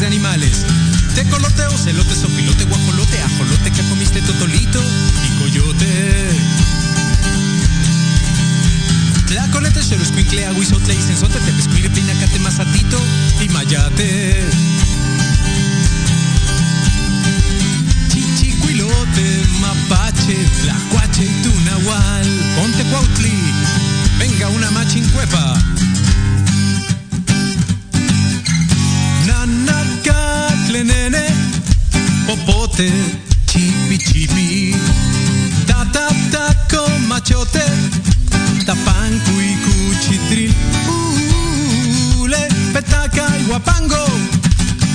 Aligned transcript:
de 0.00 0.06
animales. 0.06 0.64
Tecolote, 1.14 1.66
ocelote, 1.66 2.14
sopilote, 2.14 2.64
guajolote, 2.64 3.20
ajolote 3.20 3.70
que 3.70 3.82
comiste 3.88 4.22
totolito 4.22 4.80
y 4.80 5.38
coyote. 5.38 6.30
Tlacolete, 9.26 9.82
xeroscuincle, 9.82 10.46
aguizotle, 10.46 10.94
isenzote, 10.94 11.38
tepescuire, 11.40 11.90
pinacate, 11.90 12.38
mazatito 12.38 12.98
y 13.44 13.48
mayate. 13.50 14.46
Chichicuilote, 18.08 19.46
mapache, 19.60 20.36
tlacuache 20.62 21.28
tunahual. 21.42 22.26
Ponte 22.56 22.82
cuautli, 22.84 23.34
venga 24.18 24.48
una 24.48 24.70
machincuepa. 24.70 25.54
Nanacatle, 30.62 30.84
nene, 30.84 31.34
popote, 32.26 32.92
chipi 33.46 33.98
chipi. 33.98 34.76
Ta 35.66 35.86
ta 35.90 36.08
taco, 36.30 36.88
machote, 37.06 37.64
tapancu 38.64 39.30
y 39.40 39.56
cuchitril. 39.64 40.54
Ule, 42.20 42.48
petaca 42.72 43.26
y 43.38 43.44
guapango, 43.44 44.04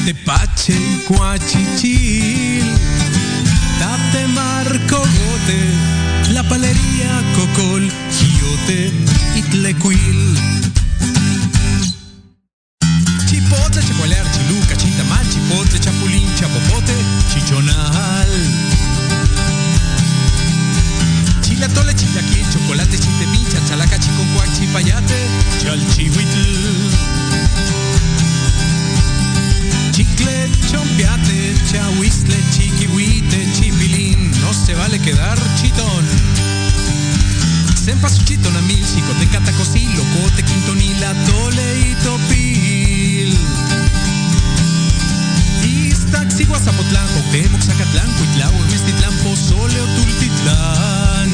tepache 0.06 0.74
y 0.74 0.98
cuachichil. 1.08 2.66
Tate 3.80 4.28
marco 4.28 4.98
gote, 4.98 6.34
la 6.34 6.44
palería 6.44 7.24
cocol, 7.36 7.92
giote 8.12 8.92
y 9.36 9.42
se 34.68 34.76
vale 34.76 35.00
quedar 35.00 35.38
chitón. 35.56 36.06
Sempa 37.74 38.10
su 38.10 38.22
chitón 38.26 38.54
a 38.58 38.62
mil, 38.64 38.86
chicote, 38.86 39.26
catacosí, 39.28 39.88
locote, 39.96 40.44
quintonila, 40.44 41.14
tole 41.24 41.80
y 41.80 41.96
topil. 42.04 43.38
Iztaxi, 45.64 46.44
Guazapotlán, 46.44 47.08
Cuauhtémoc, 47.14 47.62
Zacatlán, 47.62 48.12
Cuitlao, 48.18 48.52
Mestitlán, 48.70 49.14
Pozole 49.24 49.80
Tultitlán. 49.96 51.30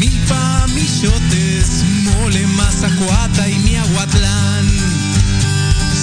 Milpa, 0.00 0.66
Michotes, 0.74 1.84
Mole, 2.02 2.44
Mazacuata 2.48 3.48
y 3.48 3.58
Miahuatlán. 3.60 4.66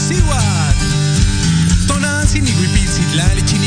Sihuat, 0.07 0.75
Tonantzin, 1.87 2.45
Nihuipil, 2.45 2.87
Citlali, 2.87 3.41
Chinicuil, 3.43 3.66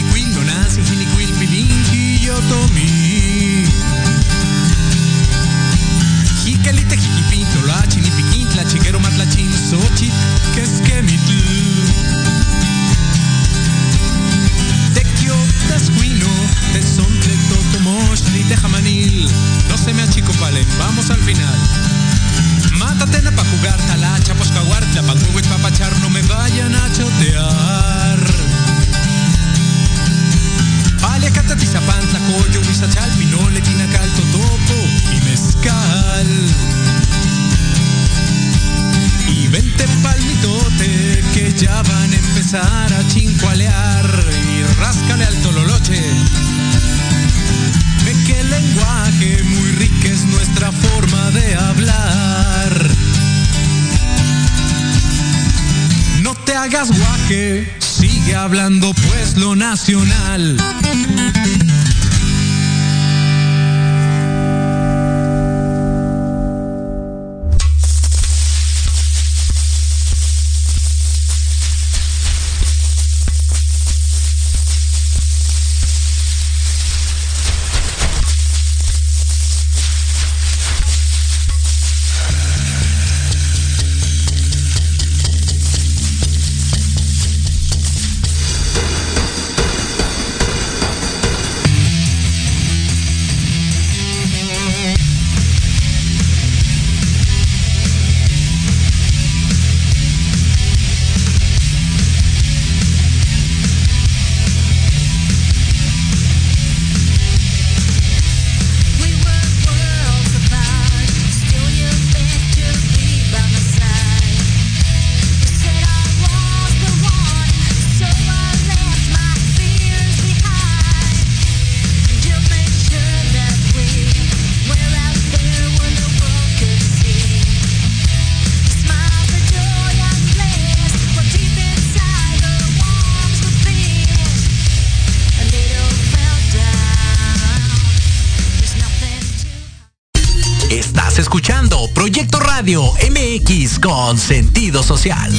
Radio 142.71 142.93
MX 143.11 143.81
con 143.81 144.17
sentido 144.17 144.85
social. 144.85 145.33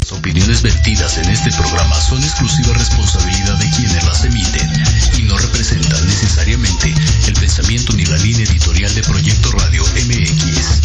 Las 0.00 0.10
opiniones 0.10 0.62
vertidas 0.62 1.18
en 1.18 1.28
este 1.28 1.52
programa 1.52 2.00
son 2.00 2.22
exclusiva 2.22 2.72
responsabilidad 2.72 3.58
de 3.58 3.68
quienes 3.72 4.02
las 4.04 4.24
emiten 4.24 4.70
y 5.18 5.22
no 5.24 5.36
representan 5.36 6.06
necesariamente 6.06 6.94
el 7.26 7.34
pensamiento 7.34 7.92
ni 7.92 8.06
la 8.06 8.16
línea 8.16 8.46
editorial 8.46 8.94
de 8.94 9.02
Proyecto 9.02 9.52
Radio 9.52 9.82
MX. 9.82 10.80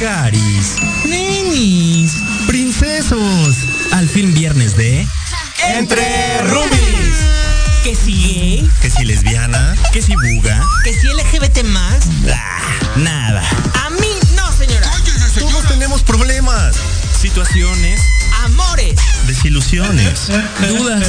Caris, 0.00 0.76
nenis, 1.04 2.12
princesos. 2.46 3.54
Al 3.92 4.08
fin 4.08 4.32
viernes 4.32 4.78
de 4.78 5.06
Entre 5.76 6.40
Rubis. 6.44 7.59
Que 7.82 7.96
si 7.96 8.12
gay, 8.12 8.70
Que 8.82 8.90
si 8.90 9.04
lesbiana, 9.04 9.74
que 9.92 10.02
si 10.02 10.12
buga. 10.14 10.62
que 10.84 10.92
si 10.92 11.06
LGBT 11.08 11.64
más. 11.64 12.04
Ah, 12.30 12.60
nada. 12.96 13.42
A 13.86 13.90
mí 13.90 14.06
no, 14.36 14.52
señora. 14.52 14.90
Todos 15.38 15.66
tenemos 15.68 16.02
problemas, 16.02 16.76
situaciones, 17.20 18.00
Amores, 18.44 18.96
desilusiones, 19.26 20.28
dudas, 20.60 21.02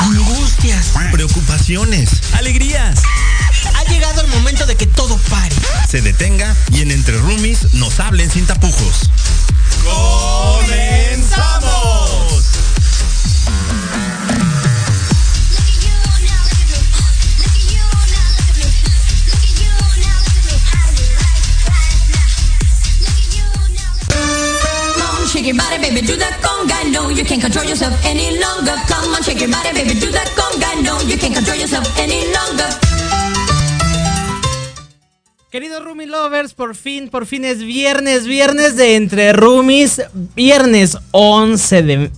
angustias. 0.00 0.88
preocupaciones, 1.10 2.10
alegrías. 2.34 3.00
Ha 3.76 3.84
llegado 3.90 4.20
el 4.20 4.28
momento 4.28 4.66
de 4.66 4.76
que 4.76 4.86
todo 4.86 5.16
pare. 5.30 5.54
se 5.88 6.02
detenga 6.02 6.54
y 6.72 6.82
en 6.82 6.90
Entre 6.90 7.16
Roomies 7.18 7.72
nos 7.74 7.98
hablen 8.00 8.30
sin 8.30 8.46
tapujos. 8.46 9.08
¡Comenzamos! 9.84 11.30
Shake 25.40 25.54
your 25.54 25.56
body, 25.56 25.78
baby, 25.80 26.06
do 26.06 26.16
that 26.16 26.38
conga. 26.42 26.92
No, 26.92 27.10
you 27.10 27.24
can't 27.24 27.40
control 27.40 27.64
yourself 27.64 27.94
any 28.04 28.38
longer. 28.38 28.74
Come 28.88 29.14
on, 29.14 29.22
shake 29.22 29.40
your 29.40 29.50
body, 29.50 29.72
baby, 29.72 29.98
do 29.98 30.10
that 30.10 30.28
conga. 30.36 30.82
No, 30.82 31.00
you 31.08 31.16
can't 31.16 31.34
control 31.34 31.56
yourself 31.56 31.86
any 31.98 32.24
longer. 32.32 32.68
Queridos 35.50 35.82
Rumi 35.82 36.06
Lovers, 36.06 36.54
por 36.54 36.76
fin, 36.76 37.08
por 37.08 37.26
fin 37.26 37.44
es 37.44 37.58
viernes, 37.62 38.26
viernes 38.26 38.76
de 38.76 38.96
Entre 38.96 39.32
Rumis, 39.32 40.00
viernes 40.36 40.96
11 41.10 41.82
de 41.82 42.10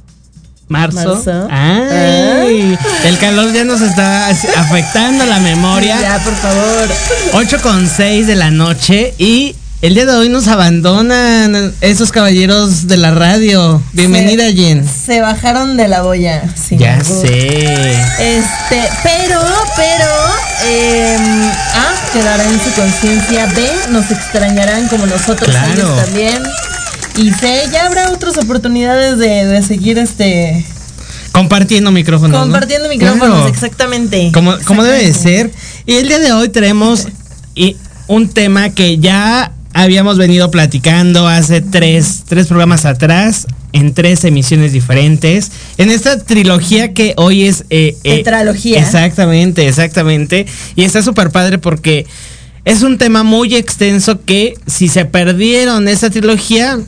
marzo. 0.69 1.15
Marzo. 1.15 1.49
Ay, 1.51 2.77
el 3.05 3.19
calor 3.19 3.53
ya 3.53 3.65
nos 3.65 3.81
está 3.81 4.29
afectando 4.29 5.25
la 5.25 5.39
memoria. 5.39 5.99
Ya, 6.01 6.19
por 6.23 6.35
favor. 6.35 6.89
8 7.35 7.59
con 7.63 7.89
6 7.89 8.27
de 8.27 8.35
la 8.35 8.51
noche 8.51 9.15
y 9.17 9.55
el 9.83 9.95
día 9.95 10.07
de 10.07 10.13
hoy 10.15 10.29
nos 10.29 10.47
abandonan 10.47 11.75
esos 11.81 12.13
caballeros 12.13 12.87
de 12.87 12.97
la 12.97 13.11
radio. 13.11 13.83
Bienvenida, 13.93 14.45
Jen. 14.53 14.87
Se 14.89 15.21
bajaron 15.21 15.77
de 15.77 15.89
la 15.89 16.03
boya. 16.03 16.45
sin 16.55 16.79
Ya 16.79 17.03
sé. 17.03 17.93
Este, 18.21 18.89
pero, 19.03 19.41
pero, 19.75 20.07
eh, 20.67 21.17
A, 21.75 22.13
quedará 22.13 22.45
en 22.45 22.61
su 22.61 22.71
conciencia. 22.81 23.47
B, 23.47 23.69
nos 23.91 24.09
extrañarán 24.13 24.87
como 24.87 25.07
nosotros 25.07 25.51
Claro. 25.51 25.73
ellos 25.73 26.05
también. 26.05 26.43
Y 27.17 27.33
C, 27.33 27.65
ya 27.73 27.87
habrá 27.87 28.11
otras 28.13 28.37
oportunidades 28.39 29.19
de, 29.19 29.47
de 29.47 29.63
seguir 29.63 29.99
este 29.99 30.65
Compartiendo 31.33 31.91
micrófonos. 31.91 32.39
¿no? 32.39 32.45
compartiendo 32.45 32.89
micrófonos, 32.89 33.27
Claro. 33.27 33.49
exactamente. 33.49 34.31
Como, 34.33 34.57
como 34.65 34.85
debe 34.85 35.05
de 35.07 35.13
ser. 35.13 35.51
Y 35.87 35.95
el 35.97 36.07
día 36.07 36.21
de 36.21 36.31
hoy 36.33 36.51
tenemos 36.51 37.09
y- 37.57 37.77
un 38.07 38.29
tema 38.29 38.71
que 38.71 38.99
ya 38.99 39.51
habíamos 39.75 40.19
venido 40.19 40.51
platicando 40.51 41.27
hace 41.27 41.61
tres, 41.61 42.25
tres 42.27 42.47
programas 42.47 42.85
atrás, 42.85 43.47
en 43.73 43.95
tres 43.95 44.25
emisiones 44.25 44.73
diferentes. 44.73 45.51
En 45.79 45.91
esta 45.91 46.19
trilogía 46.19 46.93
que 46.93 47.15
hoy 47.17 47.45
es... 47.45 47.65
eh, 47.71 47.97
eh, 48.05 48.17
Tetralogía. 48.19 48.79
Exactamente, 48.79 49.67
exactamente. 49.67 50.47
Y 50.77 50.85
está 50.85 51.03
súper 51.03 51.31
padre 51.31 51.59
porque 51.59 52.07
es 52.65 52.83
un 52.83 52.99
tema 52.99 53.23
muy 53.23 53.55
extenso 53.55 54.25
que 54.25 54.55
si 54.67 54.89
se 54.89 55.05
perdieron 55.05 55.89
esa 55.89 56.11
trilogía, 56.11 56.79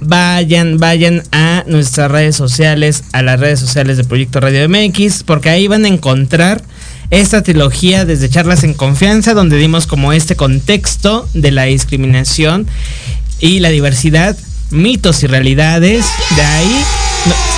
vayan, 0.00 0.78
vayan 0.78 1.22
a 1.32 1.64
nuestras 1.66 2.10
redes 2.10 2.36
sociales, 2.36 3.04
a 3.12 3.22
las 3.22 3.38
redes 3.38 3.60
sociales 3.60 3.96
de 3.96 4.04
Proyecto 4.04 4.40
Radio 4.40 4.68
MX, 4.68 5.22
porque 5.24 5.50
ahí 5.50 5.68
van 5.68 5.84
a 5.84 5.88
encontrar 5.88 6.62
esta 7.10 7.42
trilogía 7.42 8.04
desde 8.04 8.28
charlas 8.28 8.64
en 8.64 8.74
confianza, 8.74 9.34
donde 9.34 9.56
dimos 9.56 9.86
como 9.86 10.12
este 10.12 10.36
contexto 10.36 11.28
de 11.34 11.50
la 11.50 11.64
discriminación 11.64 12.66
y 13.40 13.60
la 13.60 13.70
diversidad, 13.70 14.36
mitos 14.70 15.22
y 15.22 15.26
realidades. 15.26 16.04
De 16.36 16.42
ahí 16.42 16.84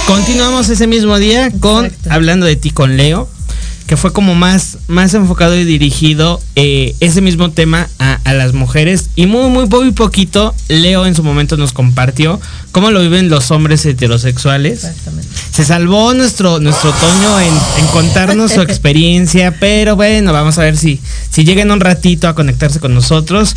continuamos 0.07 0.69
ese 0.69 0.87
mismo 0.87 1.19
día 1.19 1.51
con 1.61 1.87
Exacto. 1.87 2.11
hablando 2.13 2.47
de 2.47 2.57
ti 2.57 2.71
con 2.71 2.97
Leo 2.97 3.29
que 3.87 3.97
fue 3.97 4.13
como 4.13 4.35
más, 4.35 4.79
más 4.89 5.15
enfocado 5.15 5.57
y 5.57 5.65
dirigido 5.65 6.41
eh, 6.57 6.95
ese 7.01 7.21
mismo 7.21 7.51
tema 7.53 7.89
a, 8.01 8.19
a 8.25 8.35
las 8.35 8.53
mujeres. 8.53 9.11
Y 9.15 9.27
muy, 9.27 9.49
muy, 9.49 9.67
muy 9.69 9.93
poquito, 9.93 10.55
Leo 10.69 11.07
en 11.07 11.15
su 11.15 11.23
momento 11.23 11.57
nos 11.57 11.73
compartió 11.73 12.41
cómo 12.73 12.91
lo 12.91 13.01
viven 13.01 13.29
los 13.29 13.51
hombres 13.53 13.87
heterosexuales. 13.87 14.85
Exactamente. 14.85 15.29
Se 15.53 15.65
salvó 15.65 16.15
nuestro, 16.15 16.59
nuestro 16.59 16.91
Toño 16.93 17.41
en, 17.41 17.55
en 17.79 17.87
contarnos 17.93 18.53
su 18.53 18.61
experiencia, 18.63 19.55
pero 19.61 19.95
bueno, 19.95 20.33
vamos 20.33 20.59
a 20.59 20.63
ver 20.63 20.77
si, 20.77 21.01
si 21.31 21.45
llegan 21.45 21.71
un 21.71 21.81
ratito 21.81 22.27
a 22.29 22.35
conectarse 22.35 22.81
con 22.81 22.93
nosotros. 22.93 23.55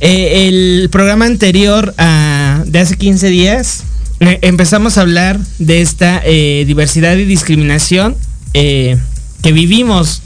Eh, 0.00 0.48
el 0.48 0.88
programa 0.90 1.26
anterior 1.26 1.94
a- 1.98 2.62
de 2.66 2.78
hace 2.80 2.96
15 2.96 3.28
días 3.28 3.84
eh, 4.20 4.38
empezamos 4.42 4.98
a 4.98 5.02
hablar 5.02 5.38
de 5.58 5.80
esta 5.82 6.22
diversidad 6.66 7.16
y 7.16 7.24
discriminación 7.24 8.16
eh, 8.54 8.98
que 9.42 9.52
vivimos 9.52 10.22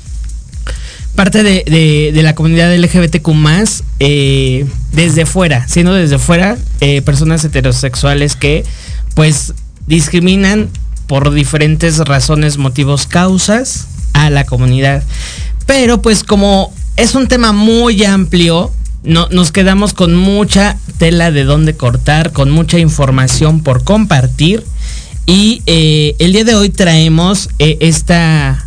parte 1.14 1.42
de, 1.42 2.12
la 2.22 2.34
comunidad 2.34 2.74
LGBTQ 2.76 3.28
eh, 4.00 4.66
desde 4.92 5.26
fuera, 5.26 5.66
siendo 5.68 5.94
desde 5.94 6.18
fuera 6.18 6.58
eh, 6.80 7.02
personas 7.02 7.44
heterosexuales 7.44 8.36
que 8.36 8.64
pues 9.14 9.54
discriminan 9.86 10.68
por 11.06 11.32
diferentes 11.32 11.98
razones, 11.98 12.58
motivos, 12.58 13.06
causas 13.06 13.86
a 14.12 14.30
la 14.30 14.44
comunidad. 14.44 15.02
Pero 15.66 16.02
pues 16.02 16.24
como 16.24 16.72
es 16.96 17.14
un 17.14 17.28
tema 17.28 17.52
muy 17.52 18.04
amplio, 18.04 18.72
no, 19.04 19.28
nos 19.30 19.52
quedamos 19.52 19.92
con 19.92 20.14
mucha 20.14 20.78
tela 20.98 21.30
de 21.30 21.44
dónde 21.44 21.76
cortar, 21.76 22.32
con 22.32 22.50
mucha 22.50 22.78
información 22.78 23.62
por 23.62 23.84
compartir. 23.84 24.64
Y 25.26 25.62
eh, 25.66 26.16
el 26.18 26.32
día 26.32 26.44
de 26.44 26.54
hoy 26.54 26.70
traemos 26.70 27.48
esta 27.58 28.63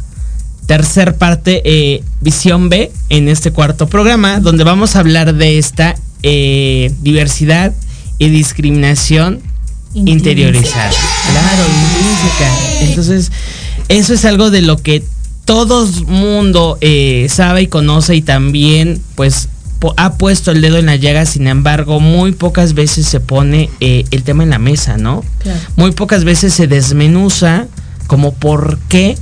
tercer 0.68 1.16
parte, 1.16 1.62
eh, 1.66 2.04
Visión 2.22 2.70
B, 2.70 2.92
en 3.10 3.30
este 3.30 3.52
cuarto 3.52 3.88
programa, 3.88 4.40
donde 4.40 4.64
vamos 4.64 4.96
a 4.96 5.00
hablar 5.00 5.34
de 5.34 5.58
esta 5.58 5.96
eh, 6.22 6.94
diversidad 7.02 7.74
y 8.20 8.30
discriminación 8.30 9.42
interiorizada. 9.94 10.92
Claro, 11.32 11.64
intrínseca. 11.68 12.82
Entonces, 12.82 13.32
eso 13.88 14.14
es 14.14 14.26
algo 14.26 14.52
de 14.52 14.62
lo 14.62 14.78
que 14.78 15.04
todo 15.46 15.88
mundo 16.08 16.78
eh, 16.82 17.28
sabe 17.30 17.64
y 17.64 17.68
conoce 17.68 18.16
y 18.16 18.22
también, 18.22 19.02
pues, 19.16 19.48
ha 19.96 20.18
puesto 20.18 20.52
el 20.52 20.62
dedo 20.62 20.78
en 20.78 20.88
la 20.88 20.96
llaga, 20.96 21.26
sin 21.26 21.48
embargo, 21.48 22.00
muy 22.00 22.34
pocas 22.34 22.74
veces 22.74 23.06
se 23.06 23.20
pone 23.20 23.70
eh, 23.80 24.06
el 24.12 24.24
tema 24.24 24.44
en 24.44 24.50
la 24.50 24.60
mesa, 24.60 24.98
¿no? 24.98 25.24
Claro. 25.40 25.60
Muy 25.78 25.92
pocas 25.92 26.26
veces 26.26 26.54
se 26.54 26.68
desmenuza 26.68 27.68
como 28.08 28.34
por 28.34 28.80
qué 28.90 29.18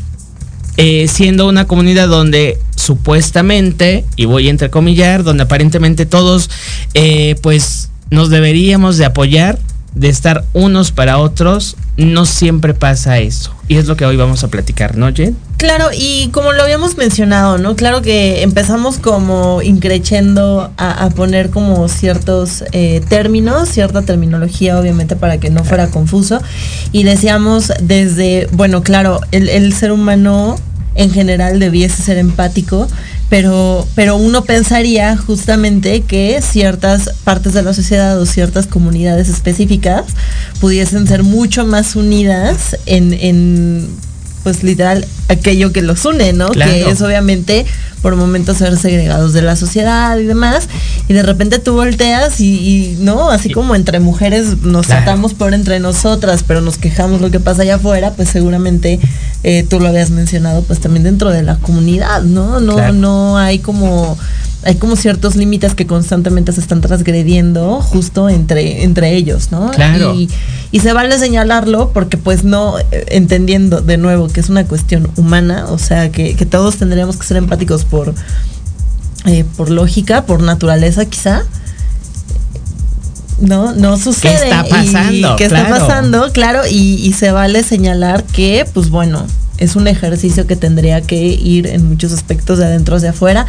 eh, 0.77 1.07
siendo 1.07 1.47
una 1.47 1.67
comunidad 1.67 2.07
donde 2.07 2.59
supuestamente, 2.75 4.05
y 4.15 4.25
voy 4.25 4.47
a 4.47 4.51
entrecomillar, 4.51 5.23
donde 5.23 5.43
aparentemente 5.43 6.05
todos 6.05 6.49
eh, 6.93 7.35
pues 7.41 7.89
nos 8.09 8.29
deberíamos 8.29 8.97
de 8.97 9.05
apoyar, 9.05 9.57
de 9.93 10.09
estar 10.09 10.45
unos 10.53 10.91
para 10.91 11.17
otros, 11.17 11.77
no 11.97 12.25
siempre 12.25 12.73
pasa 12.73 13.19
eso. 13.19 13.55
Y 13.67 13.77
es 13.77 13.87
lo 13.87 13.95
que 13.95 14.05
hoy 14.05 14.17
vamos 14.17 14.43
a 14.43 14.49
platicar, 14.49 14.97
¿no, 14.97 15.11
Jen? 15.13 15.35
Claro, 15.57 15.87
y 15.97 16.29
como 16.29 16.51
lo 16.51 16.63
habíamos 16.63 16.97
mencionado, 16.97 17.57
¿no? 17.57 17.75
Claro 17.75 18.01
que 18.01 18.43
empezamos 18.43 18.97
como 18.97 19.61
increchendo 19.61 20.69
a, 20.77 21.05
a 21.05 21.09
poner 21.11 21.49
como 21.49 21.87
ciertos 21.87 22.63
eh, 22.73 23.01
términos, 23.07 23.69
cierta 23.69 24.01
terminología, 24.01 24.77
obviamente, 24.77 25.15
para 25.15 25.37
que 25.37 25.49
no 25.49 25.63
fuera 25.63 25.87
confuso. 25.87 26.41
Y 26.91 27.03
decíamos 27.03 27.71
desde, 27.81 28.47
bueno, 28.51 28.83
claro, 28.83 29.21
el, 29.31 29.47
el 29.47 29.73
ser 29.73 29.91
humano 29.93 30.57
en 30.95 31.11
general 31.11 31.59
debiese 31.59 32.01
ser 32.03 32.17
empático, 32.17 32.87
pero, 33.29 33.87
pero 33.95 34.15
uno 34.15 34.43
pensaría 34.43 35.15
justamente 35.17 36.01
que 36.01 36.41
ciertas 36.41 37.09
partes 37.23 37.53
de 37.53 37.63
la 37.63 37.73
sociedad 37.73 38.19
o 38.19 38.25
ciertas 38.25 38.67
comunidades 38.67 39.29
específicas 39.29 40.05
pudiesen 40.59 41.07
ser 41.07 41.23
mucho 41.23 41.65
más 41.65 41.95
unidas 41.95 42.77
en, 42.85 43.13
en 43.13 43.89
pues 44.45 44.61
literal 44.61 45.07
aquello 45.27 45.73
que 45.73 45.81
los 45.81 46.05
une, 46.05 46.31
¿no? 46.31 46.49
Claro. 46.49 46.71
Que 46.71 46.91
es 46.91 47.01
obviamente 47.01 47.65
por 48.01 48.15
momentos 48.15 48.57
ser 48.57 48.77
segregados 48.77 49.33
de 49.33 49.41
la 49.41 49.55
sociedad 49.55 50.17
y 50.17 50.25
demás. 50.25 50.67
Y 51.07 51.13
de 51.13 51.23
repente 51.23 51.59
tú 51.59 51.73
volteas 51.73 52.39
y, 52.39 52.45
y, 52.55 52.97
no, 53.01 53.29
así 53.31 53.49
como 53.51 53.75
entre 53.75 53.99
mujeres 53.99 54.61
nos 54.61 54.85
Claro. 54.87 55.03
tratamos 55.03 55.33
por 55.33 55.53
entre 55.53 55.79
nosotras, 55.79 56.43
pero 56.47 56.61
nos 56.61 56.77
quejamos 56.77 57.21
lo 57.21 57.31
que 57.31 57.39
pasa 57.39 57.63
allá 57.63 57.75
afuera, 57.75 58.11
pues 58.13 58.29
seguramente 58.29 58.99
eh, 59.43 59.63
tú 59.69 59.79
lo 59.79 59.87
habías 59.89 60.09
mencionado, 60.11 60.61
pues 60.63 60.79
también 60.79 61.03
dentro 61.03 61.29
de 61.31 61.43
la 61.43 61.57
comunidad, 61.57 62.21
¿no? 62.23 62.59
No, 62.59 62.75
Claro. 62.75 62.93
no 62.93 63.37
hay 63.37 63.59
como 63.59 64.17
hay 64.67 64.77
como 64.77 64.95
ciertos 64.95 65.35
límites 65.35 65.75
que 65.75 65.85
constantemente 65.85 66.51
se 66.51 66.59
están 66.59 66.81
transgrediendo 66.81 67.81
justo 67.81 68.29
entre, 68.29 68.83
entre 68.83 69.13
ellos, 69.15 69.51
¿no? 69.51 69.69
Claro. 69.69 70.15
Y, 70.15 70.27
y 70.71 70.79
se 70.79 70.91
vale 70.91 71.19
señalarlo 71.19 71.91
porque 71.93 72.17
pues 72.17 72.43
no, 72.43 72.79
eh, 72.79 73.05
entendiendo 73.09 73.81
de 73.81 73.97
nuevo 73.97 74.27
que 74.27 74.39
es 74.39 74.49
una 74.49 74.65
cuestión 74.65 75.07
humana, 75.17 75.67
o 75.69 75.77
sea, 75.77 76.11
que, 76.11 76.35
que 76.35 76.47
todos 76.47 76.77
tendríamos 76.77 77.17
que 77.17 77.27
ser 77.27 77.37
empáticos 77.37 77.85
por, 77.95 78.13
eh, 79.25 79.45
por 79.55 79.69
lógica, 79.69 80.25
por 80.25 80.43
naturaleza 80.43 81.05
quizá. 81.05 81.43
No, 83.39 83.73
no 83.73 83.97
sucede. 83.97 84.33
está 84.33 84.65
y 84.67 84.71
pasando? 84.71 85.35
¿Qué 85.37 85.45
está 85.45 85.69
pasando? 85.69 86.31
Claro, 86.33 86.61
y, 86.69 86.95
y 86.95 87.13
se 87.13 87.31
vale 87.31 87.63
señalar 87.63 88.23
que, 88.23 88.65
pues 88.73 88.89
bueno, 88.89 89.25
es 89.57 89.75
un 89.75 89.87
ejercicio 89.87 90.45
que 90.47 90.55
tendría 90.55 91.01
que 91.01 91.15
ir 91.25 91.67
en 91.67 91.87
muchos 91.87 92.11
aspectos 92.11 92.57
de 92.59 92.65
adentro 92.65 92.97
hacia 92.97 93.11
afuera 93.11 93.45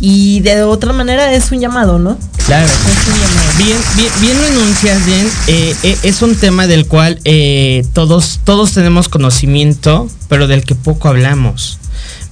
y 0.00 0.40
de 0.40 0.62
otra 0.62 0.92
manera 0.92 1.34
es 1.34 1.52
un 1.52 1.60
llamado, 1.60 1.98
¿no? 1.98 2.16
Claro. 2.46 2.66
Es 2.66 3.08
un 3.08 3.20
llamado. 3.20 3.58
Bien, 3.58 3.78
bien, 3.96 4.12
bien 4.20 4.38
lo 4.38 4.46
enuncias, 4.46 5.04
bien. 5.04 5.28
Eh, 5.46 5.76
eh, 5.82 5.98
es 6.02 6.22
un 6.22 6.36
tema 6.36 6.66
del 6.66 6.86
cual 6.86 7.20
eh, 7.24 7.84
todos, 7.92 8.40
todos 8.44 8.72
tenemos 8.72 9.08
conocimiento, 9.08 10.08
pero 10.28 10.46
del 10.46 10.64
que 10.64 10.74
poco 10.74 11.08
hablamos. 11.08 11.79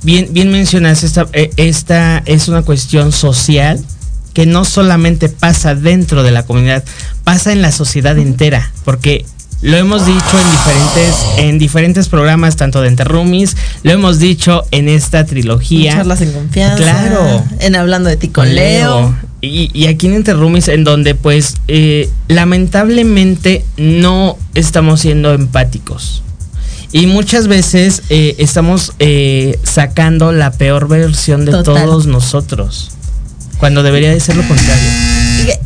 Bien, 0.02 0.28
bien 0.30 0.50
mencionas, 0.50 1.02
esta, 1.02 1.26
eh, 1.32 1.50
esta 1.56 2.22
es 2.24 2.48
una 2.48 2.62
cuestión 2.62 3.12
social 3.12 3.84
que 4.32 4.46
no 4.46 4.64
solamente 4.64 5.28
pasa 5.28 5.74
dentro 5.74 6.22
de 6.22 6.30
la 6.30 6.44
comunidad, 6.44 6.84
pasa 7.24 7.52
en 7.52 7.62
la 7.62 7.72
sociedad 7.72 8.16
entera, 8.18 8.70
porque 8.84 9.24
lo 9.60 9.76
hemos 9.76 10.06
dicho 10.06 10.38
en 10.38 10.50
diferentes, 10.52 11.14
en 11.38 11.58
diferentes 11.58 12.08
programas, 12.08 12.54
tanto 12.54 12.80
de 12.80 12.88
Enterrumis, 12.88 13.56
lo 13.82 13.90
hemos 13.90 14.20
dicho 14.20 14.64
en 14.70 14.88
esta 14.88 15.26
trilogía. 15.26 15.94
Charlas 15.94 16.20
en 16.20 16.30
confianza. 16.30 16.76
Claro. 16.76 17.44
En 17.58 17.74
hablando 17.74 18.08
de 18.08 18.16
ti 18.16 18.28
con 18.28 18.54
Leo. 18.54 19.16
Y, 19.40 19.70
y 19.72 19.86
aquí 19.86 20.06
en 20.06 20.14
Interrumis, 20.14 20.68
en 20.68 20.84
donde 20.84 21.16
pues 21.16 21.56
eh, 21.66 22.08
lamentablemente 22.28 23.64
no 23.76 24.38
estamos 24.54 25.00
siendo 25.00 25.32
empáticos. 25.34 26.22
Y 26.92 27.06
muchas 27.06 27.48
veces 27.48 28.02
eh, 28.08 28.36
estamos 28.38 28.92
eh, 28.98 29.58
sacando 29.62 30.32
la 30.32 30.50
peor 30.52 30.88
versión 30.88 31.44
de 31.44 31.52
Total. 31.52 31.84
todos 31.84 32.06
nosotros. 32.06 32.92
Cuando 33.58 33.82
debería 33.82 34.10
de 34.10 34.20
ser 34.20 34.36
lo 34.36 34.46
contrario. 34.46 34.88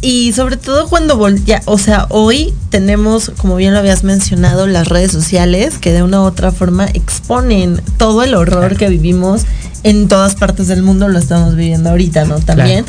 Y, 0.01 0.29
y 0.29 0.33
sobre 0.33 0.57
todo 0.57 0.89
cuando 0.89 1.17
voltea, 1.17 1.63
o 1.67 1.79
sea, 1.79 2.07
hoy 2.11 2.53
tenemos, 2.71 3.31
como 3.37 3.57
bien 3.57 3.73
lo 3.73 3.79
habías 3.79 4.05
mencionado, 4.05 4.67
las 4.67 4.89
redes 4.89 5.13
sociales 5.13 5.79
que 5.79 5.93
de 5.93 6.03
una 6.03 6.21
u 6.21 6.25
otra 6.25 6.53
forma 6.53 6.87
exponen 6.93 7.81
todo 7.97 8.23
el 8.23 8.35
horror 8.35 8.77
que 8.77 8.89
vivimos 8.89 9.43
en 9.85 10.09
todas 10.09 10.35
partes 10.35 10.69
del 10.69 10.83
mundo, 10.83 11.09
lo 11.09 11.19
estamos 11.19 11.57
viviendo 11.57 11.91
ahorita, 11.91 12.25
¿no? 12.25 12.39
También. 12.39 12.85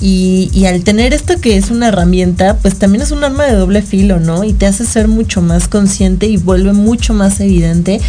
Y, 0.00 0.50
y 0.52 0.66
al 0.66 0.82
tener 0.82 1.14
esto 1.14 1.40
que 1.40 1.56
es 1.56 1.70
una 1.70 1.88
herramienta, 1.88 2.56
pues 2.56 2.78
también 2.78 3.02
es 3.02 3.10
un 3.10 3.24
arma 3.24 3.44
de 3.44 3.54
doble 3.54 3.80
filo, 3.80 4.20
¿no? 4.20 4.44
Y 4.44 4.52
te 4.52 4.66
hace 4.66 4.84
ser 4.84 5.08
mucho 5.08 5.40
más 5.40 5.68
consciente 5.68 6.26
y 6.26 6.36
vuelve 6.36 6.72
mucho 6.72 7.14
más 7.14 7.40
evidente 7.40 8.00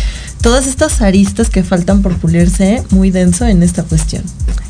todas 0.46 0.68
estas 0.68 1.02
aristas 1.02 1.50
que 1.50 1.64
faltan 1.64 2.04
por 2.04 2.18
pulirse 2.18 2.84
muy 2.92 3.10
denso 3.10 3.48
en 3.48 3.64
esta 3.64 3.82
cuestión. 3.82 4.22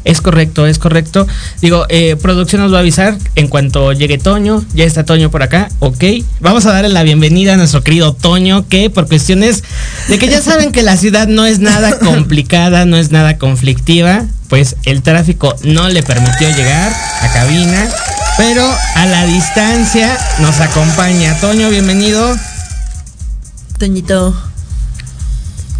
Es 0.05 0.21
correcto, 0.21 0.65
es 0.65 0.79
correcto. 0.79 1.27
Digo, 1.61 1.85
eh, 1.89 2.15
producción 2.15 2.61
nos 2.61 2.71
va 2.71 2.77
a 2.77 2.79
avisar 2.79 3.17
en 3.35 3.49
cuanto 3.49 3.91
llegue 3.91 4.17
Toño. 4.17 4.63
Ya 4.73 4.85
está 4.85 5.03
Toño 5.03 5.29
por 5.29 5.43
acá, 5.43 5.67
ok. 5.79 6.01
Vamos 6.39 6.65
a 6.65 6.71
darle 6.71 6.87
la 6.87 7.03
bienvenida 7.03 7.55
a 7.55 7.57
nuestro 7.57 7.83
querido 7.83 8.13
Toño, 8.13 8.65
que 8.69 8.89
por 8.89 9.09
cuestiones 9.09 9.65
de 10.07 10.17
que 10.17 10.29
ya 10.29 10.41
saben 10.41 10.71
que 10.71 10.81
la 10.81 10.95
ciudad 10.95 11.27
no 11.27 11.45
es 11.45 11.59
nada 11.59 11.99
complicada, 11.99 12.85
no 12.85 12.95
es 12.95 13.11
nada 13.11 13.37
conflictiva, 13.37 14.23
pues 14.47 14.77
el 14.85 15.01
tráfico 15.01 15.57
no 15.65 15.89
le 15.89 16.03
permitió 16.03 16.47
llegar 16.55 16.93
a 17.19 17.33
cabina. 17.33 17.89
Pero 18.37 18.65
a 18.95 19.05
la 19.07 19.25
distancia 19.25 20.17
nos 20.39 20.57
acompaña. 20.61 21.37
Toño, 21.41 21.69
bienvenido. 21.69 22.33
Toñito, 23.77 24.33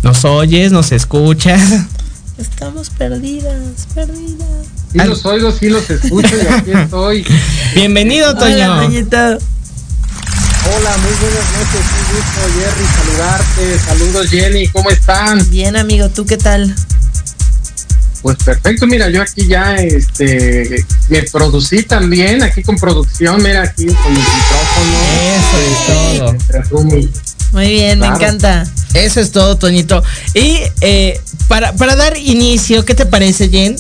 Nos 0.06 0.24
oyes, 0.24 0.72
nos 0.72 0.92
escuchas. 0.92 1.60
estamos 2.38 2.92
perdidas, 2.92 3.88
perdidas. 3.96 4.68
Sí 4.92 5.00
los 5.00 5.26
oigo, 5.26 5.52
sí 5.52 5.68
los 5.68 5.90
escucho 5.90 6.30
y 6.38 6.46
aquí 6.46 6.72
estoy. 6.74 7.26
Bienvenido, 7.74 8.36
Toño. 8.38 8.72
Hola, 8.72 8.84
Toñito. 8.84 9.18
Hola, 9.18 10.98
muy 10.98 11.12
buenas 11.20 11.52
noches, 11.58 11.86
un 11.90 12.06
gusto 12.16 12.40
Jerry 12.54 12.86
saludarte. 12.96 13.80
Saludos 13.80 14.30
Jenny, 14.30 14.68
¿cómo 14.68 14.92
están? 14.92 15.50
Bien, 15.50 15.76
amigo, 15.76 16.08
¿tú 16.10 16.24
qué 16.24 16.38
tal? 16.38 16.76
Pues 18.22 18.38
perfecto, 18.46 18.86
mira, 18.86 19.10
yo 19.10 19.24
aquí 19.24 19.48
ya 19.48 19.74
este 19.78 20.86
me 21.10 21.24
producí 21.24 21.82
también, 21.82 22.44
aquí 22.44 22.62
con 22.62 22.76
producción, 22.76 23.42
mira 23.42 23.64
aquí 23.64 23.88
con 23.88 24.14
el 24.14 24.20
micrófono. 24.20 24.98
Eso 25.34 26.30
es 26.30 26.70
todo. 26.70 27.35
Muy 27.56 27.70
bien, 27.70 27.98
Claro. 28.00 28.18
me 28.20 28.24
encanta. 28.26 28.68
Eso 28.94 29.20
es 29.22 29.32
todo, 29.32 29.58
Toñito. 29.58 30.04
Y 30.34 30.58
eh, 30.82 31.20
para, 31.48 31.74
para 31.74 31.96
dar 31.96 32.16
inicio, 32.18 32.86
¿qué 32.86 32.94
te 32.94 33.06
parece, 33.06 33.50
Jen? 33.50 33.76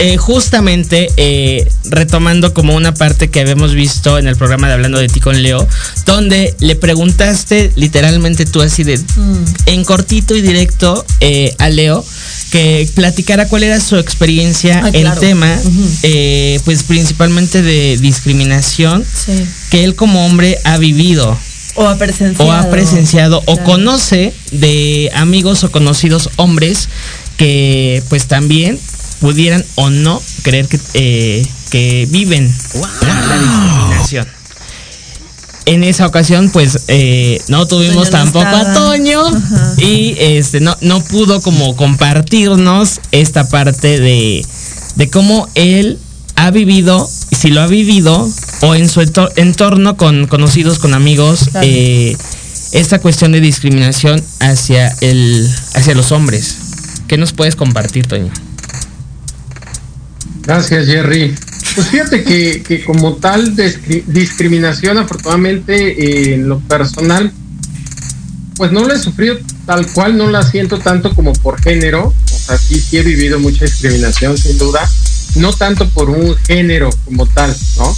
Eh, 0.00 0.16
justamente 0.16 1.06
eh, 1.16 1.70
retomando 1.84 2.52
como 2.52 2.74
una 2.74 2.92
parte 2.92 3.30
que 3.30 3.38
habíamos 3.40 3.74
visto 3.74 4.18
en 4.18 4.26
el 4.26 4.34
programa 4.34 4.66
de 4.66 4.74
Hablando 4.74 4.98
de 4.98 5.06
ti 5.08 5.20
con 5.20 5.40
Leo, 5.40 5.66
donde 6.04 6.54
le 6.58 6.74
preguntaste 6.74 7.72
literalmente 7.76 8.44
tú 8.44 8.60
así 8.60 8.82
de 8.82 8.98
Mm. 8.98 9.44
en 9.66 9.84
cortito 9.84 10.34
y 10.34 10.42
directo 10.42 11.06
eh, 11.20 11.54
a 11.58 11.68
Leo 11.68 12.04
que 12.50 12.88
platicara 12.96 13.46
cuál 13.48 13.62
era 13.62 13.78
su 13.80 13.96
experiencia 13.96 14.80
Ah, 14.84 14.88
en 14.92 15.02
claro. 15.02 15.20
tema, 15.20 15.56
eh, 16.02 16.58
pues 16.64 16.82
principalmente 16.82 17.62
de 17.62 17.96
discriminación 17.98 19.04
Sí. 19.04 19.46
que 19.70 19.84
él 19.84 19.94
como 19.94 20.26
hombre 20.26 20.58
ha 20.64 20.76
vivido 20.76 21.38
O 21.76 21.88
ha 21.88 21.96
presenciado. 21.96 22.50
o 22.50 22.52
ha 22.52 22.70
presenciado 22.70 23.42
o 23.46 23.58
conoce 23.58 24.32
de 24.52 25.10
amigos 25.14 25.64
o 25.64 25.70
conocidos 25.72 26.30
hombres 26.36 26.88
que 27.36 28.02
pues 28.08 28.26
también 28.26 28.78
pudieran 29.20 29.64
o 29.76 29.90
no 29.90 30.20
creer 30.42 30.68
que, 30.68 30.78
eh, 30.94 31.46
que 31.70 32.06
viven 32.10 32.52
la, 33.02 33.14
la 33.26 33.38
discriminación. 33.38 34.28
En 35.66 35.82
esa 35.82 36.06
ocasión, 36.06 36.50
pues, 36.50 36.84
eh, 36.88 37.40
no 37.48 37.66
tuvimos 37.66 38.10
Toño 38.10 38.24
no 38.24 38.32
tampoco 38.32 38.46
a. 38.46 38.74
Toño 38.74 39.26
Ajá. 39.26 39.74
y 39.78 40.14
este 40.18 40.60
no, 40.60 40.76
no 40.82 41.02
pudo 41.02 41.40
como 41.40 41.74
compartirnos 41.74 43.00
esta 43.12 43.48
parte 43.48 43.98
de, 43.98 44.44
de 44.96 45.10
cómo 45.10 45.48
él 45.54 45.98
ha 46.36 46.50
vivido, 46.50 47.08
y 47.30 47.36
si 47.36 47.48
lo 47.48 47.62
ha 47.62 47.66
vivido, 47.66 48.28
o 48.62 48.74
en 48.74 48.88
su 48.88 49.00
entor- 49.00 49.32
entorno 49.36 49.96
con 49.96 50.26
conocidos, 50.26 50.78
con 50.78 50.94
amigos, 50.94 51.48
Claro. 51.50 51.66
eh, 51.68 52.16
esta 52.72 52.98
cuestión 53.00 53.32
de 53.32 53.40
discriminación 53.40 54.22
hacia 54.40 54.88
el, 55.00 55.48
hacia 55.74 55.94
los 55.94 56.12
hombres. 56.12 56.56
¿Qué 57.08 57.16
nos 57.18 57.32
puedes 57.32 57.54
compartir, 57.56 58.06
Toño? 58.06 58.30
Gracias, 60.42 60.86
Jerry. 60.86 61.34
Pues 61.74 61.88
fíjate 61.88 62.22
que, 62.24 62.62
que 62.66 62.84
como 62.84 63.14
tal 63.16 63.56
discri- 63.56 64.04
discriminación, 64.06 64.98
afortunadamente 64.98 65.74
eh, 66.30 66.34
en 66.34 66.48
lo 66.48 66.60
personal, 66.60 67.32
pues 68.56 68.70
no 68.70 68.86
la 68.86 68.94
he 68.94 68.98
sufrido 68.98 69.38
tal 69.66 69.86
cual, 69.92 70.16
no 70.16 70.30
la 70.30 70.42
siento 70.42 70.78
tanto 70.78 71.14
como 71.14 71.32
por 71.32 71.60
género. 71.62 72.08
O 72.32 72.38
sea, 72.38 72.58
sí, 72.58 72.78
sí 72.80 72.98
he 72.98 73.02
vivido 73.02 73.38
mucha 73.38 73.64
discriminación, 73.64 74.36
sin 74.38 74.58
duda. 74.58 74.80
No 75.36 75.52
tanto 75.52 75.88
por 75.90 76.10
un 76.10 76.36
género 76.46 76.90
como 77.04 77.26
tal, 77.26 77.54
¿no? 77.78 77.96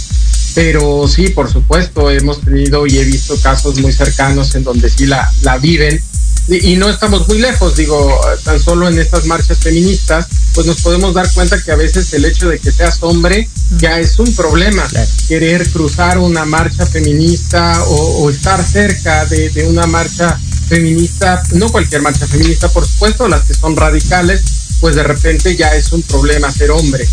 Pero 0.57 1.07
sí, 1.07 1.29
por 1.29 1.51
supuesto, 1.51 2.09
hemos 2.09 2.41
tenido 2.41 2.87
y 2.87 2.97
he 2.97 3.03
visto 3.03 3.39
casos 3.39 3.77
muy 3.77 3.93
cercanos 3.93 4.55
en 4.55 4.63
donde 4.63 4.89
sí 4.89 5.05
la, 5.05 5.31
la 5.43 5.59
viven. 5.59 6.01
Y, 6.47 6.77
no 6.77 6.89
estamos 6.89 7.27
muy 7.27 7.37
lejos, 7.37 7.75
digo, 7.75 8.19
tan 8.43 8.59
solo 8.59 8.87
en 8.87 8.97
estas 8.97 9.27
marchas 9.27 9.59
feministas, 9.59 10.25
pues 10.55 10.65
nos 10.65 10.81
podemos 10.81 11.13
dar 11.13 11.31
cuenta 11.31 11.61
que 11.61 11.71
a 11.71 11.75
veces 11.75 12.11
el 12.15 12.25
hecho 12.25 12.49
de 12.49 12.57
que 12.57 12.71
seas 12.71 12.97
hombre 13.01 13.47
ya 13.77 13.99
es 13.99 14.17
un 14.17 14.35
problema. 14.35 14.83
Claro. 14.87 15.07
Querer 15.27 15.69
cruzar 15.69 16.17
una 16.17 16.43
marcha 16.43 16.87
feminista 16.87 17.79
o, 17.89 18.23
o 18.23 18.29
estar 18.31 18.63
cerca 18.63 19.25
de, 19.27 19.51
de 19.51 19.67
una 19.67 19.85
marcha 19.85 20.39
feminista, 20.67 21.43
no 21.51 21.69
cualquier 21.69 22.01
marcha 22.01 22.25
feminista, 22.25 22.67
por 22.69 22.83
supuesto, 22.83 23.27
las 23.27 23.43
que 23.43 23.53
son 23.53 23.75
radicales, 23.75 24.41
pues 24.79 24.95
de 24.95 25.03
repente 25.03 25.55
ya 25.55 25.69
es 25.75 25.91
un 25.91 26.01
problema 26.03 26.51
ser 26.51 26.71
hombre 26.71 27.07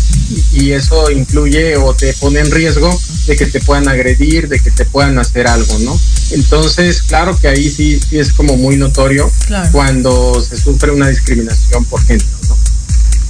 y, 0.53 0.65
y 0.65 0.71
eso 0.73 1.09
incluye 1.11 1.77
o 1.77 1.93
te 1.93 2.13
pone 2.13 2.39
en 2.39 2.51
riesgo 2.51 2.89
de 3.27 3.35
que 3.35 3.45
te 3.47 3.59
puedan 3.59 3.87
agredir, 3.87 4.47
de 4.47 4.59
que 4.59 4.71
te 4.71 4.85
puedan 4.85 5.17
hacer 5.17 5.47
algo, 5.47 5.79
¿no? 5.79 5.99
Entonces, 6.31 7.01
claro 7.03 7.37
que 7.39 7.47
ahí 7.47 7.69
sí, 7.69 7.99
sí 8.09 8.19
es 8.19 8.33
como 8.33 8.55
muy 8.57 8.77
notorio 8.77 9.31
Claro. 9.47 9.69
cuando 9.71 10.43
se 10.47 10.57
sufre 10.57 10.91
una 10.91 11.07
discriminación 11.09 11.85
por 11.85 12.03
género, 12.05 12.25
¿no? 12.49 12.57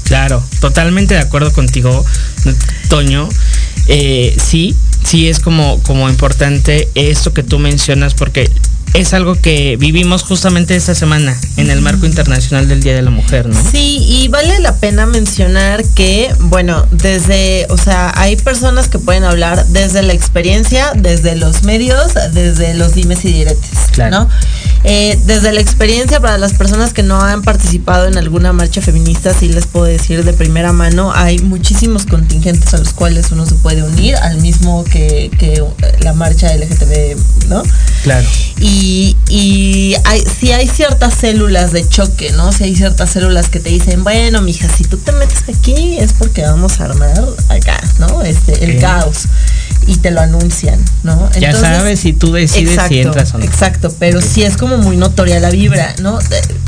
Claro, 0.03 0.43
totalmente 0.59 1.15
de 1.15 1.19
acuerdo 1.21 1.51
contigo, 1.51 2.05
Toño. 2.89 3.27
Eh, 3.87 4.35
sí, 4.43 4.75
sí 5.03 5.27
es 5.29 5.39
como, 5.39 5.81
como 5.83 6.09
importante 6.09 6.89
esto 6.95 7.33
que 7.33 7.43
tú 7.43 7.57
mencionas 7.59 8.13
porque 8.13 8.49
es 8.95 9.13
algo 9.13 9.35
que 9.35 9.75
vivimos 9.75 10.23
justamente 10.23 10.75
esta 10.75 10.95
semana 10.95 11.37
en 11.57 11.69
el 11.69 11.81
marco 11.81 12.05
internacional 12.05 12.69
del 12.69 12.81
Día 12.81 12.95
de 12.95 13.01
la 13.01 13.11
Mujer, 13.11 13.47
¿no? 13.47 13.71
Sí, 13.71 13.97
y 14.07 14.29
vale 14.29 14.59
la 14.59 14.75
pena 14.77 15.05
mencionar 15.05 15.83
que, 15.95 16.33
bueno, 16.39 16.85
desde, 16.91 17.67
o 17.69 17.77
sea, 17.77 18.13
hay 18.15 18.37
personas 18.37 18.87
que 18.87 18.97
pueden 18.97 19.25
hablar 19.25 19.65
desde 19.67 20.01
la 20.01 20.13
experiencia, 20.13 20.93
desde 20.95 21.35
los 21.35 21.63
medios, 21.63 22.13
desde 22.33 22.73
los 22.73 22.93
dimes 22.93 23.25
y 23.25 23.33
diretes, 23.33 23.71
Claro. 23.91 24.19
¿no? 24.21 24.29
Eh, 24.85 25.19
desde 25.25 25.51
la 25.51 25.59
experiencia 25.59 26.19
para 26.21 26.37
las 26.37 26.53
personas 26.53 26.93
que 26.93 27.03
no 27.03 27.19
han 27.19 27.41
participado 27.41 28.07
en 28.07 28.17
alguna 28.17 28.53
marcha 28.53 28.81
feminista, 28.81 29.33
sí 29.33 29.49
les 29.49 29.65
puedo 29.65 29.85
decir 29.85 30.23
de 30.23 30.31
primera 30.31 30.71
mano, 30.71 31.11
hay 31.13 31.39
muchísimos 31.39 32.05
contingentes 32.05 32.73
a 32.73 32.77
los 32.77 32.93
cuales 32.93 33.31
uno 33.31 33.45
se 33.45 33.55
puede 33.55 33.83
unir, 33.83 34.15
al 34.15 34.37
mismo 34.37 34.85
que, 34.85 35.31
que 35.37 35.61
la 35.99 36.13
marcha 36.13 36.55
LGTB, 36.55 37.17
¿no? 37.49 37.63
Claro. 38.03 38.27
Y, 38.59 38.84
y 39.29 39.95
hay, 40.05 40.23
sí 40.39 40.51
hay 40.51 40.67
ciertas 40.67 41.13
células 41.13 41.71
de 41.71 41.87
choque, 41.87 42.31
¿no? 42.31 42.51
Si 42.51 42.63
hay 42.63 42.75
ciertas 42.75 43.11
células 43.11 43.49
que 43.49 43.59
te 43.59 43.69
dicen, 43.69 44.03
bueno, 44.03 44.41
mija, 44.41 44.67
si 44.69 44.83
tú 44.83 44.97
te 44.97 45.11
metes 45.13 45.43
aquí 45.49 45.97
es 45.97 46.13
porque 46.13 46.41
vamos 46.41 46.79
a 46.79 46.85
armar 46.85 47.23
acá, 47.49 47.81
¿no? 47.99 48.21
Este, 48.21 48.63
el 48.63 48.79
caos. 48.79 49.25
Y 49.87 49.97
te 49.97 50.09
lo 50.09 50.21
anuncian, 50.21 50.79
¿no? 51.03 51.29
Ya 51.39 51.53
sabes 51.53 51.99
si 51.99 52.13
tú 52.13 52.31
decides 52.33 52.79
si 52.87 52.99
entras 53.01 53.33
o 53.35 53.37
no. 53.37 53.45
Exacto, 53.45 53.93
pero 53.99 54.19
sí 54.19 54.41
es 54.43 54.57
como 54.57 54.77
muy 54.77 54.97
notoria 54.97 55.39
la 55.39 55.51
vibra, 55.51 55.95
¿no? 56.01 56.17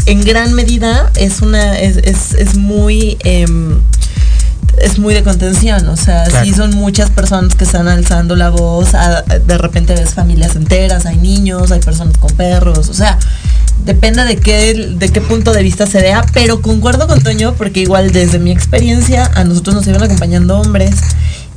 En 0.05 0.21
gran 0.23 0.53
medida 0.53 1.11
es 1.15 1.41
una, 1.41 1.79
es, 1.79 1.97
es, 1.97 2.33
es 2.33 2.55
muy 2.55 3.17
em, 3.23 3.79
es 4.81 4.99
muy 4.99 5.13
de 5.13 5.23
contención, 5.23 5.87
o 5.87 5.97
sea, 5.97 6.25
Claro. 6.25 6.45
sí 6.45 6.53
son 6.53 6.71
muchas 6.75 7.09
personas 7.09 7.55
que 7.55 7.63
están 7.63 7.87
alzando 7.87 8.35
la 8.35 8.49
voz, 8.49 8.93
a- 8.93 9.21
de 9.23 9.57
repente 9.57 9.93
ves 9.93 10.13
familias 10.13 10.55
enteras, 10.55 11.05
hay 11.05 11.17
niños, 11.17 11.71
hay 11.71 11.79
personas 11.79 12.17
con 12.17 12.31
perros, 12.35 12.89
o 12.89 12.93
sea, 12.93 13.17
depende 13.85 14.23
de 14.23 14.37
qué, 14.37 14.73
de 14.97 15.09
qué 15.09 15.21
punto 15.21 15.53
de 15.53 15.63
vista 15.63 15.87
se 15.87 16.01
vea, 16.01 16.25
pero 16.33 16.61
concuerdo 16.61 17.07
con 17.07 17.21
Toño 17.21 17.53
porque 17.57 17.79
igual 17.81 18.11
desde 18.11 18.39
mi 18.39 18.51
experiencia 18.51 19.31
a 19.35 19.43
nosotros 19.43 19.75
nos 19.75 19.87
iban 19.87 20.03
acompañando 20.03 20.59
hombres 20.59 20.95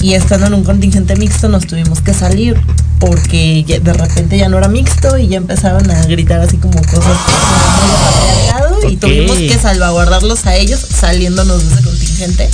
y 0.00 0.14
estando 0.14 0.46
en 0.46 0.54
un 0.54 0.64
contingente 0.64 1.16
mixto 1.16 1.48
nos 1.48 1.66
tuvimos 1.66 2.00
que 2.00 2.14
salir 2.14 2.56
porque 2.98 3.80
de 3.82 3.92
repente 3.92 4.38
ya 4.38 4.48
no 4.48 4.58
era 4.58 4.68
mixto 4.68 5.18
y 5.18 5.28
ya 5.28 5.38
empezaron 5.38 5.90
a 5.90 6.04
gritar 6.06 6.40
así 6.40 6.56
como 6.58 6.80
cosas 6.82 7.04
muy 7.04 7.96
patriarcado 8.04 8.88
y 8.90 8.96
tuvimos 8.96 9.36
que 9.36 9.58
salvaguardarlos 9.60 10.46
a 10.46 10.56
ellos 10.56 10.80
saliéndonos 10.80 11.66
de 11.68 11.74
ese 11.74 11.82
contingente 11.82 12.50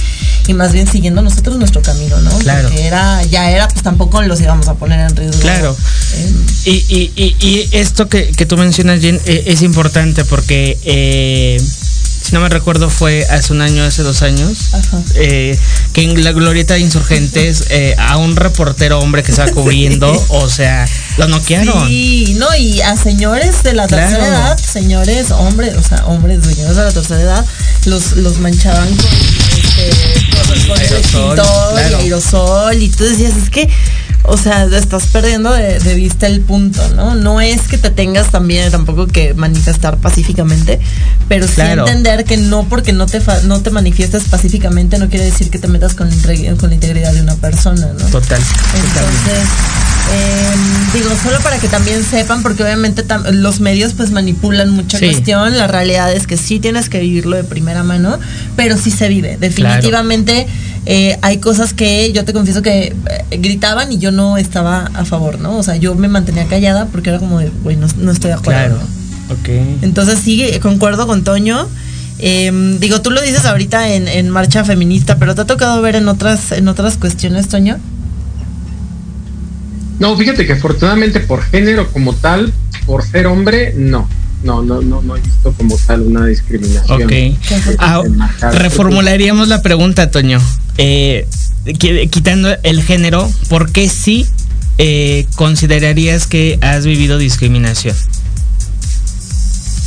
y 0.49 0.55
más 0.55 0.73
bien 0.73 0.87
siguiendo 0.87 1.23
nosotros 1.23 1.57
nuestro 1.57 1.83
camino, 1.83 2.19
¿no? 2.21 2.31
Claro. 2.39 2.69
Porque 2.69 2.87
era, 2.87 3.23
ya 3.25 3.51
era, 3.51 3.69
pues 3.69 3.83
tampoco 3.83 4.23
los 4.23 4.41
íbamos 4.41 4.69
a 4.69 4.75
poner 4.75 5.01
en 5.01 5.17
riesgo. 5.17 5.41
Claro. 5.41 5.77
Eh, 6.15 6.33
Y, 6.67 6.71
y, 6.89 7.13
y, 7.17 7.37
y 7.47 7.69
esto 7.73 8.09
que, 8.09 8.33
que 8.33 8.47
tú 8.47 8.57
mencionas, 8.57 9.01
Jen, 9.01 9.21
eh, 9.27 9.45
es 9.47 9.63
importante 9.63 10.25
porque, 10.25 10.79
eh, 10.85 11.61
si 12.23 12.33
no 12.33 12.41
me 12.41 12.49
recuerdo, 12.49 12.91
fue 12.91 13.25
hace 13.31 13.53
un 13.53 13.61
año, 13.61 13.85
hace 13.85 14.03
dos 14.03 14.23
años, 14.23 14.75
Ajá. 14.75 14.99
eh, 15.15 15.57
que 15.93 16.03
en 16.03 16.25
la 16.25 16.33
glorieta 16.33 16.75
de 16.75 16.81
insurgentes 16.81 17.65
a 17.99 18.17
un 18.17 18.35
reportero 18.35 18.99
hombre 18.99 19.23
que 19.23 19.31
estaba 19.31 19.51
cubriendo, 19.53 20.11
o 20.31 20.49
sea, 20.49 20.87
lo 21.19 21.29
noquearon. 21.29 21.87
Sí, 21.89 22.35
no, 22.39 22.47
y 22.57 22.81
a 22.81 22.97
señores 22.97 23.63
de 23.63 23.75
la 23.75 23.87
tercera 23.87 24.27
edad, 24.27 24.59
señores, 24.59 25.31
hombres, 25.31 25.77
o 25.77 25.83
sea, 25.83 26.05
hombres, 26.07 26.45
señores 26.45 26.77
de 26.77 26.83
la 26.83 26.93
tercera 26.93 27.21
edad, 27.21 27.47
los, 27.85 28.17
los 28.17 28.39
manchaban 28.39 28.89
con, 28.89 29.07
con, 30.67 30.81
el 30.81 30.87
Aerosol, 30.87 30.99
extintor 30.99 31.35
claro. 31.35 31.99
y 31.99 32.03
aerosol, 32.03 32.83
y 32.83 32.89
tú 32.89 33.05
decías, 33.05 33.37
es 33.37 33.51
que, 33.51 33.69
o 34.29 34.37
sea, 34.37 34.65
estás 34.65 35.05
perdiendo 35.07 35.53
de, 35.53 35.79
de 35.79 35.95
vista 35.95 36.27
el 36.27 36.41
punto, 36.41 36.81
¿no? 36.95 37.15
No 37.15 37.41
es 37.41 37.63
que 37.63 37.79
te 37.79 37.91
tengas 37.91 38.31
también 38.31 38.71
tampoco 38.71 39.07
que 39.07 39.35
manifestar 39.35 39.97
pacíficamente, 39.99 40.81
pero 41.29 41.47
sí 41.47 41.55
Claro. 41.55 41.87
entender 41.87 42.25
que 42.25 42.37
no 42.37 42.65
porque 42.69 42.93
no 42.93 43.07
te, 43.07 43.21
fa- 43.21 43.41
no 43.43 43.61
te 43.63 43.71
manifiestes 43.71 44.25
pacíficamente 44.25 44.99
no 44.99 45.09
quiere 45.09 45.25
decir 45.27 45.51
que 45.51 45.59
te 45.59 45.69
metas 45.69 45.95
con, 45.95 46.09
la 46.09 46.15
integri- 46.15 46.57
con 46.57 46.69
la 46.71 46.75
integridad 46.75 47.13
de 47.13 47.21
una 47.23 47.35
persona, 47.37 47.87
¿no? 47.99 48.05
Total. 48.07 48.41
Entonces, 48.75 49.49
em, 50.13 50.93
digo, 50.93 51.11
solo 51.23 51.41
para 51.41 51.59
que 51.59 51.69
también 51.69 52.05
sepan, 52.05 52.43
porque 52.43 52.63
obviamente 52.63 53.05
los 53.33 53.61
medios 53.61 53.93
pues 53.95 54.11
manipulan 54.11 54.71
mucha 54.71 54.99
Sí. 54.99 55.07
cuestión, 55.07 55.57
la 55.57 55.67
realidad 55.67 56.13
es 56.13 56.27
que 56.27 56.37
sí 56.37 56.61
tienes 56.61 56.89
que 56.89 57.01
vivirlo 57.01 57.37
de 57.37 57.45
primera 57.45 57.83
mano, 57.83 58.19
pero 58.57 58.77
sí 58.77 58.91
se 58.91 59.09
vive. 59.09 59.37
Definitivamente 59.41 60.47
eh, 60.87 61.19
hay 61.23 61.39
cosas 61.39 61.75
que 61.75 62.13
yo 62.13 62.25
te 62.25 62.33
confieso 62.33 62.63
que 62.63 62.95
eh, 63.31 63.37
gritaban 63.39 63.93
y 63.93 63.99
yo 63.99 64.13
no 64.13 64.39
estaba 64.39 64.89
a 64.95 65.05
favor, 65.05 65.41
¿no? 65.41 65.59
O 65.59 65.63
sea, 65.65 65.77
yo 65.77 65.97
me 65.97 66.07
mantenía 66.07 66.47
callada 66.47 66.87
porque 66.87 67.11
era 67.11 67.19
como 67.19 67.41
de, 67.41 67.51
güey, 67.63 67.77
no, 67.77 67.89
no 67.99 68.13
estoy 68.13 68.29
de 68.29 68.35
acuerdo. 68.35 68.77
Claro. 68.77 68.79
¿no? 69.29 69.35
Ok. 69.35 69.49
Entonces 69.83 70.21
sí, 70.21 70.45
concuerdo 70.63 71.09
con 71.09 71.25
Toño. 71.25 71.69
Em, 72.19 72.79
digo, 72.79 73.03
tú 73.03 73.11
lo 73.11 73.21
dices 73.21 73.45
ahorita 73.45 73.95
en, 73.95 74.07
en 74.07 74.31
marcha 74.31 74.65
feminista, 74.65 75.19
pero 75.19 75.35
te 75.35 75.41
ha 75.43 75.45
tocado 75.45 75.83
ver 75.83 75.97
en 75.97 76.09
otras, 76.09 76.53
en 76.53 76.69
otras 76.69 76.97
cuestiones, 76.97 77.49
Toño. 77.49 77.79
No, 79.99 80.17
fíjate 80.17 80.47
que 80.47 80.53
afortunadamente 80.53 81.21
por 81.21 81.43
género 81.43 81.91
como 81.93 82.15
tal, 82.15 82.53
por 82.87 83.05
ser 83.05 83.27
hombre, 83.27 83.75
no. 83.77 84.09
No, 84.43 84.63
no, 84.63 84.81
no, 84.83 85.03
no 85.03 85.17
he 85.17 85.21
visto 85.21 85.53
como 85.53 85.77
tal 85.87 86.03
una 86.03 86.27
discriminación. 86.27 87.03
Ok. 87.03 87.13
Ah, 87.79 88.03
reformularíamos 88.53 89.49
la 89.49 89.63
pregunta, 89.63 90.11
Toño. 90.11 90.41
Eh, 90.79 91.27
qui- 91.65 92.09
quitando 92.11 92.49
el 92.63 92.83
género, 92.83 93.29
¿por 93.49 93.73
qué 93.73 93.89
sí 93.89 94.27
eh, 94.79 95.27
considerarías 95.37 96.27
que 96.27 96.59
has 96.61 96.85
vivido 96.85 97.19
discriminación? 97.19 97.97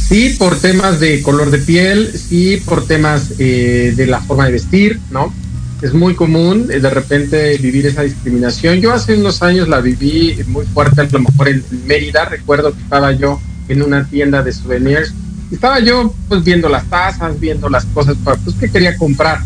Sí, 0.07 0.35
por 0.39 0.59
temas 0.59 0.99
de 0.99 1.21
color 1.21 1.51
de 1.51 1.59
piel, 1.59 2.11
sí, 2.17 2.57
por 2.65 2.87
temas 2.87 3.33
eh, 3.37 3.93
de 3.95 4.07
la 4.07 4.19
forma 4.21 4.45
de 4.47 4.53
vestir, 4.53 4.99
¿no? 5.11 5.31
Es 5.83 5.93
muy 5.93 6.15
común 6.15 6.67
eh, 6.71 6.79
de 6.79 6.89
repente 6.89 7.55
vivir 7.59 7.85
esa 7.85 8.01
discriminación. 8.01 8.81
Yo 8.81 8.91
hace 8.91 9.15
unos 9.15 9.43
años 9.43 9.67
la 9.69 9.79
viví 9.79 10.35
muy 10.47 10.65
fuerte, 10.65 11.01
a 11.01 11.03
lo 11.11 11.19
mejor 11.19 11.49
en 11.49 11.63
Mérida. 11.85 12.25
Recuerdo 12.25 12.73
que 12.73 12.81
estaba 12.81 13.11
yo 13.13 13.39
en 13.69 13.81
una 13.81 14.05
tienda 14.05 14.43
de 14.43 14.51
souvenirs 14.51 15.13
estaba 15.51 15.79
yo 15.79 16.13
pues 16.27 16.43
viendo 16.43 16.69
las 16.69 16.85
tazas, 16.85 17.39
viendo 17.39 17.69
las 17.69 17.85
cosas 17.85 18.15
pues 18.23 18.55
que 18.59 18.69
quería 18.69 18.97
comprar. 18.97 19.39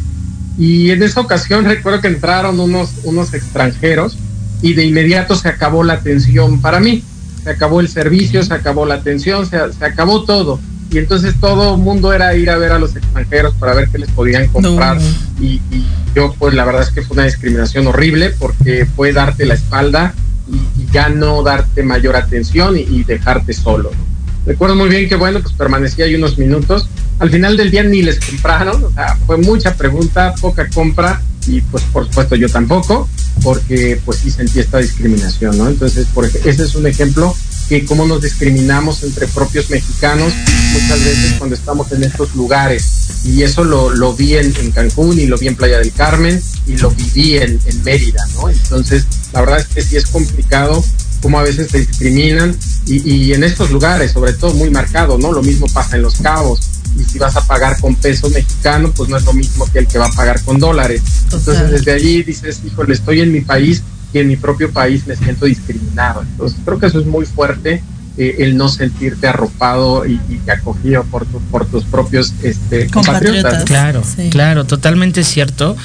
Y 0.58 0.92
en 0.92 1.02
esa 1.02 1.22
ocasión 1.22 1.66
recuerdo 1.66 2.02
que 2.02 2.08
entraron 2.08 2.60
unos, 2.60 2.92
unos 3.04 3.34
extranjeros 3.34 4.18
y 4.62 4.74
de 4.74 4.86
inmediato 4.86 5.36
se 5.36 5.50
acabó 5.50 5.84
la 5.84 5.94
atención 5.94 6.62
para 6.62 6.80
mí. 6.80 7.04
Se 7.44 7.50
acabó 7.50 7.82
el 7.82 7.90
servicio, 7.90 8.44
se 8.44 8.54
acabó 8.54 8.86
la 8.86 8.96
atención, 8.96 9.46
se, 9.46 9.58
se 9.74 9.86
acabó 9.86 10.24
todo. 10.24 10.60
Y 10.92 11.00
entonces 11.00 11.36
todo 11.40 11.76
el 11.76 11.82
mundo 11.82 12.14
era 12.14 12.36
ir 12.36 12.50
a 12.50 12.58
ver 12.58 12.72
a 12.72 12.80
los 12.80 12.96
extranjeros 12.96 13.56
para 13.56 13.74
ver 13.74 13.90
qué 13.90 13.98
les 13.98 14.10
podían 14.12 14.48
comprar. 14.48 14.98
No. 14.98 15.08
Y, 15.42 15.62
y 15.72 15.86
yo 16.16 16.34
pues 16.38 16.54
la 16.54 16.66
verdad 16.66 16.84
es 16.84 16.92
que 16.92 17.02
fue 17.02 17.16
una 17.16 17.26
discriminación 17.26 17.88
horrible 17.88 18.30
porque 18.38 18.86
fue 18.86 19.12
darte 19.12 19.46
la 19.46 19.56
espalda 19.56 20.14
y, 20.48 20.82
y 20.82 20.88
ya 20.92 21.10
no 21.10 21.42
darte 21.42 21.82
mayor 21.84 22.16
atención 22.16 22.78
y, 22.78 22.82
y 22.82 23.04
dejarte 23.04 23.54
solo. 23.54 23.90
¿no? 23.92 24.13
Recuerdo 24.46 24.76
muy 24.76 24.90
bien 24.90 25.08
que 25.08 25.16
bueno, 25.16 25.40
pues 25.42 25.54
permanecí 25.54 26.02
ahí 26.02 26.16
unos 26.16 26.38
minutos. 26.38 26.88
Al 27.20 27.30
final 27.30 27.56
del 27.56 27.72
día 27.72 27.84
ni 27.84 28.02
les 28.02 28.20
compraron, 28.20 28.84
o 28.84 28.92
sea, 28.92 29.16
fue 29.26 29.38
mucha 29.38 29.76
pregunta, 29.76 30.34
poca 30.42 30.68
compra 30.70 31.22
y 31.48 31.62
pues 31.62 31.84
por 31.86 32.06
supuesto 32.06 32.36
yo 32.36 32.50
tampoco, 32.50 33.08
porque 33.42 34.00
pues 34.04 34.20
sí 34.20 34.32
sentí 34.32 34.60
esta 34.60 34.80
discriminación, 34.80 35.58
¿no? 35.58 35.68
Entonces, 35.68 36.08
por 36.14 36.26
ese 36.26 36.50
es 36.50 36.76
un 36.76 36.88
ejemplo 36.88 37.36
que 37.70 37.86
cómo 37.86 38.06
nos 38.06 38.22
discriminamos 38.22 39.04
entre 39.04 39.28
propios 39.28 39.70
mexicanos 39.70 40.34
muchas 40.74 41.04
veces 41.04 41.34
cuando 41.38 41.56
estamos 41.56 41.92
en 41.92 42.04
estos 42.04 42.36
lugares. 42.36 42.86
Y 43.26 43.44
eso 43.44 43.64
lo, 43.64 43.90
lo 43.90 44.14
vi 44.14 44.36
en, 44.36 44.54
en 44.58 44.72
Cancún 44.72 45.18
y 45.20 45.28
lo 45.28 45.38
vi 45.38 45.48
en 45.48 45.56
Playa 45.56 45.80
del 45.80 45.94
Carmen 45.94 46.42
y 46.68 46.78
lo 46.78 46.92
viví 46.92 47.38
en, 47.38 47.60
en 47.66 47.84
Mérida, 47.84 48.22
¿no? 48.36 48.50
Entonces, 48.50 49.06
la 49.32 49.42
verdad 49.42 49.60
es 49.60 49.68
que 49.68 49.82
sí 49.82 49.96
es 49.96 50.08
complicado 50.08 50.84
cómo 51.24 51.40
a 51.40 51.44
veces 51.44 51.70
te 51.70 51.80
discriminan 51.80 52.56
y, 52.86 53.12
y 53.12 53.34
en 53.34 53.44
estos 53.44 53.72
lugares, 53.72 54.12
sobre 54.12 54.34
todo 54.34 54.54
muy 54.54 54.70
marcado, 54.70 55.18
¿no? 55.18 55.32
Lo 55.32 55.42
mismo 55.42 55.66
pasa 55.74 55.96
en 55.96 56.04
Los 56.04 56.18
Cabos. 56.18 56.60
Y 57.00 57.04
si 57.06 57.18
vas 57.18 57.36
a 57.36 57.48
pagar 57.48 57.80
con 57.82 57.96
peso 57.96 58.30
mexicano, 58.30 58.92
pues 58.96 59.10
no 59.10 59.18
es 59.18 59.24
lo 59.26 59.34
mismo 59.34 59.66
que 59.72 59.80
el 59.80 59.88
que 59.88 59.98
va 59.98 60.06
a 60.06 60.12
pagar 60.12 60.40
con 60.44 60.60
dólares. 60.60 61.02
Entonces, 61.24 61.72
desde 61.72 61.92
allí 61.92 62.22
dices, 62.22 62.62
híjole, 62.64 62.94
estoy 62.94 63.22
en 63.22 63.32
mi 63.32 63.42
país 63.42 63.82
y 64.14 64.20
en 64.20 64.28
mi 64.28 64.36
propio 64.36 64.72
país 64.72 65.08
me 65.08 65.16
siento 65.16 65.46
discriminado. 65.48 66.22
Entonces, 66.22 66.60
creo 66.64 66.78
que 66.78 66.86
eso 66.86 67.00
es 67.00 67.08
muy 67.08 67.26
fuerte, 67.26 67.82
eh, 68.16 68.36
el 68.42 68.56
no 68.58 68.70
sentirte 68.70 69.26
arropado 69.26 70.06
y, 70.06 70.20
y 70.30 70.48
acogido 70.52 71.04
por, 71.06 71.26
tu- 71.26 71.40
por 71.50 71.66
tus 71.66 71.84
propios 71.86 72.32
este, 72.44 72.86
Compatriotas. 72.92 73.64
Claro, 73.64 74.04
Sí. 74.04 74.30
claro, 74.30 74.66
totalmente 74.66 75.24
cierto. 75.24 75.76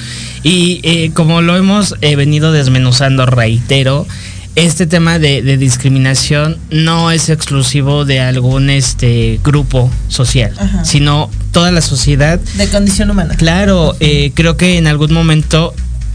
Y 0.43 0.79
eh, 0.83 1.11
como 1.15 1.41
lo 1.41 1.57
hemos 1.57 1.95
eh, 2.01 2.15
venido 2.15 2.51
desmenuzando, 2.51 3.25
reitero, 3.25 4.05
este 4.55 4.87
tema 4.87 5.19
de, 5.19 5.41
de 5.41 5.57
discriminación 5.57 6.57
no 6.69 7.11
es 7.11 7.29
exclusivo 7.29 8.05
de 8.05 8.19
algún 8.19 8.69
este 8.69 9.39
grupo 9.43 9.91
social, 10.07 10.53
Ajá. 10.59 10.83
sino 10.85 11.29
toda 11.51 11.71
la 11.71 11.81
sociedad. 11.81 12.39
De 12.55 12.67
condición 12.67 13.09
humana. 13.11 13.35
Claro, 13.35 13.95
eh, 13.99 14.31
creo 14.33 14.57
que 14.57 14.77
en 14.77 14.87
algún 14.87 15.13
momento 15.13 15.73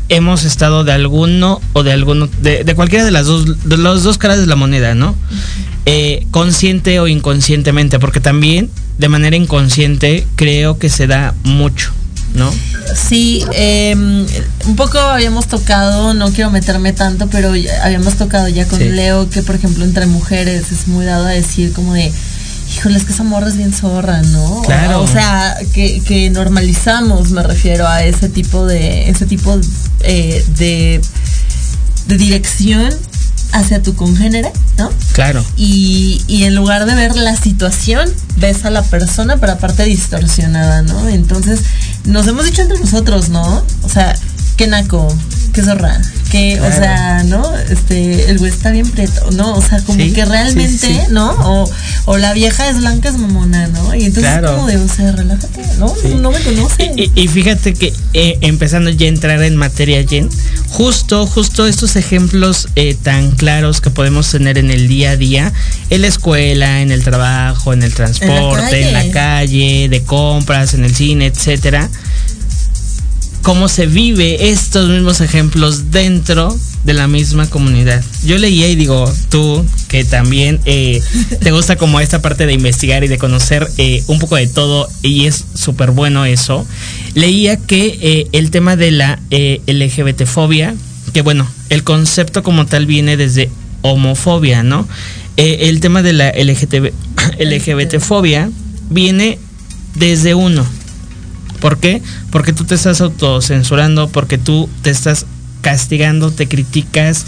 hemos 0.09 0.44
estado 0.44 0.85
de 0.85 0.92
alguno 0.92 1.61
o 1.73 1.83
de 1.83 1.92
alguno, 1.92 2.29
de, 2.42 2.64
de 2.64 2.75
cualquiera 2.75 3.05
de 3.05 3.11
las 3.11 3.27
dos, 3.27 3.64
de 3.66 3.77
las 3.79 4.03
dos 4.03 4.18
caras 4.18 4.38
de 4.38 4.47
la 4.47 4.57
moneda, 4.57 4.94
¿no? 4.94 5.14
Eh, 5.87 6.27
consciente 6.31 7.01
o 7.01 7.09
inconscientemente, 7.09 7.99
porque 7.99 8.20
también 8.20 8.70
de 8.99 9.09
manera 9.09 9.37
inconsciente 9.37 10.27
creo 10.37 10.79
que 10.79 10.88
se 10.88 11.07
da 11.07 11.35
mucho, 11.42 11.92
¿no? 12.35 12.53
Sí, 12.94 13.44
eh, 13.53 13.94
un 13.94 14.77
poco 14.77 14.99
habíamos 14.99 15.47
tocado, 15.47 16.14
no 16.14 16.31
quiero 16.33 16.51
meterme 16.51 16.92
tanto, 16.92 17.29
pero 17.29 17.53
habíamos 17.83 18.14
tocado 18.16 18.49
ya 18.49 18.66
con 18.66 18.79
Sí. 18.79 18.88
Leo 18.88 19.31
que, 19.31 19.42
por 19.42 19.55
ejemplo, 19.55 19.85
entre 19.85 20.07
mujeres 20.07 20.70
es 20.73 20.88
muy 20.88 21.07
dado 21.07 21.27
a 21.27 21.31
decir 21.31 21.73
como 21.73 21.94
de, 21.94 22.12
híjole, 22.75 22.99
es 22.99 23.05
que 23.05 23.12
esa 23.12 23.23
morra 23.23 23.49
es 23.49 23.57
bien 23.57 23.73
zorra, 23.73 24.20
¿no? 24.23 24.62
Claro. 24.62 25.03
O, 25.03 25.07
sea, 25.07 25.57
que, 25.73 26.03
que 26.03 26.29
normalizamos, 26.31 27.31
me 27.31 27.42
refiero 27.42 27.87
a 27.87 28.03
ese 28.03 28.29
tipo 28.29 28.66
de, 28.66 29.09
ese 29.09 29.27
tipo 29.27 29.59
eh, 30.01 30.44
de, 30.57 31.01
de 32.09 32.16
dirección 32.16 32.92
hacia 33.55 33.83
tu 33.83 33.95
congénere, 33.95 34.53
¿no? 34.77 34.90
Claro. 35.12 35.45
Y, 35.57 36.21
y 36.27 36.45
en 36.45 36.55
lugar 36.55 36.87
de 36.87 36.95
ver 36.95 37.17
la 37.17 37.37
situación, 37.37 38.12
ves 38.37 38.64
a 38.64 38.71
la 38.71 38.83
persona, 38.83 39.37
pero 39.37 39.53
aparte 39.53 39.85
distorsionada, 39.85 40.83
¿no? 40.83 41.09
Entonces, 41.09 41.61
nos 42.05 42.27
hemos 42.27 42.45
dicho 42.45 42.62
entre 42.62 42.79
nosotros, 42.79 43.29
¿no? 43.29 43.62
O 43.83 43.88
sea, 43.88 44.17
qué 44.57 44.67
naco, 44.67 45.09
qué 45.53 45.62
zorra, 45.62 46.01
que, 46.31 46.61
o 46.61 46.71
sea, 46.73 47.23
¿no? 47.25 47.57
Este, 47.57 48.29
el 48.31 48.38
güey 48.38 48.51
está 48.51 48.71
bien 48.73 48.90
preto, 48.90 49.31
¿no? 49.33 49.55
O 49.55 49.62
sea, 49.62 49.81
como 49.85 49.99
Sí, 50.03 50.12
que 50.12 50.25
realmente, 50.25 50.69
sí, 50.79 50.95
sí. 50.95 51.01
¿no? 51.11 51.31
O, 51.31 51.71
o 52.07 52.19
la 52.19 52.33
vieja 52.33 52.69
es 52.69 52.79
blanca, 52.79 53.09
es 53.09 53.17
mamona, 53.19 53.69
¿no? 53.69 53.95
Y 53.95 54.05
entonces 54.05 54.23
Claro. 54.33 54.49
es 54.49 54.55
como 54.55 54.67
de, 54.67 54.77
o 54.79 54.88
sea, 54.88 55.12
relájate, 55.12 55.61
¿no? 55.79 55.95
No 56.21 56.31
me 56.33 56.40
conoces. 56.40 56.90
Y, 56.97 57.11
y- 57.14 57.29
fíjate 57.29 57.75
que 57.75 57.93
eh, 58.14 58.38
empezando 58.40 58.90
ya 58.90 59.07
a 59.07 59.09
entrar 59.11 59.43
en 59.43 59.57
materia, 59.57 60.05
Jen, 60.09 60.29
justo, 60.71 61.27
justo 61.27 61.67
estos 61.67 61.95
ejemplos 61.97 62.69
eh, 62.75 62.97
tan 63.01 63.31
claros 63.33 63.81
que 63.81 63.90
podemos 63.90 64.31
tener 64.31 64.59
en 64.59 64.71
el 64.71 64.88
día 64.88 65.11
a 65.12 65.17
día, 65.17 65.53
en 65.90 66.03
la 66.03 66.09
escuela, 66.09 66.81
en 66.81 66.90
el 66.90 67.03
trabajo, 67.05 67.73
en 67.73 67.83
el 67.83 67.95
transporte, 67.95 68.83
en 68.88 68.93
la 68.93 69.01
calle. 69.01 69.12
calle, 69.12 69.88
de 69.88 70.03
compras, 70.03 70.75
en 70.75 70.85
el 70.85 70.95
cine, 70.95 71.27
etcétera. 71.27 71.88
Cómo 73.45 73.69
se 73.69 73.87
vive 73.87 74.49
estos 74.49 74.89
mismos 74.89 75.21
ejemplos 75.21 75.91
dentro 75.91 76.57
de 76.85 76.95
la 76.95 77.09
misma 77.09 77.47
comunidad. 77.51 78.03
Yo 78.25 78.39
leía 78.39 78.71
y 78.71 78.75
digo, 78.75 79.05
tú 79.29 79.63
que 79.89 80.03
también 80.03 80.61
eh, 80.65 81.03
te 81.43 81.51
gusta 81.51 81.77
como 81.77 82.01
esta 82.01 82.23
parte 82.23 82.47
de 82.47 82.55
investigar 82.55 83.05
y 83.05 83.09
de 83.09 83.19
conocer 83.19 83.69
eh, 83.77 84.03
un 84.07 84.19
poco 84.19 84.37
de 84.37 84.47
todo 84.47 84.89
y 85.03 85.27
es 85.27 85.45
súper 85.55 85.91
bueno 85.91 86.25
eso, 86.25 86.67
leía 87.13 87.59
que 87.59 87.99
eh, 88.01 88.29
el 88.33 88.51
tema 88.51 88.77
de 88.77 88.93
la 88.93 89.21
LGBTfobia, 89.31 90.75
que 91.13 91.21
bueno, 91.21 91.47
el 91.69 91.85
concepto 91.85 92.43
como 92.43 92.65
tal 92.65 92.87
viene 92.87 93.19
desde 93.19 93.51
homofobia, 93.83 94.63
¿no? 94.63 94.89
El 95.37 95.81
tema 95.81 96.01
de 96.01 96.15
la 96.15 96.31
LGTB, 96.31 96.93
LGBTfobia 97.41 98.51
viene 98.89 99.39
desde 99.97 100.35
uno. 100.35 100.67
¿Por 101.64 101.79
qué? 101.79 102.03
Porque 102.31 102.53
tú 102.53 102.64
te 102.64 102.74
estás 102.74 103.00
autocensurando, 103.00 104.09
porque 104.09 104.37
tú 104.37 104.68
te 104.83 104.90
estás 104.90 105.24
castigando, 105.62 106.31
te 106.31 106.46
criticas, 106.46 107.24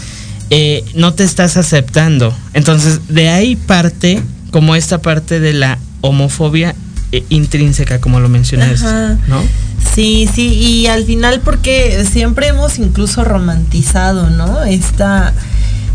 eh, 0.51 0.85
no 0.93 1.15
te 1.15 1.23
estás 1.23 1.57
aceptando. 1.57 2.37
Entonces, 2.53 3.07
de 3.07 3.29
ahí 3.29 3.55
parte 3.55 4.21
como 4.51 4.75
esta 4.75 5.01
parte 5.01 5.39
de 5.39 5.53
la 5.53 5.79
homofobia 6.01 6.75
eh, 7.11 7.23
intrínseca, 7.29 7.99
como 7.99 8.19
lo 8.19 8.29
mencionaste, 8.29 8.85
Ajá. 8.85 9.17
¿no? 9.27 9.41
Sí, 9.95 10.29
sí, 10.31 10.53
y 10.53 10.85
al 10.85 11.03
final 11.03 11.41
porque 11.43 12.05
siempre 12.05 12.49
hemos 12.49 12.77
incluso 12.77 13.23
romantizado, 13.23 14.29
¿no? 14.29 14.63
Esta, 14.65 15.33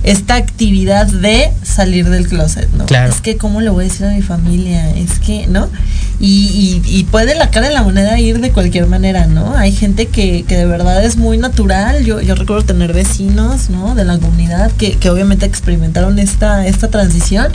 esta 0.03 0.35
actividad 0.35 1.07
de 1.07 1.51
salir 1.62 2.09
del 2.09 2.27
closet, 2.27 2.69
¿no? 2.73 2.87
Claro. 2.87 3.12
Es 3.12 3.21
que, 3.21 3.37
¿cómo 3.37 3.61
le 3.61 3.71
voy 3.71 3.85
a 3.85 3.88
decir 3.88 4.07
a 4.07 4.11
mi 4.11 4.23
familia? 4.23 4.91
Es 4.91 5.21
que, 5.21 5.47
¿no? 5.47 5.69
Y, 6.19 6.83
y, 6.85 6.99
y 6.99 7.05
puede 7.05 7.35
la 7.35 7.51
cara 7.51 7.69
de 7.69 7.75
la 7.75 7.83
moneda 7.83 8.19
ir 8.19 8.41
de 8.41 8.51
cualquier 8.51 8.87
manera, 8.87 9.27
¿no? 9.27 9.57
Hay 9.57 9.73
gente 9.73 10.07
que, 10.07 10.45
que 10.45 10.57
de 10.57 10.67
verdad 10.67 11.05
es 11.05 11.17
muy 11.17 11.38
natural. 11.38 12.05
Yo, 12.05 12.21
yo 12.21 12.35
recuerdo 12.35 12.65
tener 12.65 12.93
vecinos, 12.93 13.71
¿no? 13.71 13.95
De 13.95 14.05
la 14.05 14.19
comunidad 14.19 14.73
que, 14.73 14.93
que 14.93 15.11
obviamente 15.11 15.47
experimentaron 15.47 16.19
esta, 16.19 16.67
esta 16.67 16.88
transición 16.88 17.53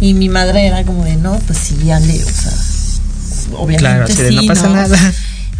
y 0.00 0.14
mi 0.14 0.28
madre 0.28 0.66
era 0.66 0.84
como 0.84 1.04
de, 1.04 1.16
no, 1.16 1.38
pues 1.46 1.58
sí, 1.58 1.90
Ale, 1.90 2.22
o 2.22 2.28
sea, 2.28 2.52
obviamente 3.52 3.78
Claro, 3.78 4.04
así 4.04 4.22
de 4.22 4.28
sí, 4.28 4.36
no 4.36 4.46
pasa 4.46 4.68
nada. 4.68 4.98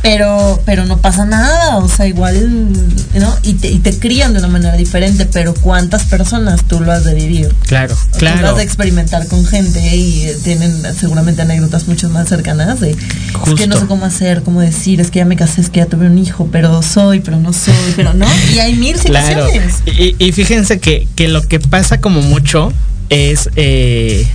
Pero 0.02 0.60
pero 0.64 0.84
no 0.86 0.98
pasa 0.98 1.24
nada, 1.24 1.78
o 1.78 1.88
sea, 1.88 2.06
igual, 2.06 2.72
¿no? 3.14 3.36
Y 3.42 3.54
te, 3.54 3.68
y 3.68 3.78
te 3.80 3.98
crían 3.98 4.32
de 4.32 4.38
una 4.38 4.48
manera 4.48 4.76
diferente, 4.76 5.26
pero 5.26 5.54
¿cuántas 5.54 6.04
personas 6.04 6.62
tú 6.64 6.80
lo 6.80 6.92
has 6.92 7.04
de 7.04 7.14
vivir? 7.14 7.54
Claro, 7.66 7.94
Tú 8.16 8.24
lo 8.24 8.30
has 8.30 8.38
claro. 8.40 8.56
de 8.56 8.62
experimentar 8.62 9.26
con 9.26 9.44
gente 9.44 9.80
y 9.96 10.24
eh, 10.24 10.36
tienen 10.44 10.82
seguramente 10.98 11.42
anécdotas 11.42 11.88
mucho 11.88 12.08
más 12.10 12.28
cercanas 12.28 12.80
de 12.80 12.90
es 12.92 13.54
que 13.56 13.66
no 13.66 13.78
sé 13.78 13.86
cómo 13.86 14.04
hacer, 14.04 14.42
cómo 14.42 14.60
decir, 14.60 15.00
es 15.00 15.10
que 15.10 15.18
ya 15.18 15.24
me 15.24 15.36
casé, 15.36 15.60
es 15.60 15.70
que 15.70 15.80
ya 15.80 15.86
tuve 15.86 16.06
un 16.06 16.18
hijo, 16.18 16.48
pero 16.52 16.82
soy, 16.82 17.20
pero 17.20 17.38
no 17.38 17.52
soy, 17.52 17.74
pero 17.96 18.14
no. 18.14 18.26
Y 18.54 18.58
hay 18.58 18.74
mil 18.76 18.96
Claro. 19.00 19.46
situaciones. 19.46 19.74
Y, 19.86 20.14
y 20.24 20.32
fíjense 20.32 20.78
que, 20.80 21.08
que 21.16 21.28
lo 21.28 21.42
que 21.42 21.58
pasa 21.60 22.00
como 22.00 22.20
mucho 22.22 22.72
es, 23.10 23.48
eh, 23.56 24.26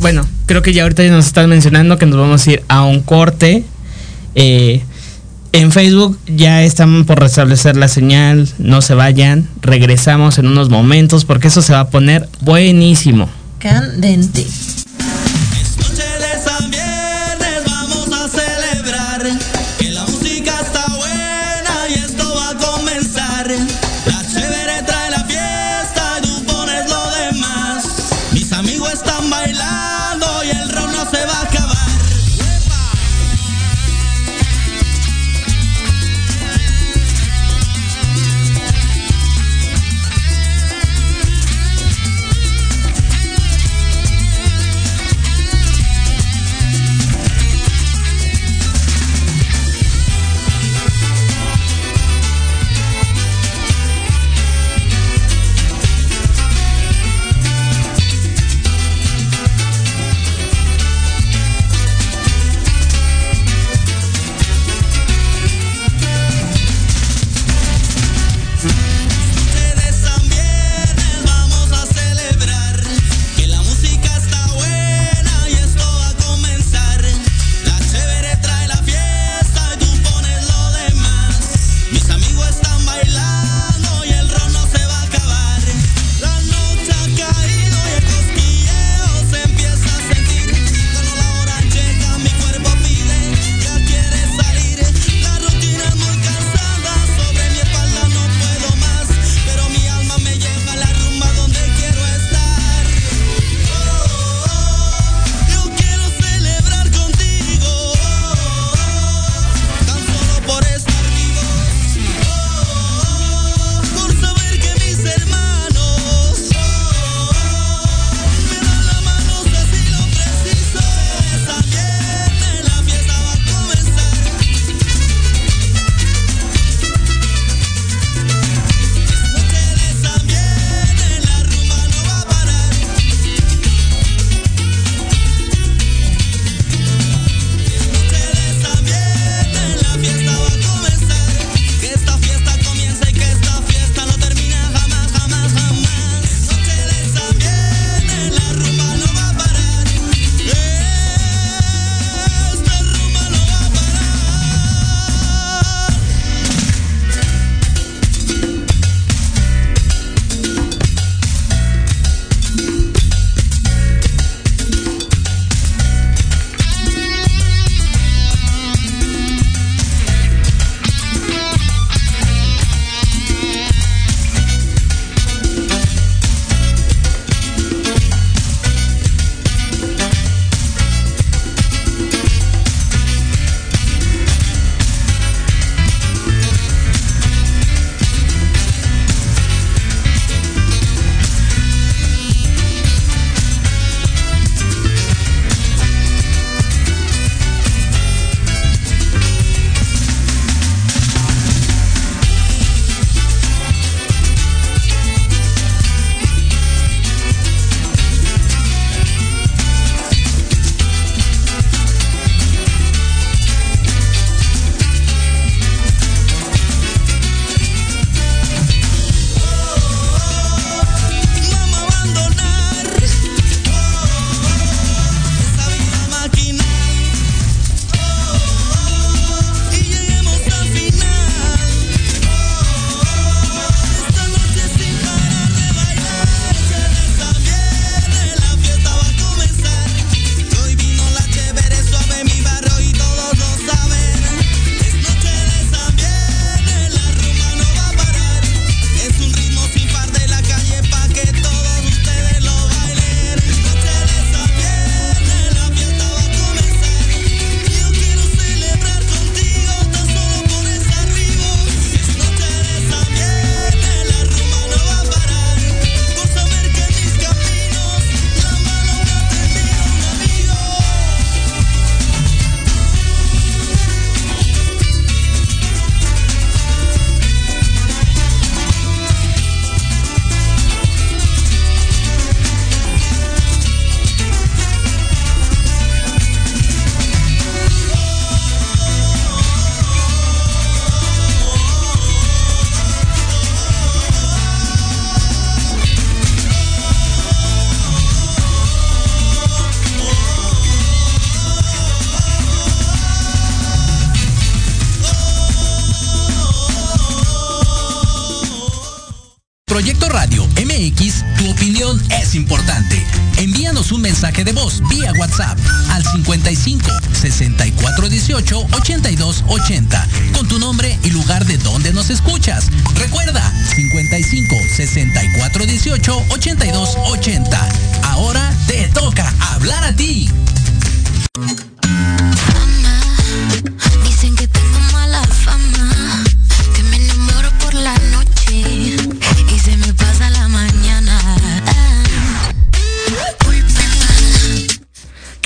bueno, 0.00 0.26
creo 0.46 0.62
que 0.62 0.72
ya 0.72 0.84
ahorita 0.84 1.02
ya 1.02 1.10
nos 1.10 1.26
están 1.26 1.48
mencionando 1.48 1.98
que 1.98 2.06
nos 2.06 2.18
vamos 2.18 2.46
a 2.46 2.50
ir 2.52 2.62
a 2.68 2.84
un 2.84 3.00
corte. 3.00 3.64
Eh, 4.36 4.82
en 5.52 5.72
Facebook 5.72 6.18
ya 6.26 6.62
están 6.62 7.06
por 7.06 7.18
restablecer 7.18 7.76
la 7.76 7.88
señal, 7.88 8.48
no 8.58 8.82
se 8.82 8.94
vayan, 8.94 9.48
regresamos 9.62 10.38
en 10.38 10.46
unos 10.46 10.68
momentos 10.68 11.24
porque 11.24 11.48
eso 11.48 11.62
se 11.62 11.72
va 11.72 11.80
a 11.80 11.90
poner 11.90 12.28
buenísimo. 12.42 13.28
Candente. 13.58 14.46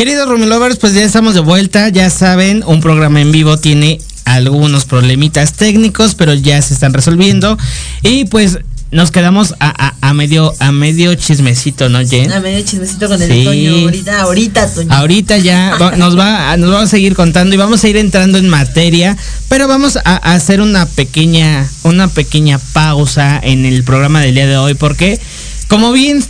Queridos 0.01 0.31
Rumelovers, 0.31 0.79
pues 0.79 0.95
ya 0.95 1.03
estamos 1.05 1.35
de 1.35 1.41
vuelta. 1.41 1.91
Ya 1.91 2.09
saben, 2.09 2.65
un 2.67 2.81
programa 2.81 3.21
en 3.21 3.33
vivo 3.33 3.59
tiene 3.59 3.99
algunos 4.25 4.87
problemitas 4.87 5.53
técnicos, 5.53 6.15
pero 6.15 6.33
ya 6.33 6.63
se 6.63 6.73
están 6.73 6.95
resolviendo. 6.95 7.59
Y 8.03 8.25
pues 8.25 8.61
nos 8.93 9.11
quedamos 9.11 9.55
a, 9.61 9.69
a- 9.89 9.95
a 10.01 10.15
medio 10.15 10.55
a 10.59 10.73
medio 10.73 11.15
chismecito, 11.17 11.91
¿no, 11.91 11.99
Jen? 12.03 12.33
A 12.33 12.41
medio 12.41 12.65
chismecito 12.65 13.09
con 13.09 13.21
el 13.21 13.31
Sí. 13.31 13.45
Toño. 13.45 13.73
Ahorita, 13.83 14.21
ahorita, 14.23 14.75
Toño. 14.75 14.91
Ahorita 14.91 15.37
ya 15.37 15.77
va- 15.79 15.91
nos 15.99 16.19
va 16.19 16.57
nos 16.57 16.71
vamos 16.71 16.87
a 16.87 16.91
seguir 16.91 17.15
contando 17.15 17.55
y 17.55 17.59
vamos 17.59 17.85
a 17.85 17.89
ir 17.91 17.99
entrando 17.99 18.39
en 18.39 18.49
materia, 18.49 19.19
pero 19.51 19.69
vamos 19.69 19.99
a, 19.99 20.01
a 20.05 20.33
hacer 20.33 20.63
una 20.63 20.87
pequeña 20.87 21.69
una 21.83 22.09
pequeña 22.09 22.59
pausa 22.73 23.39
en 23.43 23.67
el 23.67 23.85
programa 23.85 24.23
del 24.23 24.35
día 24.35 24.47
de 24.47 24.57
hoy 24.57 24.73
porque 24.73 25.21
como 25.69 25.93
bien 25.93 26.25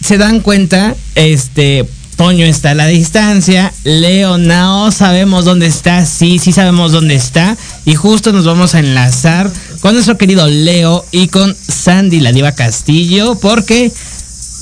se 0.00 0.16
dan 0.16 0.40
cuenta, 0.40 0.94
este 1.16 1.86
Toño 2.16 2.46
está 2.46 2.70
a 2.70 2.74
la 2.74 2.86
distancia, 2.86 3.72
Leo 3.84 4.38
no 4.38 4.90
sabemos 4.90 5.44
dónde 5.44 5.66
está, 5.66 6.06
sí, 6.06 6.38
sí 6.38 6.50
sabemos 6.50 6.92
dónde 6.92 7.14
está 7.14 7.58
y 7.84 7.94
justo 7.94 8.32
nos 8.32 8.46
vamos 8.46 8.74
a 8.74 8.78
enlazar 8.78 9.50
con 9.80 9.92
nuestro 9.92 10.16
querido 10.16 10.46
Leo 10.48 11.04
y 11.10 11.28
con 11.28 11.54
Sandy 11.54 12.20
la 12.20 12.32
diva 12.32 12.52
Castillo 12.52 13.34
porque 13.34 13.92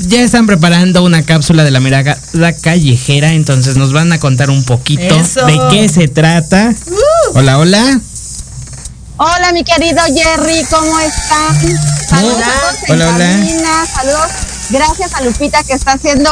ya 0.01 0.23
están 0.23 0.47
preparando 0.47 1.05
una 1.05 1.23
cápsula 1.23 1.62
de 1.62 1.71
la 1.71 1.79
mirada 1.79 2.19
callejera, 2.61 3.33
entonces 3.35 3.77
nos 3.77 3.93
van 3.93 4.12
a 4.12 4.19
contar 4.19 4.51
un 4.51 4.64
poquito 4.64 5.14
Eso. 5.14 5.47
de 5.47 5.61
qué 5.71 5.88
se 5.88 6.09
trata. 6.09 6.75
Hola, 7.35 7.59
hola. 7.59 8.01
Hola, 9.17 9.53
mi 9.53 9.62
querido 9.62 10.03
Jerry, 10.12 10.64
¿cómo 10.69 10.99
están? 10.99 11.79
Saludos 12.09 12.35
Hola. 12.35 12.47
a 12.47 12.61
todos 12.61 12.83
en 12.88 12.95
Hola, 12.95 13.09
hola. 13.14 13.25
cabina, 13.27 13.87
saludos. 13.95 14.31
Gracias 14.71 15.14
a 15.14 15.23
Lupita 15.23 15.62
que 15.62 15.75
está 15.75 15.93
haciendo 15.93 16.31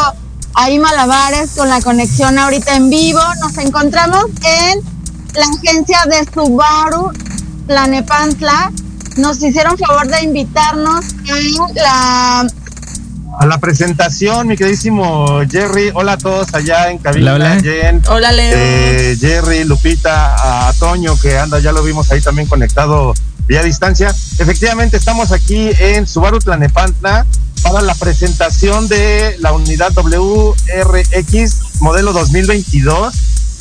ahí 0.54 0.78
malabares 0.78 1.50
con 1.56 1.68
la 1.68 1.80
conexión 1.80 2.38
ahorita 2.38 2.76
en 2.76 2.90
vivo. 2.90 3.20
Nos 3.40 3.56
encontramos 3.58 4.26
en 4.44 4.80
la 5.34 5.46
agencia 5.58 6.04
de 6.06 6.26
Subaru 6.32 7.10
Planepantla. 7.66 8.72
Nos 9.16 9.42
hicieron 9.42 9.76
favor 9.78 10.06
de 10.08 10.22
invitarnos 10.22 11.04
a 11.30 11.72
la 11.74 12.46
a 13.38 13.46
la 13.46 13.56
presentación, 13.58 14.46
mi 14.46 14.56
queridísimo 14.58 15.40
Jerry. 15.50 15.90
Hola 15.94 16.12
a 16.12 16.18
todos 16.18 16.52
allá 16.52 16.90
en 16.90 16.98
cabina. 16.98 17.34
Hola, 17.34 17.52
hola. 17.52 17.62
Jen, 17.62 18.02
Hola, 18.08 18.30
Leo. 18.30 18.52
eh, 18.54 19.16
Jerry, 19.18 19.64
Lupita, 19.64 20.68
a 20.68 20.72
Toño, 20.74 21.18
que 21.18 21.38
anda, 21.38 21.58
ya 21.58 21.72
lo 21.72 21.82
vimos 21.82 22.10
ahí 22.12 22.20
también 22.20 22.46
conectado 22.46 23.14
vía 23.46 23.62
distancia. 23.62 24.14
Efectivamente, 24.38 24.98
estamos 24.98 25.32
aquí 25.32 25.70
en 25.78 26.06
Subaru 26.06 26.40
Tlanepantla 26.40 27.24
para 27.62 27.80
la 27.80 27.94
presentación 27.94 28.88
de 28.88 29.36
la 29.40 29.52
unidad 29.52 29.92
WRX 29.92 31.56
modelo 31.80 32.12
2022. 32.12 33.14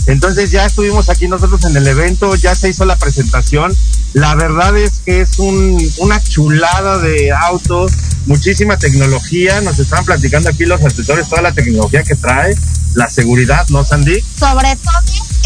Entonces 0.08 0.50
ya 0.52 0.66
estuvimos 0.66 1.10
aquí 1.10 1.28
nosotros 1.28 1.64
en 1.66 1.78
el 1.78 1.88
evento, 1.88 2.36
ya 2.36 2.56
se 2.56 2.70
hizo 2.70 2.86
la 2.86 2.96
presentación. 2.96 3.76
La 4.14 4.36
verdad 4.36 4.76
es 4.78 5.02
que 5.06 5.22
es 5.22 5.38
un, 5.38 5.78
una 6.00 6.22
chulada 6.22 6.98
de 6.98 7.32
auto, 7.32 7.86
muchísima 8.26 8.78
tecnología. 8.78 9.62
Nos 9.62 9.80
estaban 9.80 10.06
platicando 10.06 10.50
aquí 10.50 10.66
los 10.66 10.82
asesores 10.82 11.30
toda 11.30 11.44
la 11.44 11.54
tecnología 11.54 12.04
que 12.04 12.16
trae, 12.16 12.56
la 12.96 13.10
seguridad, 13.10 13.68
¿no, 13.70 13.86
Sandy? 13.86 14.20
sobre 14.38 14.76
todo 14.78 15.02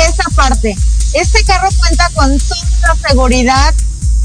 esa 0.08 0.30
parte. 0.36 0.76
Este 1.14 1.44
carro 1.44 1.70
cuenta 1.78 2.10
con 2.14 2.38
toda 2.38 2.96
la 2.96 3.08
seguridad 3.10 3.74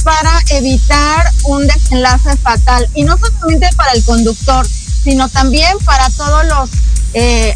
para 0.03 0.33
evitar 0.51 1.31
un 1.45 1.67
desenlace 1.67 2.37
fatal 2.39 2.89
y 2.95 3.05
no 3.05 3.17
solamente 3.19 3.69
para 3.77 3.93
el 3.93 4.05
conductor, 4.05 4.67
sino 5.03 5.29
también 5.29 5.79
para 5.85 6.09
todos 6.11 6.47
los 6.47 6.71
eh, 7.13 7.55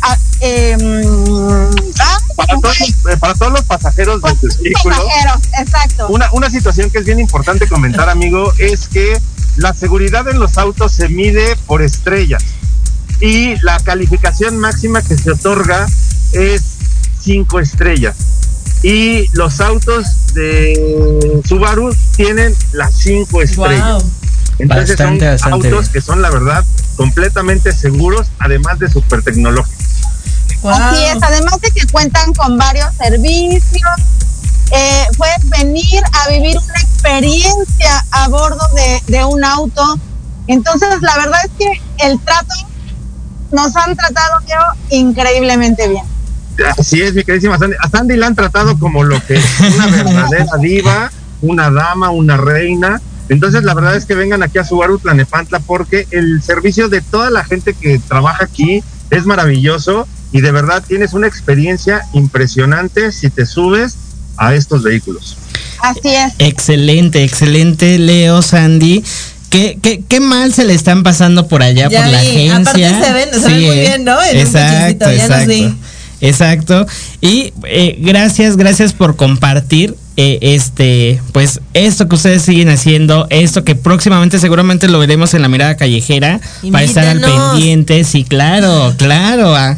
mm, 0.80 1.80
ah, 2.00 2.18
Para 2.36 2.60
todos, 2.60 2.80
eh, 2.80 3.16
para 3.18 3.34
todos 3.34 3.52
los 3.52 3.62
pasajeros 3.62 4.20
de 4.20 4.34
tu 4.34 4.48
vehículo. 4.62 4.96
pasajeros, 4.96 5.42
exacto. 5.58 6.08
Una, 6.08 6.28
una 6.32 6.50
situación 6.50 6.90
que 6.90 6.98
es 6.98 7.04
bien 7.04 7.20
importante 7.20 7.68
comentar, 7.68 8.08
amigo, 8.08 8.52
es 8.58 8.88
que 8.88 9.20
la 9.56 9.72
seguridad 9.72 10.26
en 10.28 10.40
los 10.40 10.58
autos 10.58 10.92
se 10.92 11.08
mide 11.08 11.56
por 11.66 11.82
estrellas 11.82 12.42
y 13.20 13.56
la 13.62 13.78
calificación 13.78 14.58
máxima 14.58 15.00
que 15.02 15.16
se 15.16 15.30
otorga 15.30 15.86
es 16.32 16.62
cinco 17.20 17.60
estrellas. 17.60 18.16
Y 18.84 19.28
los 19.32 19.62
autos 19.62 20.34
de 20.34 21.40
Subaru 21.48 21.94
tienen 22.16 22.54
las 22.72 22.94
cinco 22.94 23.40
estrellas. 23.40 24.02
Wow. 24.02 24.12
Entonces 24.58 24.90
Bastante, 24.98 25.24
son 25.24 25.32
bastante 25.32 25.68
autos 25.68 25.80
bien. 25.80 25.92
que 25.92 26.00
son, 26.02 26.20
la 26.20 26.30
verdad, 26.30 26.64
completamente 26.96 27.72
seguros, 27.72 28.26
además 28.38 28.78
de 28.78 28.90
súper 28.90 29.22
tecnológicos. 29.22 29.82
Así 30.64 31.02
es, 31.02 31.22
además 31.22 31.60
de 31.62 31.70
que 31.70 31.86
cuentan 31.86 32.34
con 32.34 32.58
varios 32.58 32.94
servicios, 32.94 33.90
eh, 34.70 35.06
puedes 35.16 35.48
venir 35.48 36.02
a 36.12 36.28
vivir 36.28 36.58
una 36.58 36.80
experiencia 36.80 38.04
a 38.10 38.28
bordo 38.28 38.68
de, 38.76 39.02
de 39.06 39.24
un 39.24 39.42
auto. 39.44 39.98
Entonces, 40.46 41.00
la 41.00 41.16
verdad 41.16 41.40
es 41.42 41.50
que 41.58 42.06
el 42.06 42.20
trato 42.20 42.54
nos 43.50 43.74
han 43.76 43.96
tratado 43.96 44.40
Leo, 44.46 44.60
increíblemente 44.90 45.88
bien. 45.88 46.04
Así 46.78 47.00
es, 47.02 47.14
mi 47.14 47.24
queridísima 47.24 47.58
Sandy. 47.58 47.76
A 47.80 47.88
Sandy 47.88 48.16
la 48.16 48.26
han 48.28 48.34
tratado 48.34 48.78
como 48.78 49.02
lo 49.04 49.24
que 49.26 49.34
es 49.34 49.44
una 49.74 49.86
verdadera 49.86 50.46
diva, 50.60 51.10
una 51.42 51.70
dama, 51.70 52.10
una 52.10 52.36
reina. 52.36 53.00
Entonces, 53.28 53.64
la 53.64 53.72
verdad 53.74 53.96
es 53.96 54.04
que 54.04 54.14
vengan 54.14 54.42
aquí 54.42 54.58
a 54.58 54.64
Subaru 54.64 54.98
Tlanepantla 54.98 55.60
porque 55.60 56.06
el 56.10 56.42
servicio 56.42 56.88
de 56.88 57.00
toda 57.00 57.30
la 57.30 57.42
gente 57.44 57.74
que 57.74 57.98
trabaja 57.98 58.44
aquí 58.44 58.82
es 59.10 59.24
maravilloso 59.26 60.06
y 60.32 60.40
de 60.42 60.52
verdad 60.52 60.82
tienes 60.86 61.12
una 61.14 61.26
experiencia 61.26 62.02
impresionante 62.12 63.12
si 63.12 63.30
te 63.30 63.46
subes 63.46 63.96
a 64.36 64.54
estos 64.54 64.82
vehículos. 64.82 65.36
Así 65.80 66.08
es. 66.14 66.32
Excelente, 66.38 67.22
excelente, 67.24 67.98
Leo, 67.98 68.42
Sandy. 68.42 69.04
¿Qué, 69.50 69.78
qué, 69.80 70.02
qué 70.08 70.18
mal 70.20 70.52
se 70.52 70.64
le 70.64 70.74
están 70.74 71.02
pasando 71.04 71.46
por 71.46 71.62
allá 71.62 71.88
Ya 71.88 72.02
por 72.02 72.10
la 72.10 72.20
vi, 72.22 72.48
agencia? 72.48 72.88
aparte 72.90 73.06
se 73.06 73.12
ven- 73.12 73.32
se 73.42 73.48
ven 73.48 73.60
muy 73.62 73.76
bien, 73.80 74.04
¿no? 74.04 74.20
En 74.22 74.36
exacto, 74.38 75.04
cochecito, 75.04 75.04
ya 75.04 75.12
los 75.12 75.22
exacto. 75.22 75.48
vi. 75.48 75.76
Exacto. 76.20 76.86
Y 77.20 77.52
eh, 77.64 77.96
gracias, 78.00 78.56
gracias 78.56 78.92
por 78.92 79.16
compartir 79.16 79.96
eh, 80.16 80.38
este, 80.42 81.20
pues 81.32 81.60
esto 81.74 82.08
que 82.08 82.14
ustedes 82.14 82.42
siguen 82.42 82.68
haciendo, 82.68 83.26
esto 83.30 83.64
que 83.64 83.74
próximamente 83.74 84.38
seguramente 84.38 84.88
lo 84.88 84.98
veremos 84.98 85.34
en 85.34 85.42
la 85.42 85.48
mirada 85.48 85.76
callejera 85.76 86.40
para 86.70 86.84
estar 86.84 87.06
al 87.06 87.20
pendiente. 87.20 88.04
Sí, 88.04 88.24
claro, 88.24 88.94
claro. 88.96 89.54
ah. 89.56 89.76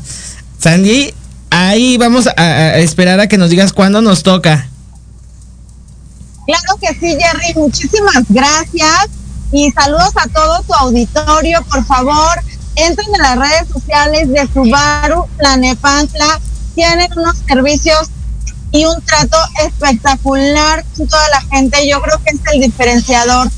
Sandy, 0.59 1.14
ahí 1.51 1.96
vamos 1.96 2.27
a, 2.27 2.33
a 2.37 2.79
esperar 2.79 3.18
a 3.20 3.29
que 3.29 3.38
nos 3.38 3.51
digas 3.51 3.72
cuándo 3.72 4.03
nos 4.03 4.22
toca. 4.22 4.68
Claro 6.46 6.79
que 6.81 6.88
sí, 6.94 7.16
Jerry, 7.18 7.55
muchísimas 7.57 8.25
gracias 8.29 9.09
y 9.53 9.70
saludos 9.72 10.12
a 10.16 10.29
todo 10.29 10.62
tu 10.62 10.75
auditorio. 10.75 11.62
Por 11.68 11.85
favor, 11.87 12.40
entren 12.77 13.09
en 13.15 13.23
las 13.23 13.37
redes 13.37 13.69
sociales 13.73 14.29
de 14.29 14.49
Subaru 14.53 15.27
Planepantla. 15.39 16.41
Tienen 16.75 17.09
unos 17.17 17.37
servicios 17.49 18.11
y 18.71 18.85
un 18.85 19.01
trato 19.03 19.39
espectacular 19.65 20.85
con 20.97 21.09
toda 21.09 21.29
la 21.31 21.41
gente. 21.57 21.89
Yo 21.89 22.01
creo 22.03 22.19
que 22.23 22.31
es 22.31 22.41
el 22.53 22.61
diferenciador 22.61 23.49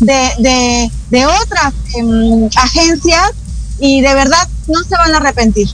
de, 0.00 0.30
de, 0.38 0.90
de 1.10 1.26
otras 1.26 1.74
em, 1.96 2.48
agencias 2.56 3.32
y 3.80 4.00
de 4.00 4.14
verdad 4.14 4.48
no 4.68 4.80
se 4.82 4.96
van 4.96 5.14
a 5.14 5.18
arrepentir. 5.18 5.68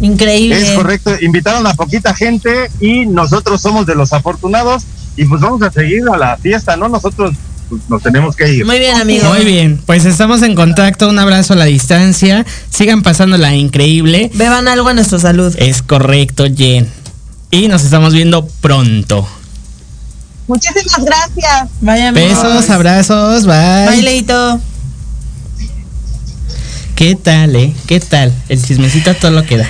Increíble. 0.00 0.60
Es 0.60 0.70
correcto, 0.72 1.12
invitaron 1.20 1.66
a 1.66 1.74
poquita 1.74 2.14
gente 2.14 2.70
y 2.80 3.06
nosotros 3.06 3.60
somos 3.60 3.86
de 3.86 3.94
los 3.94 4.12
afortunados 4.12 4.84
y 5.16 5.24
pues 5.24 5.40
vamos 5.40 5.62
a 5.62 5.70
seguir 5.70 6.02
a 6.12 6.16
la 6.16 6.36
fiesta, 6.36 6.76
¿no? 6.76 6.88
Nosotros 6.88 7.34
pues, 7.68 7.82
nos 7.88 8.02
tenemos 8.02 8.36
que 8.36 8.52
ir. 8.52 8.66
Muy 8.66 8.78
bien, 8.78 8.96
amigo. 8.96 9.28
Muy 9.28 9.44
bien, 9.44 9.80
pues 9.84 10.04
estamos 10.04 10.42
en 10.42 10.54
contacto, 10.54 11.08
un 11.08 11.18
abrazo 11.18 11.54
a 11.54 11.56
la 11.56 11.64
distancia, 11.64 12.44
sigan 12.70 13.02
pasándola 13.02 13.54
increíble. 13.54 14.30
Beban 14.34 14.68
algo 14.68 14.88
a 14.88 14.94
nuestra 14.94 15.18
salud. 15.18 15.54
Es 15.58 15.82
correcto, 15.82 16.44
Jen. 16.54 16.88
Y 17.50 17.68
nos 17.68 17.84
estamos 17.84 18.12
viendo 18.12 18.46
pronto. 18.60 19.26
Muchísimas 20.46 21.04
gracias. 21.04 21.68
Vaya, 21.80 22.08
amigos. 22.08 22.42
Besos, 22.42 22.70
abrazos, 22.70 23.46
bye. 23.46 23.86
Bye, 23.88 24.02
Leito. 24.02 24.60
¿Qué 26.94 27.16
tal, 27.16 27.56
eh? 27.56 27.72
¿Qué 27.86 27.98
tal? 28.00 28.32
El 28.48 28.62
chismecito 28.62 29.10
a 29.10 29.14
todo 29.14 29.30
lo 29.30 29.44
que 29.44 29.56
da. 29.58 29.68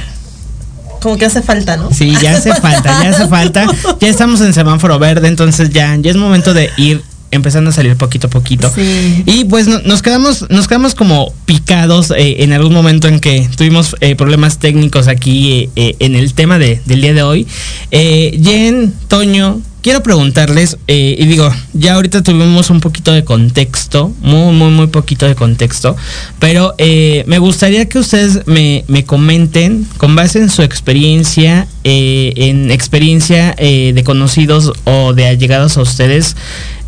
Como 1.00 1.16
que 1.16 1.26
hace 1.26 1.42
falta, 1.42 1.76
¿no? 1.76 1.92
Sí, 1.92 2.14
ya 2.20 2.36
hace 2.36 2.54
falta, 2.54 3.02
ya 3.02 3.10
hace 3.10 3.28
falta. 3.28 3.66
Ya 4.00 4.08
estamos 4.08 4.40
en 4.40 4.52
semáforo 4.52 4.98
verde, 4.98 5.28
entonces 5.28 5.70
ya, 5.70 5.96
ya 5.96 6.10
es 6.10 6.16
momento 6.16 6.54
de 6.54 6.70
ir 6.76 7.02
empezando 7.34 7.70
a 7.70 7.72
salir 7.72 7.96
poquito 7.96 8.28
a 8.28 8.30
poquito. 8.30 8.70
Sí. 8.74 9.22
Y 9.26 9.44
pues 9.44 9.66
no- 9.68 9.80
nos 9.80 10.00
quedamos, 10.02 10.46
nos 10.50 10.66
quedamos 10.68 10.94
como 10.94 11.32
picados 11.44 12.10
eh, 12.10 12.42
en 12.44 12.52
algún 12.52 12.72
momento 12.72 13.08
en 13.08 13.20
que 13.20 13.48
tuvimos 13.56 13.96
eh, 14.00 14.14
problemas 14.16 14.58
técnicos 14.58 15.08
aquí 15.08 15.68
eh, 15.76 15.96
en 15.98 16.14
el 16.14 16.34
tema 16.34 16.58
de- 16.58 16.80
del 16.86 17.00
día 17.00 17.12
de 17.14 17.22
hoy. 17.22 17.46
Jen, 17.90 18.92
Toño, 19.08 19.60
quiero 19.82 20.02
preguntarles, 20.02 20.78
eh, 20.88 21.16
y 21.18 21.26
digo, 21.26 21.50
ya 21.74 21.94
ahorita 21.94 22.22
tuvimos 22.22 22.70
un 22.70 22.80
poquito 22.80 23.12
de 23.12 23.22
contexto, 23.24 24.12
muy, 24.22 24.52
muy, 24.54 24.70
muy 24.70 24.86
poquito 24.88 25.26
de 25.26 25.34
contexto, 25.34 25.94
pero 26.38 26.74
eh, 26.78 27.22
me 27.26 27.38
gustaría 27.38 27.86
que 27.88 27.98
ustedes 27.98 28.46
me, 28.46 28.84
me 28.88 29.04
comenten, 29.04 29.86
con 29.98 30.16
base 30.16 30.38
en 30.38 30.50
su 30.50 30.62
experiencia, 30.62 31.66
eh, 31.84 32.32
en 32.36 32.70
experiencia 32.70 33.54
de 33.58 34.02
conocidos 34.04 34.72
o 34.84 35.12
de 35.12 35.26
allegados 35.26 35.76
a 35.76 35.82
ustedes, 35.82 36.34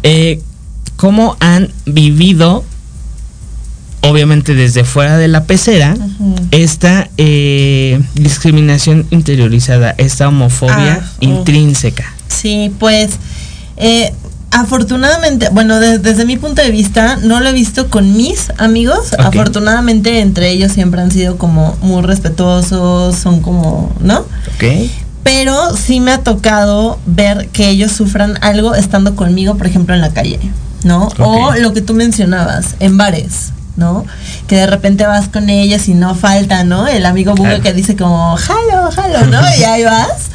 eh, 0.03 0.41
cómo 0.97 1.37
han 1.41 1.71
vivido, 1.85 2.65
obviamente 4.03 4.55
desde 4.55 4.85
fuera 4.85 5.17
de 5.19 5.29
la 5.29 5.45
pecera, 5.45 5.97
esta 6.51 7.09
eh, 7.17 8.01
discriminación 8.15 9.07
interiorizada, 9.11 9.95
esta 9.99 10.29
homofobia 10.29 11.01
Ah, 11.03 11.11
oh. 11.21 11.25
intrínseca. 11.25 12.05
Sí, 12.29 12.73
pues 12.79 13.13
eh, 13.77 14.13
afortunadamente, 14.51 15.49
bueno, 15.51 15.81
de- 15.81 15.99
desde 15.99 16.25
mi 16.25 16.37
punto 16.37 16.63
de 16.63 16.71
vista, 16.71 17.17
no 17.17 17.41
lo 17.41 17.49
he 17.49 17.53
visto 17.53 17.89
con 17.91 18.17
mis 18.17 18.51
amigos. 18.59 19.13
Afortunadamente, 19.19 20.21
entre 20.21 20.51
ellos 20.51 20.73
siempre 20.73 21.01
han 21.01 21.11
sido 21.11 21.37
como 21.37 21.77
muy 21.83 22.03
respetuosos, 22.03 23.17
son 23.17 23.41
como, 23.41 23.93
¿no? 24.01 24.21
¿Ok? 24.21 24.91
Pero 25.27 25.77
sí 25.77 25.99
me 25.99 26.13
ha 26.13 26.19
tocado 26.23 27.01
ver 27.05 27.49
que 27.49 27.69
ellos 27.69 27.91
sufran 27.91 28.39
algo 28.43 28.77
estando 28.77 29.17
conmigo, 29.17 29.57
por 29.57 29.67
ejemplo, 29.67 29.93
en 29.93 30.01
la 30.01 30.11
calle, 30.11 30.39
¿no? 30.85 31.09
O 31.19 31.53
lo 31.55 31.73
que 31.73 31.81
tú 31.81 31.95
mencionabas, 31.95 32.77
en 32.79 32.97
bares. 32.97 33.53
¿no? 33.77 34.07
Que 34.47 34.57
de 34.57 34.67
repente 34.67 35.05
vas 35.07 35.29
con 35.29 35.51
ellas 35.51 35.87
y 35.89 35.93
no 35.95 36.15
falta, 36.15 36.65
¿no? 36.65 36.87
El 36.87 37.05
amigo 37.05 37.35
bugue 37.35 37.49
Claro. 37.57 37.63
que 37.63 37.73
dice 37.75 37.95
como, 37.95 38.35
jalo, 38.37 38.91
jalo, 38.91 39.27
¿no? 39.27 39.41
Y 39.59 39.65
ahí 39.65 39.85
vas. 39.85 40.31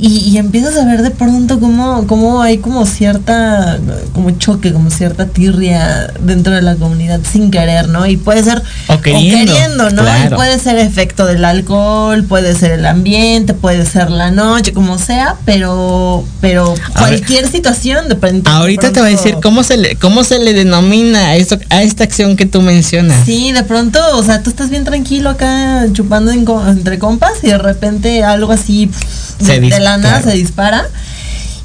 Y, 0.00 0.18
y 0.20 0.38
empiezas 0.38 0.76
a 0.76 0.84
ver 0.84 1.02
de 1.02 1.10
pronto 1.10 1.58
cómo, 1.58 2.06
cómo 2.06 2.40
hay 2.40 2.58
como 2.58 2.86
cierta, 2.86 3.78
como 4.14 4.30
choque, 4.32 4.72
como 4.72 4.90
cierta 4.90 5.26
tirria 5.26 6.12
dentro 6.20 6.54
de 6.54 6.62
la 6.62 6.76
comunidad 6.76 7.20
sin 7.30 7.50
querer, 7.50 7.88
¿no? 7.88 8.06
Y 8.06 8.16
puede 8.16 8.44
ser 8.44 8.62
O 8.86 9.00
queriendo, 9.00 9.90
¿no? 9.90 10.02
claro. 10.02 10.34
Y 10.34 10.36
puede 10.36 10.58
ser 10.60 10.78
efecto 10.78 11.26
del 11.26 11.44
alcohol, 11.44 12.24
puede 12.24 12.54
ser 12.54 12.72
el 12.72 12.86
ambiente, 12.86 13.54
puede 13.54 13.84
ser 13.86 14.10
la 14.10 14.30
noche, 14.30 14.72
como 14.72 14.98
sea, 14.98 15.36
pero, 15.44 16.24
pero 16.40 16.74
cualquier 16.96 17.48
situación 17.50 18.08
de 18.08 18.14
pronto. 18.14 18.48
Ahorita 18.50 18.92
te 18.92 19.00
voy 19.00 19.08
a 19.08 19.12
decir 19.12 19.36
cómo 19.42 19.62
se 19.64 19.76
le, 19.78 19.96
cómo 19.96 20.22
se 20.22 20.38
le 20.38 20.54
denomina 20.54 21.28
a 21.30 21.36
esto, 21.36 21.58
a 21.70 21.82
esta 21.82 22.04
acción 22.04 22.36
que 22.36 22.46
tú 22.46 22.62
mencionas. 22.62 23.24
Sí, 23.24 23.52
de 23.52 23.64
pronto, 23.64 23.98
o 24.14 24.22
sea, 24.22 24.42
tú 24.42 24.50
estás 24.50 24.70
bien 24.70 24.84
tranquilo 24.84 25.30
acá 25.30 25.86
chupando 25.92 26.30
en 26.30 26.46
entre 26.68 26.98
compas 26.98 27.32
y 27.42 27.48
de 27.48 27.58
repente 27.58 28.24
algo 28.24 28.52
así 28.52 28.86
pff, 28.86 29.27
Se 29.40 29.60
de, 29.60 29.80
la 29.80 29.98
nada 29.98 30.22
se 30.22 30.32
dispara. 30.32 30.86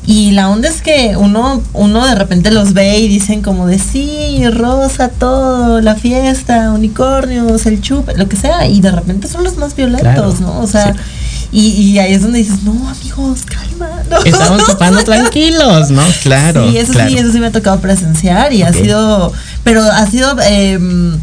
Y 0.06 0.32
la 0.32 0.50
onda 0.50 0.68
es 0.68 0.82
que 0.82 1.16
uno, 1.16 1.64
uno 1.72 2.06
de 2.06 2.16
repente 2.16 2.52
los 2.52 2.74
ve 2.74 2.98
y 2.98 3.08
dicen 3.08 3.42
como 3.42 3.68
de 3.68 3.80
sí, 3.80 4.44
rosa, 4.50 5.08
todo, 5.08 5.80
la 5.80 5.96
fiesta, 5.96 6.72
unicornios, 6.72 7.66
el 7.66 7.82
chupe, 7.82 8.14
lo 8.18 8.28
que 8.28 8.36
sea, 8.36 8.68
y 8.68 8.82
de 8.82 8.92
repente 8.92 9.30
son 9.30 9.46
los 9.46 9.56
más 9.56 9.76
violentos, 9.78 10.02
Claro, 10.04 10.36
¿no? 10.42 10.60
O 10.60 10.68
sea, 10.68 10.94
y, 11.54 11.68
y 11.68 12.00
ahí 12.00 12.14
es 12.14 12.22
donde 12.22 12.40
dices, 12.40 12.64
no, 12.64 12.90
amigos, 12.90 13.44
calma. 13.46 14.04
¿no? 14.10 14.18
Estamos 14.26 14.66
chupando 14.66 15.04
tranquilos, 15.06 15.90
¿no? 15.90 16.04
Claro. 16.22 16.70
Sí, 16.70 16.78
eso 16.78 16.92
claro. 16.92 17.10
sí, 17.10 17.18
eso 17.18 17.32
sí 17.32 17.40
me 17.40 17.48
ha 17.48 17.52
tocado 17.52 17.80
presenciar 17.80 18.52
y 18.52 18.64
ha 18.64 18.74
sido, 18.74 19.32
pero 19.64 19.84
ha 19.84 20.06
sido 20.08 20.36
em, 20.42 21.18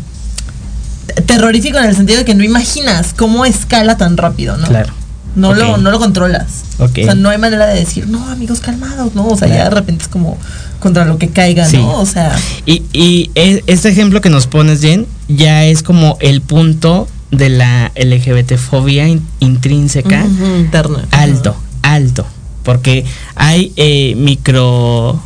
terrorífico 1.27 1.77
en 1.79 1.85
el 1.85 1.97
sentido 1.97 2.21
de 2.21 2.25
que 2.25 2.35
no 2.35 2.45
imaginas 2.45 3.13
cómo 3.15 3.45
escala 3.45 3.99
tan 3.99 4.17
rápido, 4.17 4.57
¿no? 4.57 4.67
Claro. 4.69 5.00
No, 5.41 5.55
lo, 5.55 5.77
no 5.79 5.91
lo 5.91 5.99
controlas. 5.99 6.47
Ok. 6.79 6.99
O 7.01 7.05
sea, 7.05 7.15
no 7.15 7.29
hay 7.31 7.39
manera 7.39 7.67
de 7.67 7.79
decir, 7.81 8.07
no, 8.09 8.29
amigos, 8.31 8.61
calmados, 8.61 9.15
¿no? 9.15 9.27
O 9.27 9.37
sea, 9.37 9.49
ya 9.49 9.65
de 9.65 9.71
repente 9.71 10.03
es 10.05 10.09
como 10.09 10.39
contra 10.79 11.05
lo 11.05 11.19
que 11.19 11.29
caiga, 11.29 11.67
Sí. 11.67 11.77
¿no? 11.77 11.99
O 11.99 12.07
sea, 12.07 12.37
Y, 12.67 12.83
y 12.93 13.31
este 13.35 13.89
ejemplo 13.91 14.21
que 14.21 14.31
nos 14.31 14.47
pones, 14.47 14.81
Jen, 14.81 15.07
ya 15.29 15.65
es 15.65 15.83
como 15.83 16.17
el 16.21 16.41
punto 16.41 17.09
de 17.31 17.49
la 17.49 17.93
LGBT-fobia 17.97 19.09
in- 19.09 19.27
intrínseca 19.41 20.25
interna. 20.59 21.07
alto, 21.13 21.55
alto. 21.83 22.27
Porque 22.65 23.05
hay 23.37 23.73
eh, 23.77 24.15
micro 24.17 25.21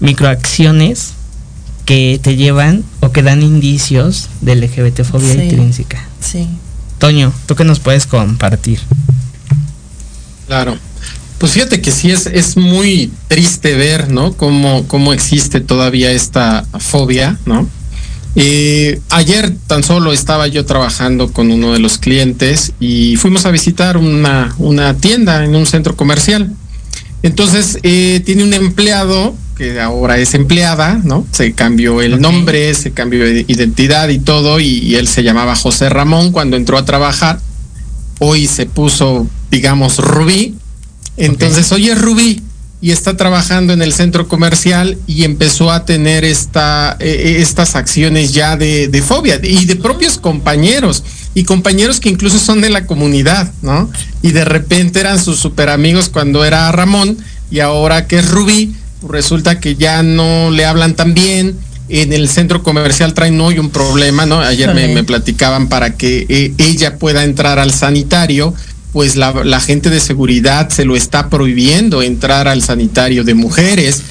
microacciones 0.00 1.12
que 1.84 2.18
te 2.22 2.36
llevan 2.36 2.84
o 3.00 3.10
que 3.12 3.22
dan 3.22 3.42
indicios 3.42 4.28
de 4.40 4.54
LGBT-fobia 4.56 5.34
Sí. 5.34 5.40
intrínseca. 5.42 6.04
Sí. 6.20 6.46
Toño, 6.98 7.32
¿tú 7.46 7.54
qué 7.56 7.64
nos 7.64 7.80
puedes 7.80 8.06
compartir? 8.06 8.80
Claro. 10.46 10.76
Pues 11.38 11.52
fíjate 11.52 11.80
que 11.80 11.90
sí 11.90 12.10
es, 12.10 12.26
es 12.26 12.56
muy 12.56 13.10
triste 13.28 13.74
ver, 13.74 14.10
¿no? 14.10 14.32
Cómo, 14.34 14.86
cómo 14.88 15.12
existe 15.12 15.60
todavía 15.60 16.12
esta 16.12 16.64
fobia, 16.78 17.38
¿no? 17.44 17.68
Eh, 18.36 19.00
ayer 19.10 19.54
tan 19.68 19.84
solo 19.84 20.12
estaba 20.12 20.48
yo 20.48 20.64
trabajando 20.64 21.32
con 21.32 21.52
uno 21.52 21.72
de 21.72 21.78
los 21.78 21.98
clientes 21.98 22.72
y 22.80 23.16
fuimos 23.16 23.46
a 23.46 23.50
visitar 23.52 23.96
una, 23.96 24.54
una 24.58 24.94
tienda 24.94 25.44
en 25.44 25.54
un 25.54 25.66
centro 25.66 25.96
comercial. 25.96 26.52
Entonces, 27.22 27.78
eh, 27.82 28.22
tiene 28.24 28.42
un 28.42 28.52
empleado 28.54 29.34
que 29.56 29.80
ahora 29.80 30.18
es 30.18 30.34
empleada, 30.34 31.00
¿no? 31.04 31.26
Se 31.30 31.52
cambió 31.52 32.02
el 32.02 32.20
nombre, 32.20 32.74
se 32.74 32.90
cambió 32.90 33.24
de 33.24 33.44
identidad 33.46 34.08
y 34.08 34.18
todo, 34.18 34.58
y, 34.58 34.66
y 34.66 34.96
él 34.96 35.06
se 35.06 35.22
llamaba 35.22 35.54
José 35.54 35.88
Ramón 35.88 36.32
cuando 36.32 36.56
entró 36.56 36.76
a 36.76 36.84
trabajar. 36.84 37.38
Hoy 38.18 38.46
se 38.46 38.66
puso, 38.66 39.28
digamos, 39.50 39.98
Rubí. 39.98 40.54
Entonces, 41.16 41.70
hoy 41.72 41.90
es 41.90 42.00
Rubí 42.00 42.42
y 42.84 42.90
está 42.90 43.16
trabajando 43.16 43.72
en 43.72 43.80
el 43.80 43.94
centro 43.94 44.28
comercial 44.28 44.98
y 45.06 45.24
empezó 45.24 45.70
a 45.70 45.86
tener 45.86 46.22
esta, 46.22 46.98
eh, 47.00 47.36
estas 47.38 47.76
acciones 47.76 48.34
ya 48.34 48.58
de, 48.58 48.88
de 48.88 49.00
fobia 49.00 49.40
y 49.42 49.64
de 49.64 49.76
propios 49.76 50.18
compañeros 50.18 51.02
y 51.32 51.44
compañeros 51.44 51.98
que 51.98 52.10
incluso 52.10 52.38
son 52.38 52.60
de 52.60 52.68
la 52.68 52.86
comunidad, 52.86 53.50
¿no? 53.62 53.90
Y 54.20 54.32
de 54.32 54.44
repente 54.44 55.00
eran 55.00 55.18
sus 55.18 55.38
super 55.38 55.70
amigos 55.70 56.10
cuando 56.10 56.44
era 56.44 56.70
Ramón 56.72 57.16
y 57.50 57.60
ahora 57.60 58.06
que 58.06 58.18
es 58.18 58.30
Rubí, 58.30 58.74
pues 59.00 59.12
resulta 59.12 59.60
que 59.60 59.76
ya 59.76 60.02
no 60.02 60.50
le 60.50 60.66
hablan 60.66 60.94
tan 60.94 61.14
bien. 61.14 61.56
En 61.88 62.12
el 62.12 62.28
centro 62.28 62.62
comercial 62.62 63.14
traen 63.14 63.40
hoy 63.40 63.58
un 63.58 63.70
problema, 63.70 64.26
¿no? 64.26 64.40
Ayer 64.40 64.74
me 64.74 65.04
platicaban 65.04 65.68
para 65.68 65.96
que 65.96 66.26
eh, 66.28 66.52
ella 66.58 66.98
pueda 66.98 67.24
entrar 67.24 67.58
al 67.58 67.72
sanitario, 67.72 68.54
pues 68.94 69.16
la, 69.16 69.32
la 69.44 69.60
gente 69.60 69.90
de 69.90 69.98
seguridad 70.00 70.70
se 70.70 70.84
lo 70.86 70.94
está 70.96 71.28
prohibiendo 71.28 72.00
entrar 72.00 72.46
al 72.48 72.62
sanitario 72.62 73.24
de 73.24 73.34
mujeres, 73.34 74.02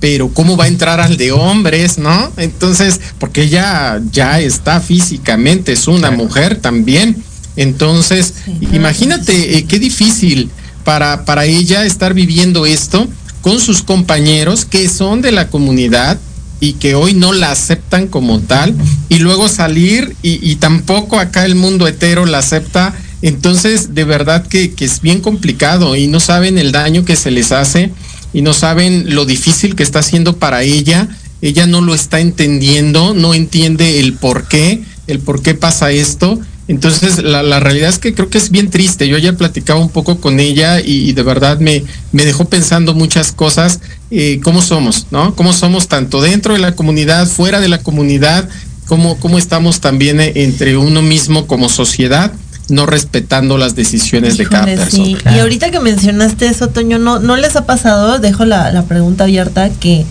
pero 0.00 0.28
¿cómo 0.34 0.56
va 0.56 0.64
a 0.64 0.68
entrar 0.68 1.00
al 1.00 1.16
de 1.16 1.30
hombres, 1.30 1.96
no? 1.96 2.30
Entonces, 2.36 3.00
porque 3.20 3.44
ella 3.44 4.00
ya 4.10 4.40
está 4.40 4.80
físicamente, 4.80 5.72
es 5.72 5.86
una 5.86 6.10
mujer 6.10 6.56
también. 6.56 7.16
Entonces, 7.56 8.34
Sí. 8.44 8.58
imagínate 8.72 9.58
eh, 9.58 9.64
qué 9.66 9.78
difícil 9.78 10.50
para, 10.84 11.24
para 11.24 11.44
ella 11.44 11.84
estar 11.86 12.12
viviendo 12.12 12.66
esto 12.66 13.06
con 13.42 13.60
sus 13.60 13.82
compañeros 13.82 14.64
que 14.64 14.88
son 14.88 15.22
de 15.22 15.30
la 15.30 15.48
comunidad 15.48 16.18
y 16.58 16.72
que 16.74 16.96
hoy 16.96 17.14
no 17.14 17.32
la 17.32 17.52
aceptan 17.52 18.08
como 18.08 18.40
tal 18.40 18.74
y 19.08 19.18
luego 19.20 19.48
salir 19.48 20.16
y, 20.22 20.40
y 20.50 20.56
tampoco 20.56 21.20
acá 21.20 21.44
el 21.44 21.54
mundo 21.54 21.86
hetero 21.86 22.26
la 22.26 22.38
acepta. 22.38 22.92
Entonces, 23.22 23.94
de 23.94 24.04
verdad 24.04 24.46
que, 24.46 24.74
es 24.78 25.00
bien 25.00 25.20
complicado 25.20 25.96
y 25.96 26.08
no 26.08 26.20
saben 26.20 26.58
el 26.58 26.72
daño 26.72 27.04
que 27.04 27.16
se 27.16 27.30
les 27.30 27.52
hace 27.52 27.90
y 28.32 28.42
no 28.42 28.52
saben 28.52 29.14
lo 29.14 29.24
difícil 29.24 29.76
que 29.76 29.84
está 29.84 30.00
haciendo 30.00 30.36
para 30.36 30.62
ella. 30.62 31.08
Ella 31.40 31.66
no 31.66 31.80
lo 31.80 31.94
está 31.94 32.20
entendiendo, 32.20 33.14
no 33.14 33.34
entiende 33.34 34.00
el 34.00 34.14
por 34.14 34.48
qué, 34.48 34.82
el 35.06 35.20
por 35.20 35.42
qué 35.42 35.54
pasa 35.54 35.92
esto. 35.92 36.40
Entonces, 36.68 37.22
la, 37.22 37.60
realidad 37.60 37.90
es 37.90 37.98
que 37.98 38.14
creo 38.14 38.30
que 38.30 38.38
es 38.38 38.50
bien 38.50 38.70
triste. 38.70 39.08
Yo 39.08 39.16
ayer 39.16 39.36
platicaba 39.36 39.80
un 39.80 39.88
poco 39.88 40.20
con 40.20 40.40
ella 40.40 40.80
y, 40.80 41.08
y 41.08 41.12
de 41.12 41.22
verdad 41.22 41.58
me, 41.58 41.84
me 42.12 42.24
dejó 42.24 42.44
pensando 42.46 42.94
muchas 42.94 43.32
cosas, 43.32 43.80
eh, 44.10 44.40
cómo 44.42 44.62
somos, 44.62 45.06
¿no? 45.10 45.34
Cómo 45.34 45.52
somos 45.52 45.88
tanto 45.88 46.20
dentro 46.22 46.54
de 46.54 46.60
la 46.60 46.74
comunidad, 46.76 47.26
fuera 47.26 47.60
de 47.60 47.68
la 47.68 47.78
comunidad, 47.78 48.48
cómo, 48.86 49.18
cómo 49.18 49.38
estamos 49.38 49.80
también 49.80 50.20
eh, 50.20 50.32
entre 50.36 50.76
uno 50.76 51.02
mismo 51.02 51.46
como 51.46 51.68
sociedad, 51.68 52.32
no 52.72 52.86
respetando 52.86 53.58
las 53.58 53.76
decisiones 53.76 54.36
de 54.38 54.46
cada 54.46 54.64
persona. 54.64 55.04
sí. 55.04 55.14
Claro. 55.14 55.36
Y 55.36 55.40
ahorita 55.40 55.70
que 55.70 55.78
mencionaste 55.80 56.46
eso, 56.46 56.68
Toño, 56.68 56.98
¿no, 56.98 57.18
no 57.20 57.36
les 57.36 57.54
ha 57.56 57.66
pasado? 57.66 58.18
Dejo 58.18 58.44
la, 58.44 58.72
la 58.72 58.82
pregunta 58.82 59.24
abierta 59.24 59.70
que, 59.70 60.04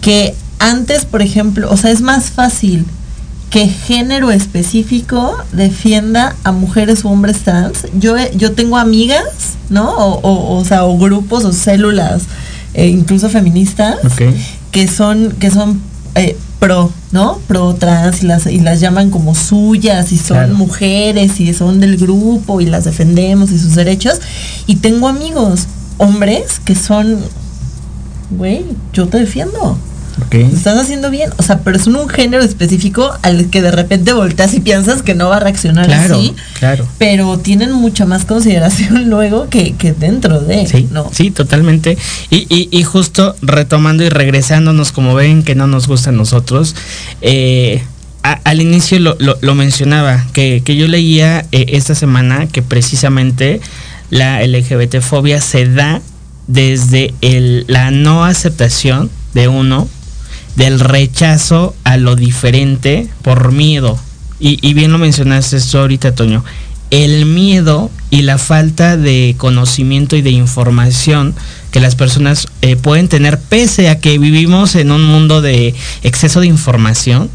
que 0.00 0.34
antes, 0.58 1.04
por 1.04 1.20
ejemplo, 1.22 1.68
o 1.70 1.76
sea, 1.76 1.90
es 1.90 2.00
más 2.00 2.30
fácil 2.30 2.86
que 3.50 3.66
género 3.66 4.30
específico 4.30 5.36
defienda 5.52 6.36
a 6.44 6.52
mujeres 6.52 7.04
o 7.04 7.08
hombres 7.08 7.38
trans. 7.44 7.86
Yo, 7.98 8.16
he- 8.16 8.30
yo 8.36 8.52
tengo 8.52 8.76
amigas, 8.76 9.24
¿no? 9.70 9.90
O, 9.96 10.20
o, 10.20 10.58
o 10.58 10.64
sea, 10.64 10.84
o 10.84 10.98
grupos 10.98 11.44
o 11.44 11.52
células, 11.52 12.22
eh, 12.74 12.88
incluso 12.88 13.28
feministas, 13.30 13.96
que 14.70 14.86
son, 14.86 15.32
que 15.40 15.50
son 15.50 15.80
eh, 16.14 16.36
pro, 16.58 16.90
¿no? 17.12 17.38
Pro 17.46 17.74
trans 17.74 18.22
y 18.22 18.26
las, 18.26 18.46
y 18.46 18.60
las 18.60 18.80
llaman 18.80 19.10
como 19.10 19.34
suyas 19.34 20.12
y 20.12 20.18
son 20.18 20.36
Claro. 20.38 20.54
mujeres 20.54 21.40
y 21.40 21.52
son 21.54 21.80
del 21.80 21.96
grupo 21.96 22.60
y 22.60 22.66
las 22.66 22.84
defendemos 22.84 23.50
y 23.50 23.58
sus 23.58 23.74
derechos. 23.74 24.20
Y 24.66 24.76
tengo 24.76 25.08
amigos, 25.08 25.66
hombres, 25.98 26.60
que 26.64 26.74
son, 26.74 27.18
güey, 28.30 28.64
yo 28.92 29.08
te 29.08 29.18
defiendo. 29.18 29.78
Lo 30.30 30.38
estás 30.56 30.78
haciendo 30.78 31.10
bien. 31.10 31.30
O 31.38 31.42
sea, 31.42 31.58
pero 31.60 31.76
es 31.76 31.86
un, 31.86 32.08
género 32.08 32.42
específico 32.42 33.12
al 33.22 33.50
que 33.50 33.62
de 33.62 33.70
repente 33.70 34.12
volteas 34.12 34.54
y 34.54 34.60
piensas 34.60 35.02
que 35.02 35.14
no 35.14 35.28
va 35.28 35.36
a 35.36 35.40
reaccionar 35.40 35.86
Claro, 35.86 36.16
así. 36.16 36.34
claro. 36.58 36.86
Pero 36.98 37.38
tienen 37.38 37.72
mucha 37.72 38.04
más 38.06 38.24
consideración 38.24 39.08
luego 39.10 39.48
que, 39.48 39.74
que 39.74 39.92
dentro 39.92 40.40
de. 40.40 40.66
Sí, 40.66 40.88
¿no? 40.90 41.08
sí, 41.12 41.30
totalmente. 41.30 41.96
Y, 42.30 42.46
y, 42.54 42.68
y 42.70 42.82
justo 42.84 43.34
retomando 43.42 44.04
y 44.04 44.08
regresándonos, 44.08 44.92
como 44.92 45.14
ven 45.14 45.42
que 45.42 45.54
no 45.54 45.66
nos 45.66 45.86
gusta 45.88 46.10
a 46.10 46.12
nosotros, 46.12 46.74
eh, 47.20 47.82
a- 48.22 48.40
al 48.44 48.60
inicio 48.60 48.98
lo, 49.00 49.16
lo- 49.18 49.38
lo 49.40 49.54
mencionaba, 49.54 50.24
que, 50.32 50.62
que 50.64 50.76
yo 50.76 50.88
leía 50.88 51.46
eh, 51.52 51.66
esta 51.68 51.94
semana 51.94 52.46
que 52.48 52.62
precisamente 52.62 53.60
la 54.10 54.42
LGBT-fobia 54.42 55.40
se 55.40 55.66
da 55.68 56.00
desde 56.46 57.12
el, 57.20 57.64
la 57.68 57.90
no 57.90 58.24
aceptación 58.24 59.10
de 59.34 59.48
uno, 59.48 59.86
del 60.58 60.80
rechazo 60.80 61.74
a 61.84 61.96
lo 61.96 62.14
diferente 62.16 63.08
por 63.22 63.52
miedo. 63.52 63.98
Y, 64.38 64.58
y 64.60 64.74
bien 64.74 64.92
lo 64.92 64.98
mencionaste 64.98 65.56
esto 65.56 65.80
ahorita, 65.80 66.14
Toño. 66.14 66.44
El 66.90 67.26
miedo 67.26 67.90
y 68.10 68.22
la 68.22 68.38
falta 68.38 68.96
de 68.96 69.34
conocimiento 69.38 70.16
y 70.16 70.22
de 70.22 70.30
información 70.30 71.34
que 71.70 71.80
las 71.80 71.94
personas 71.94 72.46
eh, 72.62 72.76
pueden 72.76 73.08
tener, 73.08 73.38
pese 73.38 73.88
a 73.88 73.98
que 74.00 74.18
vivimos 74.18 74.74
en 74.74 74.90
un 74.90 75.04
mundo 75.04 75.42
de 75.42 75.74
exceso 76.02 76.40
de 76.40 76.46
información, 76.46 77.30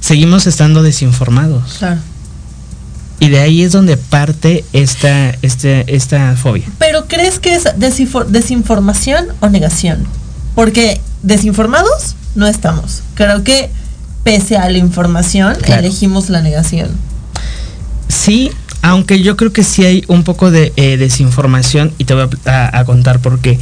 seguimos 0.00 0.46
estando 0.46 0.82
desinformados. 0.82 1.76
Claro. 1.78 2.00
Y 3.18 3.28
de 3.28 3.38
ahí 3.38 3.62
es 3.62 3.72
donde 3.72 3.96
parte 3.96 4.64
esta, 4.72 5.30
este, 5.42 5.84
esta 5.94 6.36
fobia. 6.36 6.66
Pero 6.78 7.06
¿crees 7.06 7.38
que 7.38 7.54
es 7.54 7.64
desinfor- 7.64 8.26
desinformación 8.26 9.26
o 9.40 9.48
negación? 9.48 10.04
Porque 10.54 11.00
desinformados 11.22 12.16
no 12.34 12.46
estamos. 12.46 13.02
Creo 13.14 13.42
que 13.44 13.70
pese 14.24 14.56
a 14.56 14.68
la 14.70 14.78
información, 14.78 15.56
Claro. 15.62 15.82
elegimos 15.82 16.30
la 16.30 16.42
negación. 16.42 16.90
Sí, 18.08 18.50
aunque 18.82 19.22
yo 19.22 19.36
creo 19.36 19.52
que 19.52 19.64
sí 19.64 19.84
hay 19.84 20.04
un 20.08 20.22
poco 20.24 20.50
de 20.50 20.72
eh, 20.76 20.96
desinformación 20.96 21.92
y 21.98 22.04
te 22.04 22.14
voy 22.14 22.28
a, 22.46 22.84
contar 22.84 23.20
por 23.20 23.40
qué. 23.40 23.58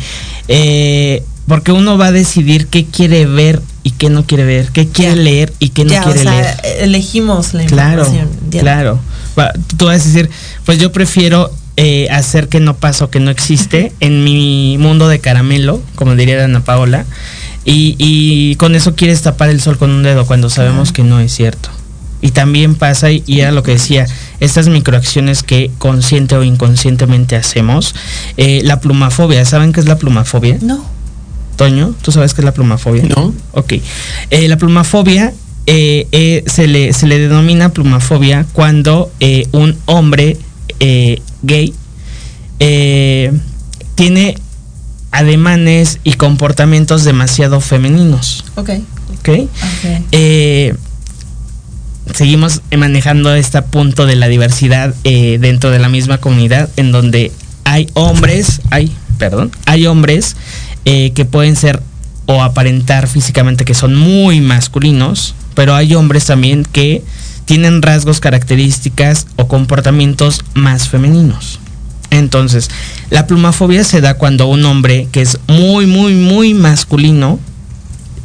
Eh, 0.48 1.22
porque 1.46 1.72
uno 1.72 1.98
va 1.98 2.06
a 2.06 2.12
decidir 2.12 2.66
qué 2.68 2.84
quiere 2.86 3.26
ver 3.26 3.60
y 3.82 3.92
qué 3.92 4.10
no 4.10 4.24
quiere 4.24 4.44
ver, 4.44 4.70
qué 4.72 4.86
quiere 4.88 5.16
Ya. 5.16 5.22
leer 5.22 5.52
y 5.58 5.70
qué 5.70 5.84
no 5.84 5.90
ya, 5.92 6.02
quiere 6.04 6.20
o 6.20 6.22
sea, 6.22 6.32
leer. 6.32 6.56
elegimos 6.80 7.54
la 7.54 7.64
Claro, 7.64 8.02
información. 8.02 8.28
ya. 8.50 8.60
claro. 8.60 9.00
Va, 9.38 9.52
tú 9.76 9.86
vas 9.86 10.02
a 10.02 10.04
decir, 10.04 10.30
pues 10.64 10.78
yo 10.78 10.92
prefiero 10.92 11.50
eh, 11.76 12.08
hacer 12.10 12.48
que 12.48 12.60
no 12.60 12.76
pasa 12.76 13.06
o 13.06 13.10
que 13.10 13.20
no 13.20 13.30
existe 13.30 13.92
en 14.00 14.22
mi 14.24 14.76
mundo 14.78 15.08
de 15.08 15.18
caramelo, 15.18 15.82
como 15.94 16.14
diría 16.14 16.44
Ana 16.44 16.60
Paola, 16.62 17.06
y, 17.72 17.94
y 17.98 18.56
con 18.56 18.74
eso 18.74 18.94
quieres 18.94 19.22
tapar 19.22 19.48
el 19.50 19.60
sol 19.60 19.78
con 19.78 19.90
un 19.90 20.02
dedo 20.02 20.26
cuando 20.26 20.50
sabemos 20.50 20.92
que 20.92 21.04
no 21.04 21.20
es 21.20 21.32
cierto. 21.32 21.70
Y 22.20 22.32
también 22.32 22.74
pasa, 22.74 23.10
y, 23.10 23.22
y 23.26 23.40
era 23.40 23.52
lo 23.52 23.62
que 23.62 23.70
decía, 23.70 24.06
estas 24.40 24.68
microacciones 24.68 25.42
que 25.42 25.70
consciente 25.78 26.34
o 26.36 26.42
inconscientemente 26.42 27.36
hacemos, 27.36 27.94
eh, 28.36 28.60
la 28.64 28.80
plumafobia, 28.80 29.44
¿saben 29.44 29.72
qué 29.72 29.80
es 29.80 29.86
la 29.86 29.96
plumafobia? 29.96 30.58
No. 30.60 30.84
Toño, 31.56 31.94
¿tú 32.02 32.10
sabes 32.12 32.34
qué 32.34 32.40
es 32.40 32.44
la 32.44 32.52
plumafobia? 32.52 33.04
No. 33.04 33.32
Ok. 33.52 33.74
Eh, 34.30 34.48
la 34.48 34.56
plumafobia 34.56 35.32
eh, 35.66 36.08
eh, 36.10 36.42
se, 36.46 36.66
le, 36.66 36.92
se 36.92 37.06
le 37.06 37.18
denomina 37.18 37.68
plumafobia 37.70 38.46
cuando 38.52 39.10
eh, 39.20 39.46
un 39.52 39.76
hombre 39.86 40.36
eh, 40.80 41.22
gay 41.42 41.72
eh, 42.58 43.32
tiene 43.94 44.36
ademanes 45.12 45.98
y 46.04 46.14
comportamientos 46.14 47.04
demasiado 47.04 47.60
femeninos. 47.60 48.44
Ok. 48.56 48.70
¿Ok? 49.18 49.28
ok. 49.28 50.04
Eh, 50.12 50.74
seguimos 52.14 52.62
manejando 52.76 53.34
este 53.34 53.60
punto 53.62 54.06
de 54.06 54.16
la 54.16 54.28
diversidad 54.28 54.94
eh, 55.04 55.38
dentro 55.40 55.70
de 55.70 55.78
la 55.78 55.88
misma 55.88 56.18
comunidad 56.18 56.68
en 56.76 56.92
donde 56.92 57.32
hay 57.64 57.88
hombres, 57.94 58.60
hay, 58.70 58.92
perdón, 59.18 59.52
hay 59.66 59.86
hombres 59.86 60.36
eh, 60.84 61.12
que 61.14 61.24
pueden 61.24 61.56
ser 61.56 61.82
o 62.26 62.42
aparentar 62.42 63.08
físicamente 63.08 63.64
que 63.64 63.74
son 63.74 63.96
muy 63.96 64.40
masculinos, 64.40 65.34
pero 65.54 65.74
hay 65.74 65.94
hombres 65.94 66.26
también 66.26 66.64
que 66.64 67.02
tienen 67.44 67.82
rasgos, 67.82 68.20
características 68.20 69.26
o 69.36 69.48
comportamientos 69.48 70.44
más 70.54 70.88
femeninos. 70.88 71.59
Entonces, 72.10 72.68
la 73.10 73.26
plumafobia 73.26 73.84
se 73.84 74.00
da 74.00 74.14
cuando 74.14 74.46
un 74.48 74.64
hombre 74.64 75.08
que 75.12 75.22
es 75.22 75.38
muy, 75.46 75.86
muy, 75.86 76.14
muy 76.14 76.54
masculino 76.54 77.38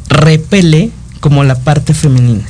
repele 0.08 0.90
como 1.20 1.44
la 1.44 1.54
parte 1.56 1.94
femenina. 1.94 2.44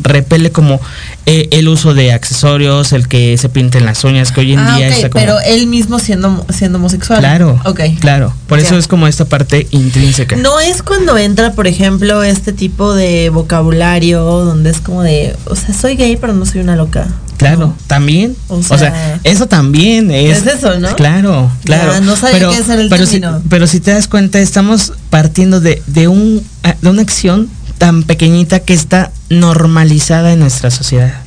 Repele 0.00 0.50
como 0.50 0.80
eh, 1.24 1.48
el 1.52 1.68
uso 1.68 1.94
de 1.94 2.12
accesorios, 2.12 2.92
el 2.92 3.06
que 3.06 3.38
se 3.38 3.48
pinten 3.48 3.86
las 3.86 4.02
uñas, 4.02 4.32
que 4.32 4.40
hoy 4.40 4.52
en 4.52 4.58
Ah, 4.58 4.76
día 4.76 4.88
ok, 4.88 4.92
está 4.94 5.10
como... 5.10 5.20
pero 5.24 5.40
él 5.40 5.68
mismo 5.68 6.00
siendo, 6.00 6.44
siendo 6.52 6.78
homosexual. 6.78 7.20
Claro, 7.20 7.60
Ok. 7.64 7.80
claro. 8.00 8.34
Por 8.48 8.58
eso 8.58 8.76
es 8.76 8.88
como 8.88 9.06
esta 9.06 9.24
parte 9.24 9.68
intrínseca. 9.70 10.34
No 10.36 10.58
es 10.58 10.82
cuando 10.82 11.16
entra, 11.16 11.52
por 11.52 11.68
ejemplo, 11.68 12.24
este 12.24 12.52
tipo 12.52 12.92
de 12.92 13.30
vocabulario 13.30 14.20
donde 14.24 14.70
es 14.70 14.80
como 14.80 15.02
de, 15.02 15.36
o 15.46 15.54
sea, 15.54 15.72
soy 15.72 15.94
gay, 15.94 16.16
pero 16.20 16.32
no 16.32 16.44
soy 16.44 16.60
una 16.60 16.74
loca. 16.74 17.06
Claro, 17.36 17.74
también. 17.86 18.36
O 18.48 18.56
O 18.56 18.62
sea, 18.62 19.20
eso 19.24 19.46
también 19.46 20.10
es. 20.10 20.38
es 20.38 20.58
eso, 20.58 20.78
¿no? 20.78 20.94
Claro, 20.94 21.50
claro. 21.64 21.92
Ya, 21.92 22.00
no 22.00 22.16
sabía 22.16 22.48
qué 22.50 22.58
era 22.58 22.74
el 22.80 22.88
pero 22.88 23.06
si, 23.06 23.20
pero 23.48 23.66
si 23.66 23.80
te 23.80 23.92
das 23.92 24.08
cuenta, 24.08 24.38
estamos 24.38 24.92
partiendo 25.10 25.60
de, 25.60 25.82
de, 25.86 26.08
un, 26.08 26.46
ah, 26.62 26.76
de 26.80 26.88
una 26.88 27.02
acción 27.02 27.48
tan 27.78 28.04
pequeñita 28.04 28.60
que 28.60 28.74
está 28.74 29.10
normalizada 29.30 30.32
en 30.32 30.40
nuestra 30.40 30.70
sociedad. 30.70 31.22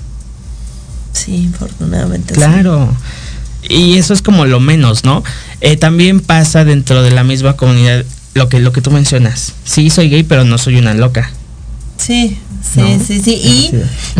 Sí, 1.14 1.50
afortunadamente. 1.54 2.34
sí. 2.34 2.40
Claro. 2.40 2.90
Y 3.70 3.98
eso 3.98 4.14
es 4.14 4.22
como 4.22 4.46
lo 4.46 4.60
menos, 4.60 5.04
¿no? 5.04 5.24
Eh, 5.62 5.76
también 5.76 6.22
pasa 6.22 6.64
dentro 6.64 7.02
de 7.02 7.12
la 7.12 7.24
misma 7.24 7.54
comunidad 7.58 8.06
lo 8.34 8.50
que, 8.50 8.60
lo 8.60 8.72
que 8.72 8.82
tú 8.82 8.92
mencionas. 8.92 9.54
Sí, 9.66 9.90
soy 9.90 10.10
gay, 10.10 10.24
pero 10.24 10.46
no 10.46 10.58
soy 10.58 10.78
una 10.78 10.94
loca. 10.94 11.32
Sí, 11.98 12.38
sí, 12.62 12.82
¿No? 12.82 13.04
sí, 13.06 13.22
sí. 13.22 13.34
Y, 13.34 13.72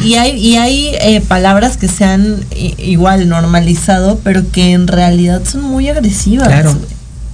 y 0.08 0.16
hay, 0.16 0.38
y 0.38 0.56
hay 0.58 0.92
eh, 1.02 1.22
palabras 1.28 1.78
que 1.78 1.88
se 1.88 2.06
han 2.06 2.44
igual 2.78 3.28
normalizado, 3.30 4.20
pero 4.24 4.50
que 4.52 4.72
en 4.72 4.88
realidad 4.88 5.42
son 5.46 5.62
muy 5.64 5.90
agresivas. 5.90 6.48
Claro. 6.48 6.78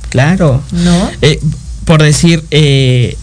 Claro. 0.10 0.62
¿No? 0.72 1.12
Eh, 1.22 1.40
por 1.86 2.04
decir, 2.04 2.44
eh, 2.52 3.18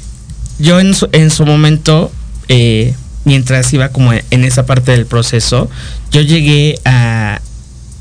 yo 0.58 0.80
en 0.80 0.94
su, 0.94 1.08
en 1.12 1.30
su 1.30 1.46
momento, 1.46 2.10
eh, 2.48 2.94
mientras 3.24 3.72
iba 3.72 3.90
como 3.90 4.12
en 4.12 4.44
esa 4.44 4.66
parte 4.66 4.90
del 4.92 5.06
proceso, 5.06 5.70
yo 6.10 6.20
llegué 6.20 6.80
a, 6.84 7.40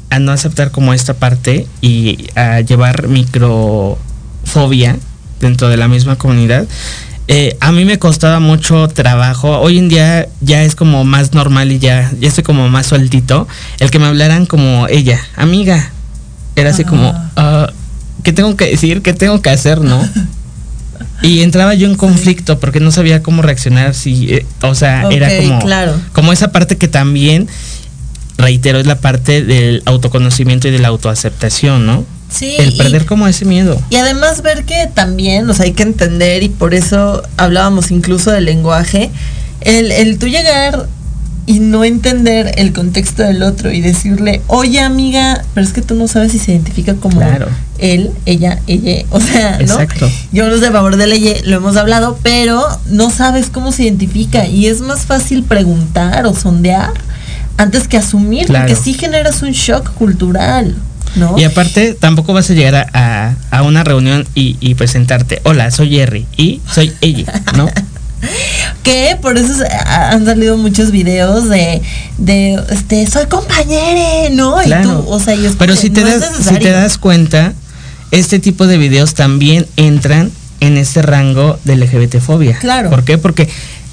a 0.09 0.19
no 0.19 0.31
aceptar 0.31 0.71
como 0.71 0.93
esta 0.93 1.13
parte 1.13 1.67
y 1.81 2.29
a 2.35 2.61
llevar 2.61 3.07
microfobia 3.07 4.97
dentro 5.39 5.69
de 5.69 5.77
la 5.77 5.87
misma 5.87 6.15
comunidad. 6.15 6.65
Eh, 7.31 7.55
a 7.59 7.71
mí 7.71 7.85
me 7.85 7.99
costaba 7.99 8.39
mucho 8.39 8.87
trabajo. 8.87 9.59
Hoy 9.59 9.77
en 9.77 9.87
día 9.87 10.27
ya 10.41 10.63
es 10.63 10.73
como 10.73 11.05
más 11.05 11.35
normal 11.35 11.71
y 11.71 11.77
ya, 11.77 12.11
ya 12.19 12.27
estoy 12.27 12.43
como 12.43 12.69
más 12.69 12.87
sueltito. 12.87 13.47
El 13.79 13.91
que 13.91 13.99
me 13.99 14.07
hablaran 14.07 14.47
como 14.47 14.87
ella, 14.87 15.19
amiga. 15.35 15.91
Era 16.55 16.71
así 16.71 16.85
como, 16.85 17.13
ah, 17.35 17.71
¿qué 18.23 18.33
tengo 18.33 18.57
que 18.57 18.65
decir? 18.65 19.03
¿Qué 19.03 19.13
tengo 19.13 19.43
que 19.43 19.51
hacer? 19.51 19.79
¿No? 19.79 20.03
Y 21.21 21.41
entraba 21.41 21.73
yo 21.73 21.87
en 21.87 21.95
conflicto 21.95 22.59
porque 22.59 22.79
no 22.79 22.91
sabía 22.91 23.21
cómo 23.21 23.41
reaccionar. 23.41 23.93
Si, 23.93 24.33
eh, 24.33 24.45
o 24.61 24.73
sea, 24.73 25.07
era 25.09 25.29
como, 25.37 25.59
claro. 25.59 25.99
como 26.13 26.31
esa 26.31 26.51
parte 26.53 26.77
que 26.77 26.87
también, 26.87 27.47
reitero, 28.37 28.79
es 28.79 28.87
la 28.87 28.99
parte 28.99 29.43
del 29.43 29.83
autoconocimiento 29.85 30.69
y 30.69 30.71
de 30.71 30.79
la 30.79 30.87
autoaceptación, 30.87 31.85
¿no? 31.85 32.05
Sí. 32.29 32.55
El 32.59 32.73
y- 32.73 32.77
perder 32.77 33.05
como 33.05 33.27
ese 33.27 33.45
miedo. 33.45 33.79
Y 33.89 33.95
además 33.95 34.41
ver 34.41 34.63
que 34.65 34.87
también, 34.93 35.49
o 35.49 35.53
sea, 35.53 35.65
hay 35.65 35.73
que 35.73 35.83
entender 35.83 36.43
y 36.43 36.49
por 36.49 36.73
eso 36.73 37.23
hablábamos 37.37 37.91
incluso 37.91 38.31
del 38.31 38.45
lenguaje, 38.45 39.09
el, 39.61 39.91
el 39.91 40.17
tú 40.19 40.27
llegar 40.27 40.87
y 41.45 41.59
no 41.59 41.83
entender 41.83 42.51
el 42.57 42.73
contexto 42.73 43.23
del 43.23 43.41
otro 43.41 43.71
y 43.71 43.81
decirle, 43.81 44.41
oye 44.45 44.79
amiga, 44.81 45.43
pero 45.55 45.65
es 45.65 45.73
que 45.73 45.81
tú 45.81 45.95
no 45.95 46.07
sabes 46.07 46.31
si 46.31 46.37
se 46.37 46.51
identifica 46.51 46.93
como 46.93 47.17
Claro. 47.17 47.47
él, 47.79 48.11
ella, 48.27 48.59
ella, 48.67 49.03
o 49.09 49.19
sea, 49.19 49.53
¿no? 49.57 49.63
Exacto. 49.81 50.07
Yo 50.31 50.47
no 50.47 50.59
sé 50.59 50.69
favor 50.69 50.95
de 50.97 51.07
ley, 51.07 51.35
lo 51.45 51.57
hemos 51.57 51.75
hablado, 51.75 52.19
pero 52.21 52.61
no 52.91 53.09
sabes 53.09 53.49
cómo 53.49 53.71
se 53.71 53.83
identifica 53.83 54.45
y 54.45 54.67
es 54.67 54.81
más 54.81 55.07
fácil 55.07 55.41
preguntar 55.43 56.27
o 56.27 56.35
sondear 56.35 56.91
antes 57.57 57.87
que 57.87 57.97
asumir, 57.97 58.45
Claro. 58.45 58.67
porque 58.67 58.79
sí 58.81 58.93
generas 58.93 59.41
un 59.41 59.51
shock 59.51 59.91
cultural, 59.95 60.75
¿no? 61.15 61.37
Y 61.37 61.43
aparte, 61.43 61.93
tampoco 61.93 62.33
vas 62.33 62.49
a 62.49 62.53
llegar 62.53 62.75
a, 62.75 62.87
a- 62.93 63.35
a 63.57 63.61
una 63.63 63.83
reunión 63.83 64.27
y, 64.35 64.57
y 64.59 64.75
presentarte, 64.75 65.41
hola, 65.43 65.71
soy 65.71 65.89
Jerry 65.91 66.25
y 66.37 66.61
soy 66.71 66.93
ella, 67.01 67.41
¿no? 67.55 67.69
que 68.83 69.17
por 69.21 69.37
eso 69.37 69.53
han 69.85 70.25
salido 70.25 70.57
muchos 70.57 70.91
videos 70.91 71.47
de, 71.49 71.81
de 72.17 72.61
este, 72.69 73.07
soy 73.07 73.25
compañere, 73.27 74.29
¿no? 74.31 74.61
Y 74.61 74.65
Claro. 74.65 75.01
tú, 75.01 75.09
o 75.09 75.19
sea, 75.19 75.35
y 75.35 75.47
Pero 75.57 75.75
si 75.75 75.89
te, 75.89 76.01
no 76.01 76.09
das, 76.19 76.29
si 76.47 76.55
te 76.55 76.69
das 76.71 76.97
cuenta, 76.97 77.53
este 78.11 78.39
tipo 78.39 78.67
de 78.67 78.77
videos 78.77 79.13
también 79.13 79.65
entran 79.77 80.31
en 80.59 80.77
este 80.77 81.01
rango 81.01 81.57
de 81.63 81.75
LGBTfobia. 81.77 82.57
Claro. 82.59 82.89
¿Por 82.89 83.03
qué? 83.05 83.17
Porque 83.17 83.47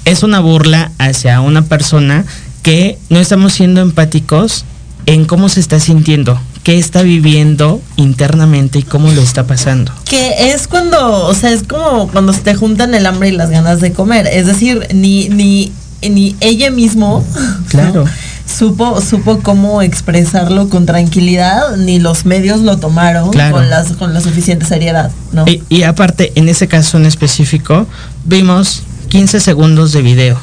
es 0.05 0.23
una 0.23 0.39
burla 0.39 0.91
hacia 0.97 1.39
una 1.41 1.63
persona 1.63 2.25
que 2.63 2.97
no 3.09 3.19
estamos 3.19 3.53
siendo 3.53 3.79
empáticos 3.81 4.65
en 5.05 5.23
cómo 5.23 5.47
se 5.47 5.61
está 5.61 5.79
sintiendo, 5.79 6.37
qué 6.67 6.77
está 6.77 7.01
viviendo 7.01 7.81
internamente 7.95 8.79
y 8.79 8.83
cómo 8.83 9.09
lo 9.13 9.21
está 9.21 9.47
pasando. 9.47 9.93
Que 10.03 10.51
es 10.51 10.67
cuando, 10.67 11.25
o 11.25 11.33
sea, 11.33 11.53
es 11.53 11.63
como 11.63 12.09
cuando 12.09 12.33
se 12.33 12.41
te 12.41 12.55
juntan 12.55 12.93
el 12.93 13.05
hambre 13.05 13.29
y 13.29 13.31
las 13.31 13.49
ganas 13.51 13.79
de 13.79 13.93
comer. 13.93 14.27
Es 14.27 14.47
decir, 14.47 14.85
ni, 14.93 15.29
ni, 15.29 15.71
ni 16.01 16.35
ella 16.41 16.69
mismo 16.69 17.23
Claro. 17.69 18.03
¿no? 18.03 18.11
supo, 18.45 18.99
supo 18.99 19.39
cómo 19.39 19.81
expresarlo 19.81 20.67
con 20.67 20.85
tranquilidad, 20.85 21.77
ni 21.77 21.99
los 21.99 22.25
medios 22.25 22.59
lo 22.59 22.75
tomaron 22.75 23.29
Claro. 23.29 23.55
con, 23.55 23.69
las, 23.69 23.93
con 23.93 24.13
la 24.13 24.19
suficiente 24.19 24.65
seriedad, 24.65 25.09
¿no? 25.31 25.45
Y, 25.47 25.63
y 25.69 25.83
aparte, 25.83 26.33
en 26.35 26.49
ese 26.49 26.67
caso 26.67 26.97
en 26.97 27.05
específico, 27.05 27.87
vimos 28.25 28.83
15 29.07 29.39
segundos 29.39 29.93
de 29.93 30.01
video. 30.01 30.37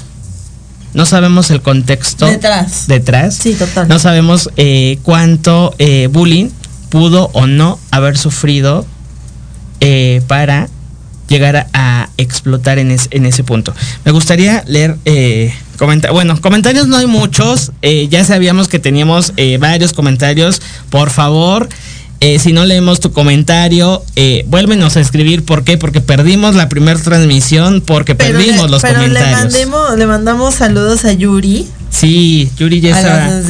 No 0.95 1.07
sabemos 1.07 1.51
el 1.51 1.61
contexto 1.61 2.27
Detrás. 2.27 2.87
detrás. 2.87 3.35
Sí, 3.37 3.55
total. 3.55 3.89
No 3.89 3.99
sabemos 3.99 4.49
eh, 4.57 4.99
cuánto 5.03 5.75
eh, 5.79 6.09
bullying 6.11 6.51
pudo 6.89 7.31
o 7.33 7.47
no 7.47 7.79
haber 7.91 8.17
sufrido 8.17 8.87
eh, 9.81 10.23
para 10.29 10.69
llegar 11.29 11.57
a, 11.57 11.69
a 11.73 12.09
explotar 12.17 12.79
en, 12.79 12.91
es- 12.91 13.09
en 13.11 13.27
ese 13.27 13.43
punto. 13.45 13.75
Me 14.05 14.13
gustaría 14.13 14.63
leer 14.67 14.97
eh, 15.05 15.53
comenta 15.79 16.11
bueno, 16.13 16.41
comentarios 16.41 16.87
no 16.87 16.97
hay 16.97 17.07
muchos, 17.07 17.73
eh, 17.83 18.07
ya 18.09 18.25
sabíamos 18.25 18.69
que 18.69 18.79
teníamos 18.79 19.33
eh, 19.37 19.59
varios 19.59 19.93
comentarios, 19.93 20.61
por 20.91 21.11
favor. 21.11 21.69
Eh, 22.21 22.39
si 22.39 22.53
no 22.53 22.65
leemos 22.65 23.01
tu 23.01 23.13
comentario, 23.13 24.03
eh, 24.17 24.45
vuélvenos 24.49 24.97
a 24.97 25.01
escribir. 25.01 25.45
¿Por 25.45 25.65
qué? 25.65 25.77
Porque 25.79 26.01
perdimos 26.01 26.55
la 26.55 26.69
primera 26.69 26.99
transmisión, 27.01 27.83
porque 27.85 28.15
Pero 28.15 28.39
perdimos 28.39 28.65
le, 28.67 28.71
los 28.71 28.83
pero 28.83 29.01
le, 29.01 29.07
comentarios. 29.09 29.41
mandemos, 29.41 29.99
le 29.99 30.07
mandamos 30.07 30.55
saludos 30.55 31.05
a 31.05 31.13
Yuri, 31.13 31.67
Sí, 31.91 32.51
Yuri 32.59 32.81
ya 32.81 32.99
estaba. 32.99 33.41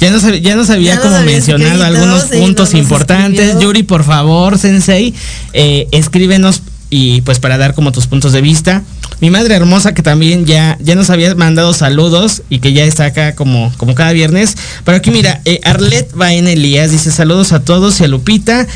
Ya 0.00 0.10
nos, 0.10 0.40
ya 0.40 0.56
nos 0.56 0.70
había 0.70 0.94
Ya 0.94 1.00
como 1.00 1.20
mencionado 1.20 1.84
algunos 1.84 2.22
sí, 2.22 2.38
puntos 2.38 2.72
importantes. 2.72 3.40
escribió. 3.40 3.68
Yuri, 3.68 3.82
por 3.82 4.02
favor, 4.02 4.56
Sensei, 4.56 5.12
eh, 5.52 5.88
escríbenos 5.90 6.62
y 6.94 7.22
pues 7.22 7.38
para 7.38 7.56
dar 7.56 7.72
como 7.72 7.90
tus 7.90 8.06
puntos 8.06 8.32
de 8.32 8.42
vista. 8.42 8.82
Mi 9.18 9.30
madre 9.30 9.54
hermosa 9.54 9.94
que 9.94 10.02
también 10.02 10.44
ya, 10.44 10.76
ya 10.78 10.94
nos 10.94 11.08
había 11.08 11.34
mandado 11.34 11.72
saludos 11.72 12.42
y 12.50 12.58
que 12.58 12.74
ya 12.74 12.84
está 12.84 13.06
acá 13.06 13.34
como, 13.34 13.72
como 13.78 13.94
cada 13.94 14.12
viernes. 14.12 14.58
Pero 14.84 14.98
aquí 14.98 15.10
mira, 15.10 15.40
eh, 15.46 15.58
Arlet 15.64 16.12
Baen 16.14 16.46
Elías 16.46 16.90
dice 16.90 17.10
saludos 17.10 17.52
a 17.52 17.64
todos 17.64 17.98
y 17.98 18.04
a 18.04 18.08
Lupita. 18.08 18.66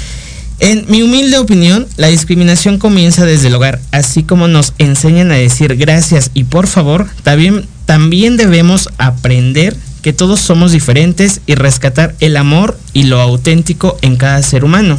En 0.61 0.87
mi 0.89 1.03
humilde 1.03 1.37
opinión, 1.37 1.87
la 1.99 2.07
discriminación 2.07 2.79
comienza 2.79 3.27
desde 3.27 3.49
el 3.49 3.55
hogar, 3.55 3.81
así 3.93 4.23
como 4.23 4.49
nos 4.49 4.73
enseñan 4.79 5.31
a 5.31 5.35
decir 5.35 5.77
gracias 5.77 6.31
y 6.33 6.45
por 6.45 6.69
favor, 6.69 7.07
también, 7.23 7.67
también 7.85 8.39
debemos 8.39 8.89
aprender 8.97 9.77
que 10.01 10.15
todos 10.15 10.41
somos 10.41 10.73
diferentes 10.73 11.43
y 11.45 11.55
rescatar 11.55 12.15
el 12.21 12.39
amor 12.39 12.79
y 12.95 13.03
lo 13.03 13.21
auténtico 13.21 13.99
en 14.01 14.17
cada 14.17 14.43
ser 14.43 14.65
humano. 14.65 14.99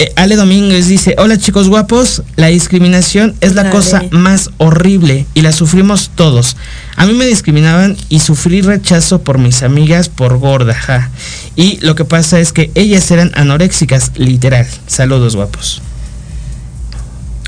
Eh, 0.00 0.12
Ale 0.14 0.36
Domínguez 0.36 0.86
dice, 0.86 1.16
hola 1.18 1.38
chicos 1.38 1.68
guapos, 1.68 2.22
la 2.36 2.46
discriminación 2.46 3.34
es 3.40 3.56
la 3.56 3.62
Ale. 3.62 3.70
cosa 3.70 4.02
más 4.12 4.50
horrible 4.58 5.26
y 5.34 5.40
la 5.42 5.50
sufrimos 5.50 6.12
todos. 6.14 6.56
A 6.94 7.04
mí 7.06 7.14
me 7.14 7.26
discriminaban 7.26 7.96
y 8.08 8.20
sufrí 8.20 8.60
rechazo 8.60 9.22
por 9.22 9.38
mis 9.38 9.64
amigas 9.64 10.08
por 10.08 10.38
gorda, 10.38 10.74
ja. 10.74 11.10
Y 11.56 11.78
lo 11.80 11.96
que 11.96 12.04
pasa 12.04 12.38
es 12.38 12.52
que 12.52 12.70
ellas 12.76 13.10
eran 13.10 13.32
anoréxicas, 13.34 14.12
literal. 14.14 14.68
Saludos 14.86 15.34
guapos. 15.34 15.82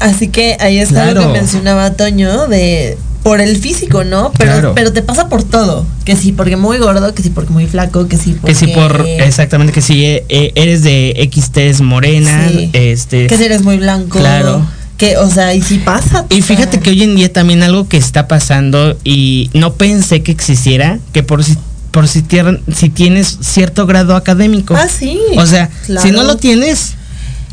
Así 0.00 0.26
que 0.28 0.56
ahí 0.58 0.78
está 0.78 1.06
lo 1.06 1.12
Claro. 1.12 1.32
que 1.32 1.38
mencionaba 1.38 1.92
Toño 1.92 2.48
de 2.48 2.98
por 3.22 3.40
el 3.40 3.56
físico, 3.56 4.04
¿no? 4.04 4.32
Pero, 4.38 4.52
Claro. 4.52 4.72
pero 4.74 4.92
te 4.92 5.02
pasa 5.02 5.28
por 5.28 5.42
todo. 5.42 5.86
Que 6.04 6.16
sí 6.16 6.32
porque 6.32 6.56
muy 6.56 6.78
gordo, 6.78 7.14
que 7.14 7.22
sí 7.22 7.30
porque 7.30 7.52
muy 7.52 7.66
flaco, 7.66 8.08
que 8.08 8.16
sí 8.16 8.32
porque... 8.40 8.52
Que 8.52 8.58
si 8.58 8.66
por, 8.68 9.04
exactamente, 9.06 9.72
que 9.72 9.82
si 9.82 10.04
eh, 10.04 10.24
eh, 10.28 10.52
eres 10.54 10.82
de 10.82 11.28
XT 11.32 11.82
morena, 11.82 12.48
Sí. 12.48 12.70
este... 12.72 13.26
Que 13.26 13.36
si 13.36 13.44
eres 13.44 13.62
muy 13.62 13.76
blanco. 13.78 14.18
Claro. 14.18 14.66
Que, 14.96 15.16
o 15.16 15.30
sea, 15.30 15.54
y 15.54 15.62
sí 15.62 15.78
pasa. 15.78 16.26
Y 16.28 16.42
fíjate 16.42 16.80
que 16.80 16.90
hoy 16.90 17.02
en 17.02 17.16
día 17.16 17.32
también 17.32 17.62
algo 17.62 17.88
que 17.88 17.96
está 17.96 18.28
pasando 18.28 18.98
y 19.04 19.48
no 19.54 19.72
pensé 19.74 20.22
que 20.22 20.30
existiera, 20.32 20.98
que 21.12 21.22
por 21.22 21.42
si 21.44 21.56
por 21.90 22.06
si, 22.06 22.20
tier- 22.22 22.60
si 22.72 22.88
tienes 22.88 23.38
cierto 23.40 23.84
grado 23.86 24.14
académico. 24.14 24.76
Ah, 24.76 24.86
sí. 24.88 25.18
O 25.36 25.44
sea, 25.44 25.68
Claro. 25.86 26.06
si 26.06 26.12
no 26.12 26.22
lo 26.22 26.36
tienes, 26.36 26.92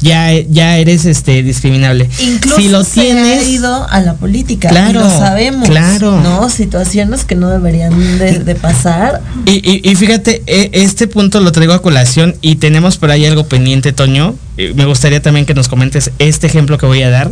ya, 0.02 0.32
ya 0.34 0.78
eres 0.78 1.06
este 1.06 1.42
discriminable. 1.44 2.10
Incluso 2.20 2.58
si 2.58 2.68
lo 2.70 2.84
se 2.84 3.02
tienes, 3.02 3.40
ha 3.46 3.50
ido 3.50 3.88
a 3.90 4.00
la 4.02 4.14
política. 4.16 4.70
Claro, 4.70 5.00
y 5.00 5.04
lo 5.04 5.10
sabemos. 5.10 5.68
claro. 5.68 6.22
¿No? 6.22 6.50
Situaciones 6.50 7.24
que 7.26 7.36
no 7.36 7.50
deberían 7.50 7.98
de, 8.20 8.40
de 8.40 8.56
pasar. 8.56 9.22
Y, 9.46 9.54
y- 9.54 9.82
y 9.90 9.96
fíjate, 9.96 10.44
e- 10.48 10.70
este 10.74 11.08
punto 11.08 11.40
lo 11.42 11.52
traigo 11.52 11.74
a 11.74 11.82
colación 11.82 12.36
y 12.42 12.56
tenemos 12.56 12.98
por 12.98 13.12
ahí 13.12 13.26
algo 13.26 13.46
pendiente, 13.48 13.92
Toño. 13.94 14.36
Eh, 14.58 14.74
Me 14.76 14.86
gustaría 14.86 15.22
también 15.22 15.46
que 15.46 15.54
nos 15.54 15.68
comentes 15.68 16.12
este 16.20 16.48
ejemplo 16.48 16.78
que 16.78 16.86
voy 16.86 17.02
a 17.04 17.10
dar. 17.10 17.32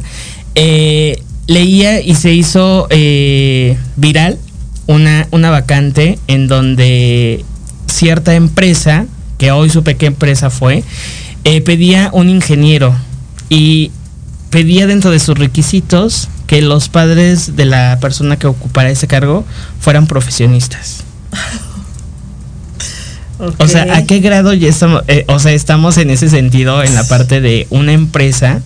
Eh, 0.55 1.21
leía 1.47 2.01
y 2.01 2.15
se 2.15 2.33
hizo 2.33 2.87
eh, 2.89 3.77
viral 3.97 4.37
una, 4.87 5.27
una 5.31 5.49
vacante 5.51 6.17
en 6.27 6.47
donde 6.47 7.43
cierta 7.87 8.33
empresa, 8.35 9.05
que 9.37 9.51
hoy 9.51 9.69
supe 9.69 9.95
qué 9.95 10.05
empresa 10.07 10.49
fue, 10.49 10.83
eh, 11.45 11.61
pedía 11.61 12.09
un 12.11 12.27
ingeniero 12.29 12.95
y 13.49 13.91
pedía 14.49 14.87
dentro 14.87 15.11
de 15.11 15.19
sus 15.19 15.37
requisitos 15.37 16.27
que 16.47 16.61
los 16.61 16.89
padres 16.89 17.55
de 17.55 17.65
la 17.65 17.99
persona 18.01 18.37
que 18.37 18.47
ocupara 18.47 18.89
ese 18.89 19.07
cargo 19.07 19.45
fueran 19.79 20.07
profesionistas. 20.07 21.03
O 23.57 23.67
sea, 23.67 23.97
¿a 23.97 24.05
qué 24.05 24.21
grado 24.21 24.53
ya 24.53 24.69
estamos? 24.69 25.03
eh, 25.09 25.25
o 25.27 25.39
sea, 25.39 25.51
estamos 25.51 25.97
en 25.97 26.09
ese 26.09 26.29
sentido 26.29 26.81
en 26.83 26.95
la 26.95 27.03
parte 27.07 27.41
de 27.41 27.67
una 27.69 27.91
empresa 27.91 28.61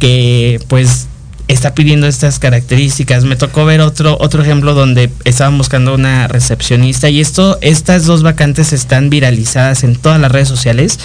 que 0.00 0.60
pues 0.66 1.06
está 1.52 1.74
pidiendo 1.74 2.06
estas 2.06 2.38
características. 2.38 3.24
Me 3.24 3.36
tocó 3.36 3.64
ver 3.64 3.80
otro 3.80 4.16
otro 4.20 4.42
ejemplo 4.42 4.74
donde 4.74 5.10
estaban 5.24 5.56
buscando 5.58 5.94
una 5.94 6.28
recepcionista 6.28 7.08
y 7.10 7.20
esto 7.20 7.58
estas 7.60 8.04
dos 8.06 8.22
vacantes 8.22 8.72
están 8.72 9.10
viralizadas 9.10 9.82
en 9.84 9.96
todas 9.96 10.20
las 10.20 10.30
redes 10.30 10.48
sociales 10.48 10.98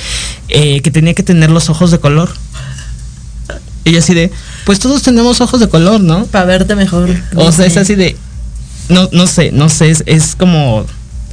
eh, 0.49 0.81
que 0.81 0.91
tenía 0.91 1.13
que 1.13 1.23
tener 1.23 1.49
los 1.49 1.69
ojos 1.69 1.91
de 1.91 1.99
color. 1.99 2.29
Y 3.83 3.91
yo 3.91 3.99
así 3.99 4.13
de, 4.15 4.31
pues 4.65 4.79
todos 4.79 5.03
tenemos 5.03 5.41
ojos 5.41 5.59
de 5.59 5.69
color, 5.69 6.01
¿no? 6.01 6.25
Para 6.25 6.45
verte 6.45 6.75
mejor. 6.75 7.09
O 7.35 7.51
sea, 7.51 7.65
es 7.67 7.73
Sí. 7.73 7.79
así 7.79 7.95
de. 7.95 8.15
No, 8.89 9.09
no 9.11 9.27
sé, 9.27 9.51
no 9.51 9.69
sé, 9.69 9.89
es, 9.91 10.03
es 10.07 10.35
como. 10.35 10.85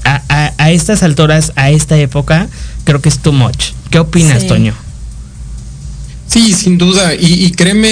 A, 0.05 0.21
a- 0.29 0.53
a 0.59 0.71
estas 0.73 1.03
alturas, 1.03 1.53
a 1.57 1.71
esta 1.71 1.97
época, 1.97 2.49
creo 2.85 3.01
que 3.01 3.09
es 3.09 3.19
too 3.21 3.33
much. 3.33 3.69
¿Qué 3.91 3.99
opinas, 4.01 4.43
Sí. 4.43 4.49
Toño? 4.49 4.75
Sí, 6.33 6.55
sin 6.55 6.79
duda. 6.79 7.15
Y, 7.15 7.51
créeme 7.51 7.89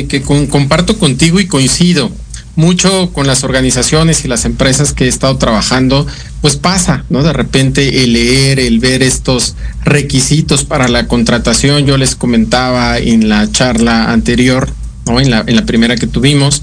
eh, 0.00 0.06
que 0.08 0.20
comparto 0.20 0.98
contigo 0.98 1.38
y 1.38 1.46
coincido 1.46 2.10
mucho 2.56 3.12
con 3.12 3.28
las 3.28 3.44
organizaciones 3.44 4.24
y 4.24 4.28
las 4.28 4.44
empresas 4.44 4.92
que 4.92 5.04
he 5.04 5.08
estado 5.08 5.36
trabajando, 5.38 6.04
pues 6.40 6.56
pasa, 6.56 7.04
¿no? 7.08 7.22
De 7.22 7.32
repente 7.32 8.02
el 8.02 8.14
leer, 8.14 8.58
el 8.58 8.80
ver 8.80 9.04
estos 9.04 9.54
requisitos 9.84 10.64
para 10.64 10.88
la 10.88 11.06
contratación, 11.06 11.86
yo 11.86 11.96
les 11.96 12.16
comentaba 12.16 12.98
en 12.98 13.28
la 13.28 13.48
charla 13.52 14.10
anterior, 14.10 14.72
¿no? 15.06 15.20
En 15.20 15.30
la 15.30 15.64
primera 15.64 15.94
que 15.94 16.08
tuvimos, 16.08 16.62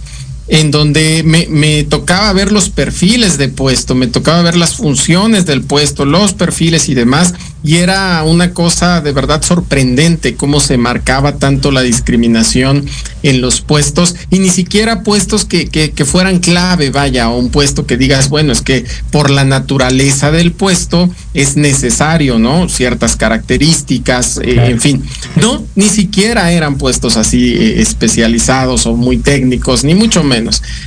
en 0.51 0.69
donde 0.69 1.23
me, 1.25 1.47
me 1.49 1.85
tocaba 1.85 2.33
ver 2.33 2.51
los 2.51 2.69
perfiles 2.69 3.37
de 3.37 3.47
puesto, 3.47 3.95
me 3.95 4.07
tocaba 4.07 4.41
ver 4.41 4.57
las 4.57 4.75
funciones 4.75 5.45
del 5.45 5.61
puesto, 5.61 6.03
los 6.03 6.33
perfiles 6.33 6.89
y 6.89 6.93
demás, 6.93 7.33
y 7.63 7.77
era 7.77 8.21
una 8.23 8.53
cosa 8.53 8.99
de 8.99 9.13
verdad 9.13 9.41
sorprendente 9.43 10.35
cómo 10.35 10.59
se 10.59 10.77
marcaba 10.77 11.37
tanto 11.37 11.71
la 11.71 11.81
discriminación 11.81 12.85
en 13.23 13.39
los 13.39 13.61
puestos 13.61 14.15
y 14.29 14.39
ni 14.39 14.49
siquiera 14.49 15.03
puestos 15.03 15.45
que, 15.45 15.67
que, 15.67 15.91
que 15.91 16.03
fueran 16.03 16.39
clave, 16.39 16.89
vaya, 16.89 17.29
o 17.29 17.37
un 17.37 17.49
puesto 17.49 17.85
que 17.85 17.95
digas, 17.95 18.27
bueno, 18.27 18.51
es 18.51 18.61
que 18.61 18.83
por 19.09 19.29
la 19.29 19.45
naturaleza 19.45 20.31
del 20.31 20.51
puesto 20.51 21.09
es 21.33 21.55
necesario, 21.55 22.39
¿no? 22.39 22.67
Ciertas 22.67 23.15
características, 23.15 24.39
eh, 24.43 24.65
en 24.65 24.81
fin. 24.81 25.03
No, 25.37 25.63
ni 25.75 25.87
siquiera 25.87 26.51
eran 26.51 26.77
puestos 26.77 27.15
así 27.15 27.53
eh, 27.53 27.81
especializados 27.81 28.85
o 28.85 28.95
muy 28.95 29.17
técnicos, 29.17 29.85
ni 29.85 29.95
mucho 29.95 30.23
menos. 30.23 30.40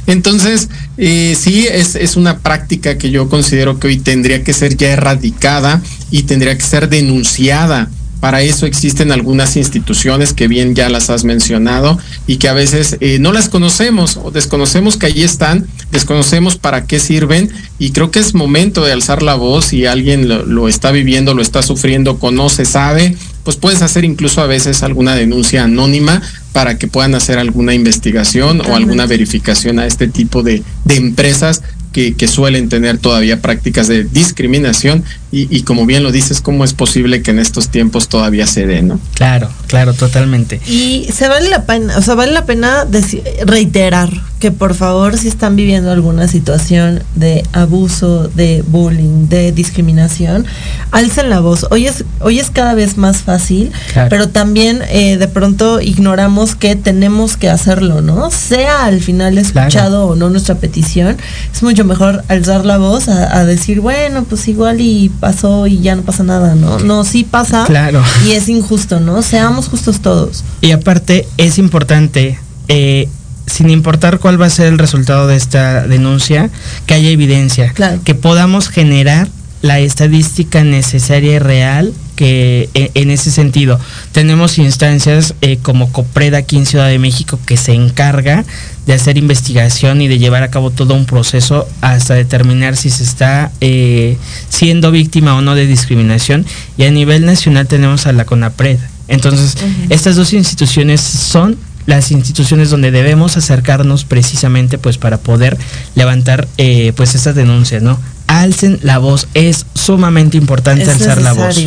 Entonces, 0.07 0.69
eh, 0.97 1.37
sí, 1.39 1.67
es, 1.71 1.95
es 1.95 2.17
una 2.17 2.39
práctica 2.39 2.99
que 2.99 3.11
yo 3.11 3.29
considero 3.29 3.79
que 3.79 3.89
hoy 3.89 3.99
tendría 3.99 4.45
que 4.45 4.53
ser 4.53 4.77
ya 4.77 4.91
erradicada 4.91 5.83
y 6.11 6.25
tendría 6.25 6.57
que 6.57 6.65
ser 6.65 6.89
denunciada. 6.89 7.91
Para 8.21 8.41
eso 8.41 8.65
existen 8.65 9.13
algunas 9.13 9.55
instituciones 9.57 10.33
que 10.33 10.49
bien 10.49 10.75
ya 10.75 10.89
las 10.89 11.11
has 11.11 11.25
mencionado 11.25 11.99
y 12.27 12.39
que 12.39 12.49
a 12.49 12.55
veces 12.55 12.97
eh, 13.01 13.19
no 13.21 13.33
las 13.33 13.51
conocemos 13.51 14.17
o 14.17 14.31
desconocemos 14.31 14.97
que 14.97 15.05
allí 15.05 15.23
están, 15.23 15.67
desconocemos 15.91 16.57
para 16.57 16.87
qué 16.87 17.01
sirven 17.01 17.51
y 17.79 17.91
creo 17.91 18.11
que 18.11 18.21
es 18.21 18.33
momento 18.33 18.83
de 18.83 18.93
alzar 18.93 19.23
la 19.23 19.35
voz 19.35 19.67
si 19.67 19.85
alguien 19.85 20.27
lo, 20.27 20.47
lo 20.47 20.69
está 20.69 20.91
viviendo, 20.91 21.35
lo 21.35 21.43
está 21.43 21.63
sufriendo, 21.63 22.19
conoce, 22.19 22.65
sabe, 22.65 23.15
pues 23.43 23.57
puedes 23.57 23.83
hacer 23.83 24.07
incluso 24.07 24.41
a 24.41 24.47
veces 24.47 24.83
alguna 24.83 25.15
denuncia 25.15 25.65
anónima 25.65 26.23
para 26.55 26.79
que 26.79 26.87
puedan 26.87 27.17
hacer 27.17 27.41
alguna 27.41 27.75
investigación 27.75 28.61
o 28.61 28.77
alguna 28.77 29.07
verificación 29.07 29.81
a 29.81 29.87
este 29.87 30.07
tipo 30.07 30.45
de, 30.45 30.63
de 30.85 30.95
empresas 30.95 31.63
que, 31.95 32.13
que 32.15 32.29
suelen 32.29 32.69
tener 32.69 32.99
todavía 32.99 33.41
prácticas 33.41 33.89
de 33.89 34.05
discriminación 34.05 35.03
y, 35.33 35.49
y 35.57 35.63
como 35.63 35.87
bien 35.87 36.03
lo 36.03 36.13
dices, 36.13 36.41
¿cómo 36.43 36.65
es 36.65 36.75
posible 36.75 37.23
que 37.23 37.31
en 37.31 37.39
estos 37.39 37.69
tiempos 37.71 38.09
todavía 38.09 38.47
se 38.47 38.67
dé, 38.67 38.83
no? 38.83 39.01
Claro, 39.15 39.49
claro, 39.69 39.95
totalmente. 39.95 40.61
Y 40.69 41.07
se 41.13 41.29
vale 41.29 41.49
la 41.49 41.65
pena, 41.65 41.97
o 41.97 42.03
sea, 42.03 42.15
vale 42.15 42.33
la 42.33 42.45
pena 42.45 42.85
deci- 42.85 43.23
reiterar 43.47 44.11
que 44.39 44.51
por 44.53 44.75
favor 44.75 45.17
si 45.17 45.29
están 45.29 45.57
viviendo 45.57 45.91
alguna 45.91 46.29
situación 46.29 47.03
de 47.15 47.43
abuso, 47.53 48.29
de 48.29 48.63
bullying, 48.67 49.29
de 49.29 49.53
discriminación, 49.53 50.45
alcen 50.91 51.31
la 51.31 51.41
voz. 51.41 51.67
Hoy 51.71 51.87
es, 51.87 52.05
hoy 52.21 52.39
es 52.41 52.51
cada 52.51 52.75
vez 52.75 52.97
más 52.99 53.19
fácil, 53.23 53.73
Claro. 53.93 54.11
pero 54.11 54.29
también 54.29 54.83
eh, 54.91 55.17
de 55.17 55.29
pronto 55.29 55.81
ignoramos 55.81 56.55
que 56.57 56.77
tenemos 56.77 57.37
que 57.37 57.49
hacerlo, 57.49 58.03
¿no? 58.03 58.31
Sea 58.31 58.85
al 58.85 59.01
final 59.01 59.39
escuchado 59.39 60.07
o 60.09 60.15
no 60.17 60.29
nuestra 60.31 60.57
petición, 60.57 61.17
es 61.53 61.63
mucho 61.63 61.84
mejor 61.85 62.25
alzar 62.29 62.65
la 62.65 62.79
voz 62.79 63.09
a, 63.09 63.37
a 63.39 63.45
decir, 63.45 63.81
bueno, 63.81 64.25
pues 64.25 64.49
igual 64.49 64.81
y 64.81 65.11
pasó 65.21 65.67
y 65.67 65.81
ya 65.81 65.95
no 65.97 66.03
pasa 66.03 66.23
nada, 66.23 66.55
¿no? 66.55 66.79
No, 66.81 67.05
sí 67.05 67.25
pasa 67.25 67.65
Claro. 67.67 68.03
y 68.27 68.33
es 68.33 68.49
injusto, 68.49 69.01
¿no? 69.01 69.23
Seamos 69.23 69.69
justos 69.69 70.01
todos. 70.01 70.43
Y 70.61 70.73
aparte 70.73 71.27
es 71.37 71.59
importante, 71.59 72.39
eh, 72.69 73.09
sin 73.47 73.71
importar 73.71 74.19
cuál 74.19 74.41
va 74.41 74.47
a 74.47 74.51
ser 74.51 74.67
el 74.67 74.79
resultado 74.79 75.27
de 75.27 75.37
esta 75.37 75.87
denuncia, 75.87 76.51
que 76.87 76.95
haya 76.95 77.11
evidencia, 77.11 77.73
Claro. 77.73 78.01
que 78.05 78.15
podamos 78.15 78.69
generar 78.69 79.29
la 79.63 79.79
estadística 79.81 80.63
necesaria 80.65 81.35
y 81.37 81.39
real 81.39 81.93
que 82.15 82.69
e- 82.75 82.91
en 82.95 83.11
ese 83.11 83.31
sentido 83.31 83.79
tenemos 84.13 84.59
instancias 84.59 85.35
eh, 85.41 85.59
como 85.61 85.93
Copreda 85.93 86.39
aquí 86.39 86.57
en 86.57 86.67
Ciudad 86.67 86.89
de 86.89 86.99
México 86.99 87.39
que 87.47 87.57
se 87.57 87.73
encarga 87.73 88.45
de 88.87 88.93
hacer 88.93 89.17
investigación 89.19 90.03
y 90.03 90.09
de 90.09 90.19
llevar 90.19 90.43
a 90.43 90.51
cabo 90.51 90.71
todo 90.71 90.95
un 90.95 91.07
proceso 91.07 91.67
hasta 91.81 92.15
determinar 92.15 92.77
si 92.77 92.91
se 92.91 93.03
está 93.03 93.51
eh, 93.61 94.17
siendo 94.49 94.91
víctima 94.91 95.35
o 95.35 95.41
no 95.41 95.55
de 95.55 95.67
discriminación. 95.67 96.45
Y 96.77 96.85
a 96.85 96.91
nivel 96.91 97.25
nacional 97.25 97.67
tenemos 97.67 98.07
a 98.07 98.13
la 98.13 98.25
CONAPRED. 98.25 98.79
Entonces 99.09 99.57
estas 99.91 100.17
dos 100.17 100.33
instituciones 100.33 101.01
son 101.01 101.57
las 101.87 102.11
instituciones 102.11 102.71
donde 102.71 102.91
debemos 102.91 103.37
acercarnos 103.37 104.05
precisamente 104.05 104.79
pues 104.79 104.97
para 104.97 105.19
poder 105.19 105.59
levantar 105.95 106.49
eh, 106.57 106.93
pues 106.97 107.15
estas 107.15 107.35
denuncias 107.35 107.83
no 107.83 107.99
alcen 108.27 108.79
la 108.83 108.99
voz 108.99 109.29
es 109.35 109.67
sumamente 109.75 110.37
importante 110.37 110.83
Es 110.83 110.89
alzar 110.89 111.21
la 111.23 111.33
voz 111.33 111.61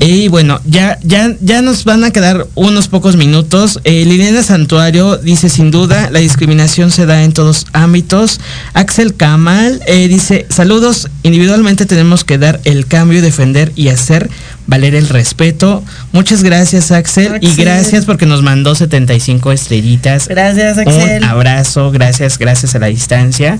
y 0.00 0.28
bueno, 0.28 0.60
ya, 0.64 0.98
ya, 1.02 1.34
ya 1.40 1.62
nos 1.62 1.84
van 1.84 2.04
a 2.04 2.10
quedar 2.10 2.46
unos 2.54 2.88
pocos 2.88 3.16
minutos. 3.16 3.80
Eh, 3.84 4.04
Liliana 4.04 4.42
Santuario 4.42 5.16
dice 5.16 5.48
sin 5.48 5.70
duda, 5.70 6.10
la 6.10 6.20
discriminación 6.20 6.90
se 6.90 7.06
da 7.06 7.24
en 7.24 7.32
todos 7.32 7.66
ámbitos. 7.72 8.40
Axel 8.74 9.14
Kamal 9.14 9.80
eh, 9.86 10.08
dice, 10.08 10.46
saludos, 10.50 11.08
individualmente 11.22 11.86
tenemos 11.86 12.24
que 12.24 12.38
dar 12.38 12.60
el 12.64 12.86
cambio, 12.86 13.22
defender 13.22 13.72
y 13.74 13.88
hacer 13.88 14.30
valer 14.66 14.94
el 14.94 15.08
respeto. 15.08 15.82
Muchas 16.12 16.42
gracias 16.42 16.92
Axel, 16.92 17.38
y 17.40 17.54
gracias 17.54 18.04
porque 18.04 18.26
nos 18.26 18.42
mandó 18.42 18.74
75 18.74 19.52
estrellitas. 19.52 20.28
Gracias, 20.28 20.78
Axel. 20.78 21.22
Un 21.22 21.24
abrazo, 21.24 21.90
gracias, 21.90 22.38
gracias 22.38 22.74
a 22.74 22.78
la 22.78 22.86
distancia. 22.86 23.58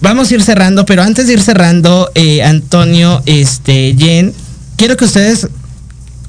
Vamos 0.00 0.30
a 0.30 0.34
ir 0.34 0.42
cerrando, 0.42 0.84
pero 0.84 1.02
antes 1.02 1.26
de 1.26 1.32
ir 1.34 1.40
cerrando, 1.40 2.10
eh, 2.14 2.42
Antonio, 2.42 3.22
este, 3.26 3.94
Jen, 3.98 4.32
quiero 4.76 4.96
que 4.96 5.06
ustedes 5.06 5.48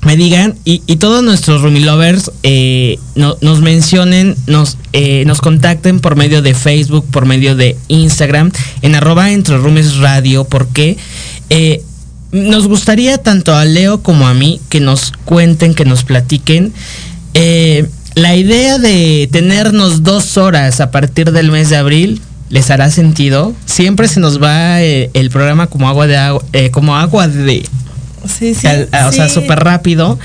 me 0.03 0.15
digan 0.15 0.55
y, 0.63 0.81
y 0.87 0.95
todos 0.97 1.21
nuestros 1.23 1.61
Rumi 1.61 1.81
Lovers 1.81 2.31
eh, 2.43 2.97
no- 3.15 3.35
nos 3.41 3.61
mencionen, 3.61 4.35
nos, 4.47 4.77
eh, 4.93 5.23
nos 5.25 5.41
contacten 5.41 5.99
por 5.99 6.15
medio 6.15 6.41
de 6.41 6.53
Facebook, 6.53 7.05
por 7.11 7.25
medio 7.25 7.55
de 7.55 7.75
Instagram, 7.89 8.51
en 8.83 8.95
arroba 8.95 9.31
entre 9.31 9.57
Rumis 9.57 9.97
Radio, 9.97 10.45
porque 10.45 10.97
eh, 11.49 11.81
nos 12.31 12.67
gustaría 12.67 13.17
tanto 13.17 13.53
a 13.53 13.65
Leo 13.65 14.01
como 14.01 14.27
a 14.27 14.33
mí 14.33 14.61
que 14.69 14.79
nos 14.79 15.11
cuenten, 15.25 15.73
que 15.73 15.83
nos 15.85 16.03
platiquen. 16.05 16.73
eh, 17.33 17.89
la 18.15 18.35
idea 18.35 18.79
de 18.79 19.29
tenernos 19.31 20.01
dos 20.01 20.37
horas 20.37 20.79
a 20.79 20.89
partir 20.89 21.31
del 21.31 21.51
mes 21.51 21.69
de 21.69 21.75
abril 21.75 22.19
les 22.49 22.69
hará 22.71 22.89
sentido. 22.91 23.53
Siempre 23.65 24.07
se 24.07 24.19
nos 24.19 24.41
va 24.41 24.81
eh, 24.81 25.09
el 25.13 25.29
programa 25.29 25.67
como 25.67 25.87
agua 25.89 26.07
de 26.07 26.17
agua, 26.17 26.43
eh, 26.53 26.71
como 26.71 26.95
agua 26.95 27.27
de 27.27 27.63
Sí, 28.27 28.53
sí. 28.55 28.67
al- 28.67 28.89
a- 28.91 29.07
o 29.07 29.11
sea, 29.11 29.27
sí. 29.29 29.35
súper 29.35 29.59
rápido. 29.59 30.17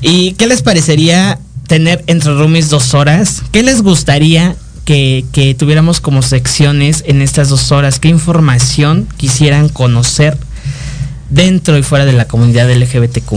¿Y 0.00 0.32
qué 0.32 0.46
les 0.46 0.62
parecería 0.62 1.38
tener 1.66 2.04
entre 2.06 2.34
roomies 2.34 2.68
dos 2.70 2.94
horas? 2.94 3.42
¿Qué 3.52 3.62
les 3.62 3.82
gustaría 3.82 4.56
que, 4.84 5.24
que 5.32 5.54
tuviéramos 5.54 6.00
como 6.00 6.22
secciones 6.22 7.04
en 7.06 7.20
estas 7.22 7.48
dos 7.48 7.72
horas? 7.72 7.98
¿Qué 7.98 8.08
información 8.08 9.06
quisieran 9.16 9.68
conocer 9.68 10.36
dentro 11.30 11.76
y 11.76 11.82
fuera 11.82 12.04
de 12.06 12.12
la 12.12 12.26
comunidad 12.26 12.70
LGBTQ 12.70 13.32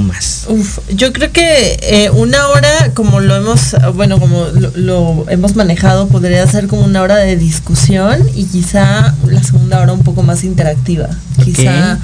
Uf, 0.48 0.80
yo 0.96 1.12
creo 1.12 1.32
que 1.32 1.78
eh, 1.82 2.10
una 2.12 2.48
hora, 2.48 2.92
como 2.94 3.20
lo 3.20 3.36
hemos, 3.36 3.76
bueno, 3.96 4.20
como 4.20 4.46
lo, 4.46 4.72
lo 4.76 5.26
hemos 5.30 5.56
manejado, 5.56 6.08
podría 6.08 6.46
ser 6.48 6.68
como 6.68 6.84
una 6.84 7.02
hora 7.02 7.18
de 7.18 7.36
discusión 7.36 8.26
y 8.36 8.46
quizá 8.46 9.14
la 9.28 9.44
segunda 9.44 9.80
hora 9.82 9.94
un 9.94 10.04
poco 10.04 10.24
más 10.24 10.44
interactiva. 10.44 11.10
Quizá, 11.44 12.00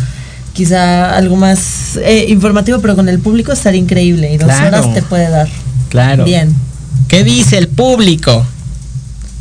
quizá 0.54 1.16
algo 1.16 1.36
más 1.36 1.98
eh, 2.04 2.26
informativo, 2.30 2.80
pero 2.82 2.96
con 2.96 3.08
el 3.10 3.20
público 3.20 3.52
estaría 3.54 3.80
increíble 3.80 4.34
y 4.34 4.38
dos 4.38 4.48
Claro. 4.50 4.68
horas 4.80 4.94
te 4.94 5.02
puede 5.02 5.30
dar. 5.30 5.48
Claro. 5.90 6.26
Bien. 6.26 6.54
¿Qué 7.08 7.24
dice 7.24 7.58
el 7.58 7.70
público? 7.70 8.46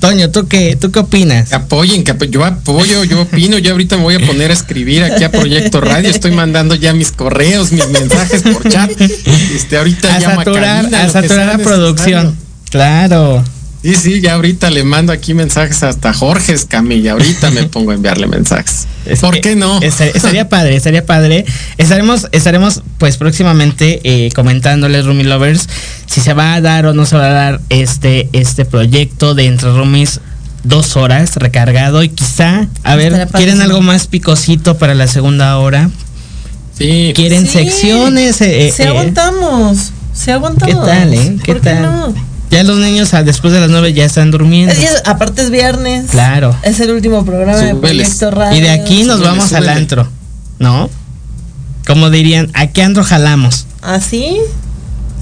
Toño, 0.00 0.30
¿tú 0.30 0.46
qué, 0.46 0.76
¿tú 0.76 0.90
qué 0.90 1.00
opinas? 1.00 1.48
Que 1.48 1.54
apoyen, 1.54 2.04
que 2.04 2.14
yo 2.28 2.44
apoyo, 2.44 3.04
yo 3.04 3.22
opino, 3.22 3.58
yo 3.58 3.72
ahorita 3.72 3.96
me 3.96 4.02
voy 4.02 4.14
a 4.16 4.26
poner 4.26 4.50
a 4.50 4.54
escribir 4.54 5.02
aquí 5.02 5.24
a 5.24 5.30
Proyecto 5.30 5.80
Radio, 5.80 6.10
estoy 6.10 6.32
mandando 6.32 6.74
ya 6.74 6.92
mis 6.92 7.12
correos, 7.12 7.72
mis 7.72 7.88
mensajes 7.88 8.42
por 8.42 8.68
chat. 8.68 8.90
Este, 9.00 9.78
ahorita 9.78 10.14
A 10.14 10.20
llamo 10.20 10.36
saturar, 10.36 10.82
cabina, 10.82 11.02
a 11.02 11.08
saturar 11.08 11.58
la 11.58 11.64
producción. 11.64 12.36
Claro. 12.70 13.42
Sí, 13.86 13.94
sí, 13.94 14.20
ya 14.20 14.34
ahorita 14.34 14.68
le 14.70 14.82
mando 14.82 15.12
aquí 15.12 15.32
mensajes 15.32 15.82
hasta 15.84 16.12
Jorge 16.12 16.52
Escamilla, 16.54 17.12
ahorita 17.12 17.50
me 17.52 17.62
pongo 17.68 17.92
a 17.92 17.94
enviarle 17.94 18.26
mensajes. 18.26 18.86
¿Por 19.20 19.40
qué 19.40 19.54
no? 19.54 19.80
Estar- 19.80 20.10
estaría 20.12 20.48
padre, 20.48 20.74
estaría 20.74 21.06
padre. 21.06 21.44
Estaremos, 21.78 22.26
estaremos 22.32 22.82
pues 22.98 23.16
próximamente 23.16 24.00
eh, 24.02 24.30
comentándoles 24.34 25.04
Rumi 25.06 25.22
Lovers 25.22 25.68
si 26.06 26.20
se 26.20 26.34
va 26.34 26.54
a 26.54 26.60
dar 26.60 26.86
o 26.86 26.94
no 26.94 27.06
se 27.06 27.16
va 27.16 27.26
a 27.26 27.32
dar 27.32 27.60
este, 27.68 28.28
este 28.32 28.64
proyecto 28.64 29.34
de 29.36 29.46
Entre 29.46 29.70
Rumis 29.72 30.18
dos 30.64 30.96
horas 30.96 31.36
recargado 31.36 32.02
y 32.02 32.08
quizá, 32.08 32.66
a 32.82 32.96
ver, 32.96 33.28
¿quieren 33.32 33.60
algo 33.60 33.82
más 33.82 34.08
picosito 34.08 34.76
para 34.78 34.94
la 34.96 35.06
segunda 35.06 35.56
hora? 35.58 35.90
Sí. 36.76 37.12
¿Quieren 37.14 37.46
Sí, 37.46 37.52
secciones? 37.52 38.40
Eh, 38.40 38.72
Si 38.74 38.82
eh, 38.82 38.88
aguantamos, 38.88 39.92
si 40.12 40.32
aguantamos. 40.32 40.74
¿Qué 40.84 40.90
tal, 40.92 41.14
eh? 41.14 41.36
¿Qué 41.44 41.52
¿Por 41.52 41.62
tal? 41.62 41.82
no? 41.82 42.14
Ya 42.50 42.62
los 42.62 42.78
niños 42.78 43.12
ah, 43.14 43.22
después 43.22 43.52
de 43.52 43.60
las 43.60 43.70
nueve 43.70 43.92
ya 43.92 44.04
están 44.04 44.30
durmiendo. 44.30 44.72
Es- 44.72 44.78
es- 44.78 45.02
aparte 45.04 45.42
es 45.42 45.50
viernes. 45.50 46.10
Claro. 46.10 46.56
Es 46.62 46.78
el 46.80 46.90
último 46.92 47.24
programa 47.24 47.56
de. 47.56 47.74
Proyecto 47.74 48.30
Radio. 48.30 48.56
Y 48.56 48.60
de 48.60 48.70
aquí 48.70 49.02
nos 49.04 49.20
vamos 49.20 49.52
al 49.52 49.68
antro, 49.68 50.08
¿no? 50.58 50.88
Como 51.86 52.10
dirían, 52.10 52.50
¿a 52.54 52.68
qué 52.68 52.82
antro 52.82 53.04
jalamos? 53.04 53.66
¿Así? 53.82 54.36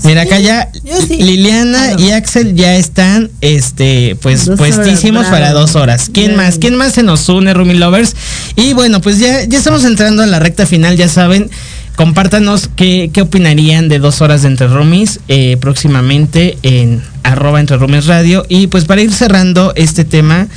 Mira, 0.03 0.23
acá 0.23 0.39
ya 0.39 0.71
Liliana 1.09 1.95
y 1.99 2.11
Axel 2.11 2.55
ya 2.55 2.75
están 2.75 3.31
este 3.41 4.17
pues 4.21 4.45
Dos 4.45 4.59
puestísimos 4.59 5.21
horas, 5.21 5.31
para 5.33 5.53
dos 5.53 5.77
horas. 5.77 6.11
¿Quién 6.13 6.37
más? 6.37 6.59
¿Quién 6.59 6.75
más 6.77 6.93
se 6.93 7.03
nos 7.03 7.29
une, 7.29 7.55
Rumi 7.55 7.75
Lovers? 7.75 8.15
Y 8.57 8.73
bueno, 8.75 9.01
pues 9.01 9.19
ya, 9.19 9.45
ya 9.45 9.57
estamos 9.57 9.85
entrando 9.85 10.23
a 10.23 10.27
la 10.27 10.41
recta 10.41 10.67
final, 10.67 10.97
ya 10.97 11.09
saben. 11.09 11.49
Compártanos 11.97 12.69
qué, 12.75 13.11
qué 13.13 13.23
opinarían 13.23 13.89
de 13.89 13.99
dos 13.99 14.21
horas 14.21 14.43
de 14.43 14.49
Entre 14.49 14.67
Rumis 14.67 15.21
eh, 15.29 15.57
próximamente 15.61 16.59
en 16.63 17.03
arroba 17.23 17.61
Entre 17.61 17.77
Rumis 17.77 18.07
Radio. 18.07 18.45
Y 18.49 18.67
pues 18.67 18.85
para 18.85 19.01
ir 19.03 19.13
cerrando 19.13 19.73
este 19.77 20.05
tema, 20.05 20.49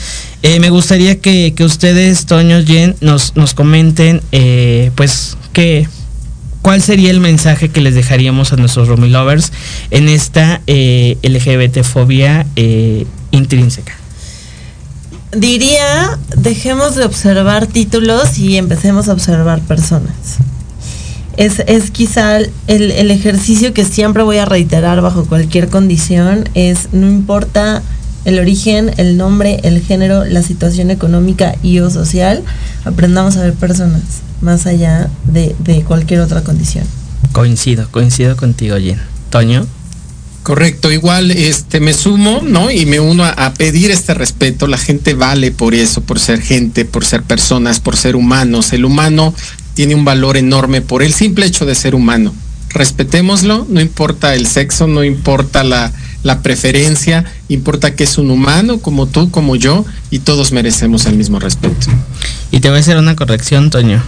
eh, 0.42 0.60
me 0.60 0.70
gustaría 0.70 1.20
que, 1.20 1.54
que 1.56 1.64
ustedes, 1.64 2.26
Toño, 2.26 2.64
Jen, 2.66 2.96
nos, 3.02 3.36
nos 3.36 3.54
comenten 3.54 4.22
eh, 4.32 4.92
pues 4.96 5.38
qué, 5.54 5.88
¿Cuál 6.68 6.82
sería 6.82 7.12
el 7.12 7.22
mensaje 7.22 7.70
que 7.70 7.80
les 7.80 7.96
dejaríamos 7.96 8.52
a 8.52 8.58
nuestros 8.58 8.90
Rumi 8.90 9.08
Lovers 9.08 9.54
en 9.90 10.10
esta 10.10 10.60
eh, 10.68 11.18
LGBT-fobia 11.24 12.46
eh, 12.58 13.08
intrínseca? 13.32 13.94
Diría, 15.32 16.20
dejemos 16.36 16.96
de 16.96 17.06
observar 17.06 17.68
títulos 17.68 18.38
y 18.38 18.58
empecemos 18.58 19.08
a 19.08 19.14
observar 19.14 19.62
personas. 19.62 20.40
Es, 21.38 21.60
es 21.68 21.92
quizá 21.92 22.38
el, 22.40 22.52
el 22.68 23.12
ejercicio 23.12 23.74
que 23.74 23.86
siempre 23.86 24.24
voy 24.24 24.38
a 24.38 24.46
reiterar 24.46 25.02
bajo 25.02 25.26
cualquier 25.26 25.70
condición, 25.70 26.50
es 26.56 26.90
no 26.92 27.08
importa 27.08 27.84
el 28.26 28.40
origen, 28.40 28.92
el 28.98 29.16
nombre, 29.16 29.62
el 29.64 29.82
género, 29.82 30.26
la 30.26 30.44
situación 30.44 30.92
económica 30.92 31.56
y 31.64 31.80
o 31.80 31.90
social, 31.90 32.44
aprendamos 32.84 33.38
a 33.38 33.44
ver 33.44 33.54
personas 33.54 34.02
más 34.42 34.66
allá 34.66 35.10
de, 35.26 35.56
de 35.60 35.82
cualquier 35.84 36.20
otra 36.20 36.44
condición. 36.44 36.84
Coincido, 37.32 37.88
coincido 37.90 38.36
contigo, 38.36 38.76
Jen. 38.78 39.00
Toño. 39.30 39.66
Correcto, 40.44 40.92
igual 40.92 41.32
este 41.32 41.80
me 41.80 41.94
sumo, 41.94 42.42
¿no? 42.42 42.72
Y 42.72 42.86
me 42.86 43.00
uno 43.00 43.24
a, 43.24 43.30
a 43.30 43.54
pedir 43.54 43.92
este 43.92 44.14
respeto. 44.14 44.68
La 44.68 44.78
gente 44.78 45.14
vale 45.14 45.52
por 45.52 45.74
eso, 45.74 46.02
por 46.02 46.20
ser 46.20 46.42
gente, 46.42 46.86
por 46.86 47.06
ser 47.06 47.24
personas, 47.24 47.80
por 47.80 47.98
ser 47.98 48.16
humanos. 48.16 48.72
El 48.72 48.86
humano 48.86 49.34
tiene 49.78 49.94
un 49.94 50.04
valor 50.06 50.38
enorme 50.38 50.82
por 50.82 51.04
el 51.04 51.14
simple 51.14 51.46
hecho 51.46 51.64
de 51.68 51.76
ser 51.76 51.94
humano. 51.94 52.34
Respetémoslo, 52.70 53.68
no 53.70 53.80
importa 53.80 54.34
el 54.34 54.48
sexo, 54.48 54.88
no 54.88 55.04
importa 55.04 55.64
la, 55.64 55.94
la 56.24 56.42
preferencia, 56.42 57.26
importa 57.48 57.94
que 57.96 58.04
es 58.06 58.18
un 58.18 58.32
humano 58.32 58.80
como 58.80 59.06
tú, 59.06 59.30
como 59.30 59.56
yo, 59.56 59.86
y 60.10 60.18
todos 60.18 60.52
merecemos 60.52 61.06
el 61.06 61.16
mismo 61.16 61.40
respeto. 61.40 61.92
Y 62.50 62.60
te 62.60 62.70
voy 62.70 62.80
a 62.80 62.82
hacer 62.82 62.98
una 62.98 63.16
corrección, 63.16 63.70
Toño. 63.70 64.02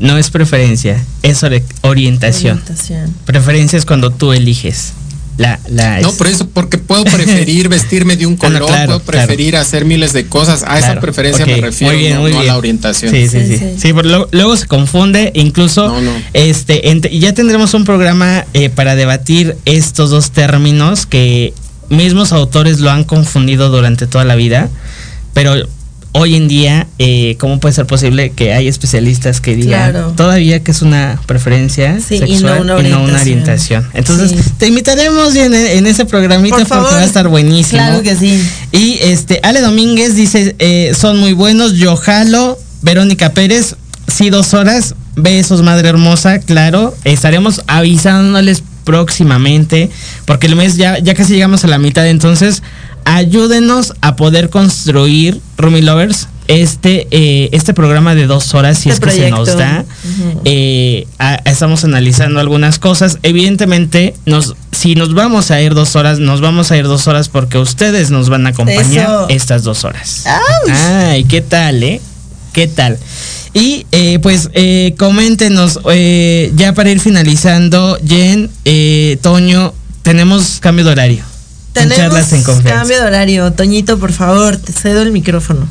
No 0.00 0.18
es 0.18 0.30
preferencia, 0.30 1.00
es 1.22 1.44
ori- 1.44 1.62
orientación. 1.82 2.58
Orientación. 2.58 3.14
Preferencia 3.26 3.78
es 3.78 3.86
cuando 3.86 4.10
tú 4.10 4.32
eliges. 4.32 4.94
La, 5.40 5.58
la 5.68 6.00
No, 6.00 6.12
por 6.12 6.26
eso, 6.26 6.48
porque 6.48 6.76
puedo 6.76 7.02
preferir 7.16 7.68
vestirme 7.70 8.16
de 8.18 8.26
un 8.26 8.34
Ah, 8.34 8.38
color, 8.38 8.66
claro, 8.66 8.86
puedo 8.86 9.00
preferir 9.04 9.56
hacer 9.56 9.86
miles 9.86 10.12
de 10.12 10.26
cosas. 10.26 10.62
A 10.66 10.78
esa 10.78 11.00
preferencia 11.00 11.46
me 11.46 11.56
refiero, 11.56 11.92
muy 11.94 12.00
bien, 12.02 12.14
no, 12.16 12.20
muy 12.20 12.32
no 12.32 12.40
a 12.40 12.44
la 12.44 12.58
orientación. 12.58 13.10
Sí, 13.10 13.26
sí, 13.26 13.46
sí. 13.46 13.58
Sí, 13.78 13.92
pero 13.94 14.02
luego, 14.02 14.28
luego 14.32 14.56
se 14.56 14.66
confunde, 14.66 15.32
incluso 15.34 15.94
este 16.34 16.82
ent- 16.92 17.08
ya 17.18 17.32
tendremos 17.32 17.72
un 17.72 17.84
programa 17.86 18.44
eh, 18.52 18.68
para 18.68 18.96
debatir 18.96 19.56
estos 19.64 20.10
dos 20.10 20.30
términos 20.30 21.06
que 21.06 21.54
mismos 21.88 22.32
autores 22.32 22.80
lo 22.80 22.90
han 22.90 23.04
confundido 23.04 23.70
durante 23.70 24.06
toda 24.06 24.24
la 24.26 24.34
vida, 24.36 24.68
pero 25.32 25.54
hoy 26.12 26.34
en 26.34 26.48
día, 26.48 26.86
eh, 26.98 27.36
¿cómo 27.38 27.60
puede 27.60 27.74
ser 27.74 27.86
posible 27.86 28.30
que 28.30 28.52
hay 28.52 28.66
especialistas 28.68 29.40
que 29.40 29.54
digan 29.54 29.92
Claro. 29.92 30.12
todavía 30.16 30.62
que 30.62 30.72
es 30.72 30.82
una 30.82 31.20
preferencia 31.26 31.98
Sí, 32.00 32.16
y 32.16 32.20
no 32.20 32.26
sexual 32.26 32.60
una 32.62 32.80
y 32.80 32.90
no 32.90 33.02
una 33.04 33.20
orientación. 33.20 33.86
Entonces, 33.94 34.30
Sí. 34.30 34.50
te 34.58 34.66
invitaremos 34.66 35.34
en, 35.36 35.54
en 35.54 35.86
ese 35.86 36.04
programita 36.06 36.56
Por 36.56 36.66
porque 36.68 36.94
va 36.94 37.00
a 37.00 37.04
estar 37.04 37.28
buenísimo. 37.28 37.78
Claro 37.80 38.02
que 38.02 38.16
sí. 38.16 38.42
Y 38.72 38.98
este, 39.02 39.40
Ale 39.42 39.60
Domínguez 39.60 40.16
dice, 40.16 40.56
eh, 40.58 40.92
son 40.98 41.18
muy 41.18 41.32
buenos, 41.32 41.74
yo 41.74 41.96
jalo, 41.96 42.58
Verónica 42.82 43.30
Pérez, 43.32 43.76
sí, 44.08 44.30
dos 44.30 44.52
horas, 44.54 44.94
besos, 45.16 45.62
madre 45.62 45.88
hermosa, 45.90 46.40
claro, 46.40 46.96
estaremos 47.04 47.62
avisándoles 47.68 48.64
próximamente, 48.84 49.90
porque 50.24 50.46
el 50.46 50.56
mes 50.56 50.76
ya, 50.76 50.98
ya 50.98 51.14
casi 51.14 51.34
llegamos 51.34 51.62
a 51.64 51.68
la 51.68 51.78
mitad, 51.78 52.06
entonces 52.08 52.62
ayúdenos 53.16 53.92
a 54.00 54.16
poder 54.16 54.50
construir, 54.50 55.40
Rumi 55.58 55.82
Lovers, 55.82 56.28
este, 56.46 57.06
eh, 57.10 57.48
este 57.52 57.74
programa 57.74 58.14
de 58.14 58.26
dos 58.26 58.54
horas, 58.54 58.78
si 58.78 58.88
Este 58.90 59.08
es 59.08 59.14
que 59.14 59.20
se 59.22 59.30
nos 59.30 59.56
da. 59.56 59.84
Eh, 60.44 61.06
a- 61.18 61.36
estamos 61.44 61.84
analizando 61.84 62.40
algunas 62.40 62.78
cosas. 62.78 63.18
Evidentemente, 63.22 64.14
nos, 64.26 64.54
si 64.72 64.94
nos 64.94 65.14
vamos 65.14 65.50
a 65.50 65.60
ir 65.60 65.74
dos 65.74 65.94
horas, 65.96 66.18
nos 66.18 66.40
vamos 66.40 66.70
a 66.70 66.76
ir 66.76 66.84
dos 66.84 67.06
horas 67.08 67.28
porque 67.28 67.58
ustedes 67.58 68.10
nos 68.10 68.28
van 68.28 68.46
a 68.46 68.50
acompañar 68.50 69.04
Eso. 69.06 69.26
estas 69.28 69.62
dos 69.64 69.84
horas. 69.84 70.24
Ay, 70.68 71.24
¿qué 71.24 71.40
tal, 71.40 71.82
eh? 71.82 72.00
¿Qué 72.52 72.66
tal? 72.66 72.98
Y 73.54 73.86
eh, 73.92 74.18
pues 74.20 74.50
eh, 74.54 74.94
coméntenos, 74.98 75.78
ya 76.56 76.72
para 76.74 76.90
ir 76.90 77.00
finalizando, 77.00 77.96
Jen, 78.06 78.50
Toño, 79.20 79.72
tenemos 80.02 80.58
cambio 80.60 80.84
de 80.84 80.90
horario. 80.92 81.29
En 81.74 81.88
Tenemos 81.88 81.96
charlas 81.96 82.32
en 82.32 82.42
confianza. 82.42 82.78
cambio 82.80 83.00
de 83.00 83.06
horario. 83.06 83.52
Toñito, 83.52 83.98
por 83.98 84.12
favor, 84.12 84.56
te 84.56 84.72
cedo 84.72 85.02
el 85.02 85.12
micrófono. 85.12 85.68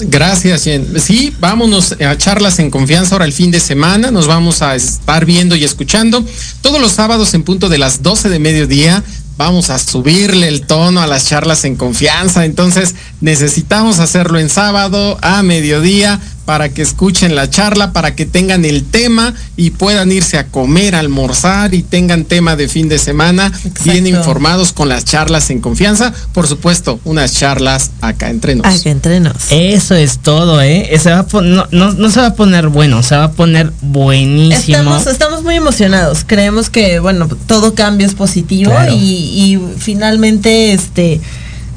Gracias, 0.00 0.62
Jen. 0.62 0.86
Sí, 1.00 1.34
vámonos 1.40 1.96
a 2.00 2.16
charlas 2.16 2.60
en 2.60 2.70
confianza 2.70 3.16
ahora 3.16 3.24
el 3.24 3.32
fin 3.32 3.50
de 3.50 3.58
semana. 3.58 4.12
Nos 4.12 4.28
vamos 4.28 4.62
a 4.62 4.76
estar 4.76 5.24
viendo 5.24 5.56
y 5.56 5.64
escuchando 5.64 6.24
todos 6.60 6.80
los 6.80 6.92
sábados 6.92 7.34
en 7.34 7.42
punto 7.42 7.68
de 7.68 7.78
las 7.78 8.02
12 8.02 8.28
de 8.28 8.38
mediodía. 8.38 9.02
Vamos 9.36 9.70
a 9.70 9.78
subirle 9.80 10.46
el 10.46 10.62
tono 10.66 11.00
a 11.00 11.08
las 11.08 11.26
charlas 11.26 11.64
en 11.64 11.74
confianza. 11.74 12.44
Entonces 12.44 12.94
necesitamos 13.20 13.98
hacerlo 13.98 14.38
en 14.38 14.48
sábado 14.48 15.18
a 15.20 15.42
mediodía 15.42 16.20
para 16.48 16.70
que 16.70 16.80
escuchen 16.80 17.34
la 17.34 17.50
charla, 17.50 17.92
para 17.92 18.14
que 18.16 18.24
tengan 18.24 18.64
el 18.64 18.82
tema 18.84 19.34
y 19.54 19.68
puedan 19.68 20.10
irse 20.10 20.38
a 20.38 20.46
comer, 20.46 20.94
a 20.94 21.00
almorzar 21.00 21.74
y 21.74 21.82
tengan 21.82 22.24
tema 22.24 22.56
de 22.56 22.68
fin 22.68 22.88
de 22.88 22.98
semana 22.98 23.52
bien 23.84 24.06
informados 24.06 24.72
con 24.72 24.88
las 24.88 25.04
charlas 25.04 25.50
en 25.50 25.60
confianza. 25.60 26.10
Por 26.32 26.46
supuesto, 26.48 27.00
unas 27.04 27.34
charlas 27.34 27.90
acá 28.00 28.30
entre 28.30 28.54
nos. 28.54 28.64
Acá 28.64 28.88
entre 28.88 29.20
nos. 29.20 29.34
Eso 29.50 29.94
es 29.94 30.20
todo, 30.20 30.62
¿eh? 30.62 30.90
Se 30.98 31.10
va 31.10 31.18
a 31.18 31.26
pon- 31.26 31.54
no, 31.54 31.66
no, 31.70 31.92
no 31.92 32.08
se 32.10 32.18
va 32.20 32.28
a 32.28 32.34
poner 32.34 32.68
bueno, 32.68 33.02
se 33.02 33.14
va 33.14 33.24
a 33.24 33.32
poner 33.32 33.70
buenísimo. 33.82 34.78
Estamos, 34.78 35.06
estamos 35.06 35.42
muy 35.42 35.54
emocionados. 35.56 36.24
Creemos 36.26 36.70
que, 36.70 36.98
bueno, 36.98 37.28
todo 37.46 37.74
cambio 37.74 38.06
es 38.06 38.14
positivo 38.14 38.70
Claro. 38.70 38.94
y, 38.94 38.96
y 38.96 39.60
finalmente, 39.76 40.72
este, 40.72 41.20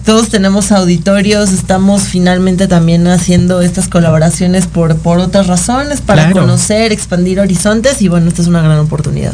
todos 0.05 0.29
tenemos 0.29 0.71
auditorios, 0.71 1.51
estamos 1.51 2.03
finalmente 2.03 2.67
también 2.67 3.07
haciendo 3.07 3.61
estas 3.61 3.87
colaboraciones 3.87 4.67
por, 4.67 4.95
por 4.97 5.19
otras 5.19 5.47
razones, 5.47 6.01
para 6.01 6.23
Claro. 6.25 6.41
conocer, 6.41 6.91
expandir 6.91 7.39
horizontes 7.39 8.01
y 8.01 8.07
bueno, 8.07 8.27
esta 8.27 8.41
es 8.41 8.47
una 8.47 8.61
gran 8.61 8.79
oportunidad. 8.79 9.33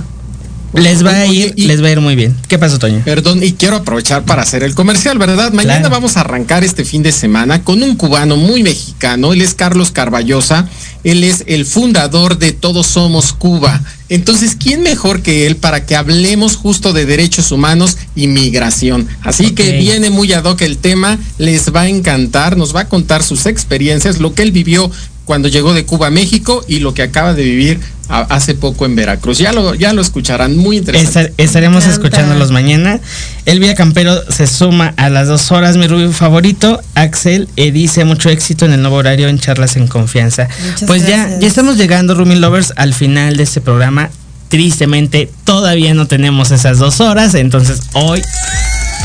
Les 0.74 1.04
va 1.04 1.12
a 1.12 1.26
ir, 1.26 1.54
y- 1.56 1.64
les 1.66 1.82
va 1.82 1.88
a 1.88 1.92
ir 1.92 2.02
muy 2.02 2.16
bien. 2.16 2.36
¿Qué 2.48 2.60
pasó, 2.60 2.78
Toño? 2.78 3.02
Perdón, 3.06 3.42
y 3.42 3.54
quiero 3.54 3.78
aprovechar 3.78 4.24
para 4.26 4.42
hacer 4.44 4.64
el 4.64 4.76
comercial, 4.76 5.18
¿verdad? 5.18 5.52
Mañana 5.54 5.80
Claro. 5.80 5.96
vamos 5.96 6.18
a 6.18 6.22
arrancar 6.22 6.64
este 6.64 6.84
fin 6.86 7.02
de 7.04 7.12
semana 7.12 7.64
con 7.64 7.82
un 7.82 7.96
cubano 7.96 8.36
muy 8.36 8.64
mexicano. 8.64 9.34
Él 9.34 9.42
es 9.42 9.54
Carlos 9.54 9.92
Carballosa. 9.92 10.68
Él 11.04 11.24
es 11.24 11.46
el 11.48 11.66
fundador 11.66 12.38
de 12.38 12.52
Todos 12.52 12.86
Somos 12.88 13.32
Cuba. 13.32 13.82
Entonces, 14.10 14.58
¿quién 14.60 14.82
mejor 14.84 15.22
que 15.22 15.48
él 15.48 15.56
para 15.56 15.86
que 15.86 15.96
hablemos 15.96 16.58
justo 16.58 16.92
de 16.92 17.06
derechos 17.06 17.52
humanos 17.52 17.98
y 18.16 18.28
migración? 18.28 19.08
Así 19.24 19.52
que 19.52 19.78
viene 19.78 20.10
muy 20.10 20.34
ad 20.34 20.44
hoc 20.46 20.62
el 20.62 20.78
tema, 20.78 21.18
les 21.38 21.74
va 21.74 21.82
a 21.82 21.88
encantar, 21.90 22.58
nos 22.58 22.76
va 22.76 22.82
a 22.82 22.90
contar 22.90 23.24
sus 23.24 23.46
experiencias, 23.46 24.20
lo 24.20 24.34
que 24.34 24.42
él 24.44 24.52
vivió 24.52 24.92
cuando 25.28 25.48
llegó 25.50 25.74
de 25.76 25.86
Cuba 25.86 26.08
a 26.08 26.10
México 26.10 26.66
y 26.68 26.80
lo 26.80 26.96
que 26.96 27.04
acaba 27.04 27.36
de 27.36 27.44
vivir 27.44 27.80
a- 28.10 28.22
hace 28.22 28.56
poco 28.56 28.86
en 28.86 28.96
Veracruz. 28.96 29.38
Ya 29.38 29.52
lo, 29.52 29.76
ya 29.76 29.92
lo 29.94 30.02
escucharán, 30.02 30.58
muy 30.58 30.78
interesante. 30.78 31.20
Estar- 31.20 31.34
estaremos 31.38 31.86
escuchándolos 31.86 32.52
mañana. 32.52 33.00
Elvia 33.46 33.76
Campero 33.76 34.20
se 34.32 34.48
suma 34.48 34.94
a 34.98 35.10
las 35.10 35.28
dos 35.28 35.52
horas, 35.52 35.76
mi 35.78 35.86
rubio 35.88 36.12
favorito. 36.14 36.82
Axel 36.96 37.50
eh, 37.58 37.72
dice 37.74 38.06
mucho 38.06 38.30
éxito 38.30 38.66
en 38.66 38.72
el 38.72 38.82
nuevo 38.82 38.96
horario 38.96 39.28
en 39.28 39.38
Charlas 39.38 39.76
en 39.76 39.88
Confianza. 39.88 40.48
Muchas 40.66 40.88
pues 40.88 41.06
ya, 41.06 41.38
ya 41.40 41.48
estamos 41.48 41.76
llegando, 41.78 42.16
Rumi 42.16 42.36
Lovers, 42.36 42.72
al 42.78 42.94
final 42.94 43.36
de 43.36 43.44
este 43.44 43.60
programa. 43.62 44.10
Tristemente, 44.48 45.30
todavía 45.44 45.94
no 45.94 46.08
tenemos 46.08 46.52
esas 46.52 46.78
dos 46.80 47.02
horas, 47.02 47.36
entonces 47.36 47.82
hoy 47.92 48.22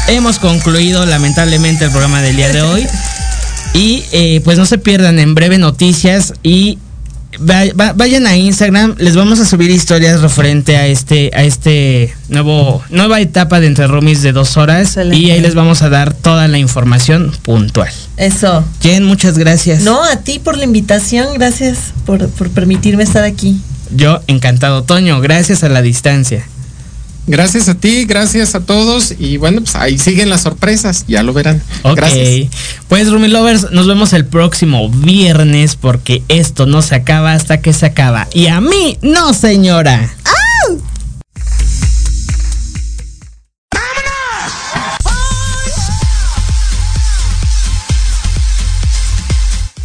hemos 0.07 0.39
concluido 0.39 1.05
lamentablemente 1.05 1.85
el 1.87 1.91
programa 1.91 2.23
del 2.23 2.37
día 2.37 2.53
de 2.53 2.63
hoy. 2.63 2.87
Y 3.75 4.05
eh, 4.13 4.41
pues 4.45 4.59
no 4.59 4.67
se 4.67 4.79
pierdan 4.79 5.19
en 5.19 5.35
breve 5.35 5.57
noticias 5.59 6.35
y 6.43 6.79
va- 7.39 7.73
va- 7.79 7.95
vayan 7.95 8.27
a 8.27 8.37
Instagram, 8.37 8.97
les 8.99 9.17
vamos 9.17 9.41
a 9.41 9.47
subir 9.47 9.71
historias 9.71 10.21
referente 10.21 10.77
a 10.77 10.87
este, 10.87 11.31
a 11.35 11.43
este 11.43 12.15
nuevo, 12.29 12.83
nueva 12.91 13.21
etapa 13.23 13.61
de 13.61 13.69
Entre 13.69 13.87
Rumis 13.87 14.21
de 14.21 14.33
dos 14.33 14.59
horas 14.59 14.89
Excelente. 14.89 15.17
y 15.17 15.31
ahí 15.31 15.41
les 15.41 15.55
vamos 15.55 15.81
a 15.81 15.89
dar 15.89 16.13
toda 16.13 16.49
la 16.49 16.59
información 16.59 17.33
puntual. 17.43 17.89
Eso. 18.19 18.63
Jen, 18.83 19.05
muchas 19.05 19.39
gracias. 19.39 19.83
No, 19.83 20.05
a 20.05 20.17
ti 20.17 20.39
por 20.39 20.59
la 20.59 20.65
invitación, 20.65 21.29
gracias 21.35 21.79
por, 22.05 22.29
por 22.29 22.51
permitirme 22.51 23.03
estar 23.05 23.25
aquí. 23.25 23.59
Yo 23.95 24.21
encantado, 24.27 24.83
Toño, 24.85 25.21
gracias 25.21 25.65
a 25.65 25.69
la 25.71 25.81
distancia. 25.83 26.47
Gracias 27.27 27.69
a 27.69 27.75
ti, 27.75 28.05
gracias 28.05 28.55
a 28.57 28.61
todos 28.61 29.15
y 29.17 29.37
bueno, 29.37 29.61
pues 29.61 29.77
ahí 29.77 29.97
siguen 29.97 30.29
las 30.29 30.43
sorpresas, 30.43 31.05
ya 31.07 31.23
lo 31.23 31.33
verán. 31.33 31.63
Ok. 31.83 31.97
Gracias. 31.97 32.51
Pues 32.89 33.11
Rumi 33.11 33.29
Lovers, 33.29 33.71
nos 33.71 33.87
vemos 33.87 34.13
el 34.13 34.25
próximo 34.25 34.89
viernes 34.89 35.77
porque 35.77 36.23
esto 36.29 36.67
no 36.67 36.83
se 36.83 36.97
acaba 36.97 37.33
hasta 37.33 37.61
que 37.61 37.73
se 37.73 37.87
acaba. 37.87 38.27
Y 38.33 38.49
a 38.49 38.61
mí, 38.61 38.99
no 39.03 39.35
señora. 39.35 40.11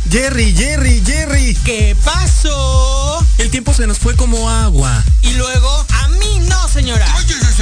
Jerry, 0.10 0.54
Jerry, 0.56 1.04
Jerry. 1.06 1.58
¿Qué 1.66 1.96
pasó? 2.04 3.24
El 3.38 3.50
tiempo 3.52 3.74
se 3.74 3.86
nos 3.86 4.00
fue 4.00 4.16
como 4.16 4.50
agua. 4.50 5.04
Y 5.22 5.34
luego, 5.34 5.86
a 6.02 6.07
mí 6.28 6.40
no, 6.48 6.68
señora. 6.68 7.06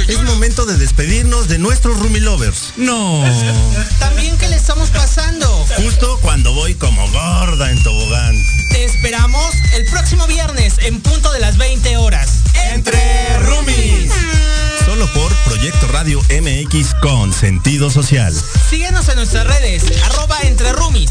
Es 0.08 0.22
momento 0.22 0.66
de 0.66 0.76
despedirnos 0.76 1.48
de 1.48 1.58
nuestros 1.58 1.98
Rumi 1.98 2.20
Lovers. 2.20 2.72
No. 2.76 3.24
También 3.98 4.36
que 4.38 4.48
le 4.48 4.56
estamos 4.56 4.90
pasando. 4.90 5.46
Justo 5.76 6.18
cuando 6.22 6.52
voy 6.52 6.74
como 6.74 7.08
gorda 7.10 7.70
en 7.70 7.82
tobogán. 7.82 8.36
Te 8.70 8.84
esperamos 8.84 9.54
el 9.74 9.84
próximo 9.86 10.26
viernes 10.26 10.74
en 10.78 11.00
punto 11.00 11.32
de 11.32 11.40
las 11.40 11.56
20 11.56 11.96
horas. 11.96 12.40
Entre 12.72 13.38
Rumis. 13.40 14.12
Solo 14.84 15.12
por 15.12 15.34
Proyecto 15.44 15.88
Radio 15.88 16.20
MX 16.30 16.94
con 17.00 17.32
sentido 17.32 17.90
social. 17.90 18.32
Síguenos 18.70 19.08
en 19.08 19.16
nuestras 19.16 19.46
redes, 19.46 19.82
arroba 20.04 20.38
entre 20.42 20.72
roomies. 20.72 21.10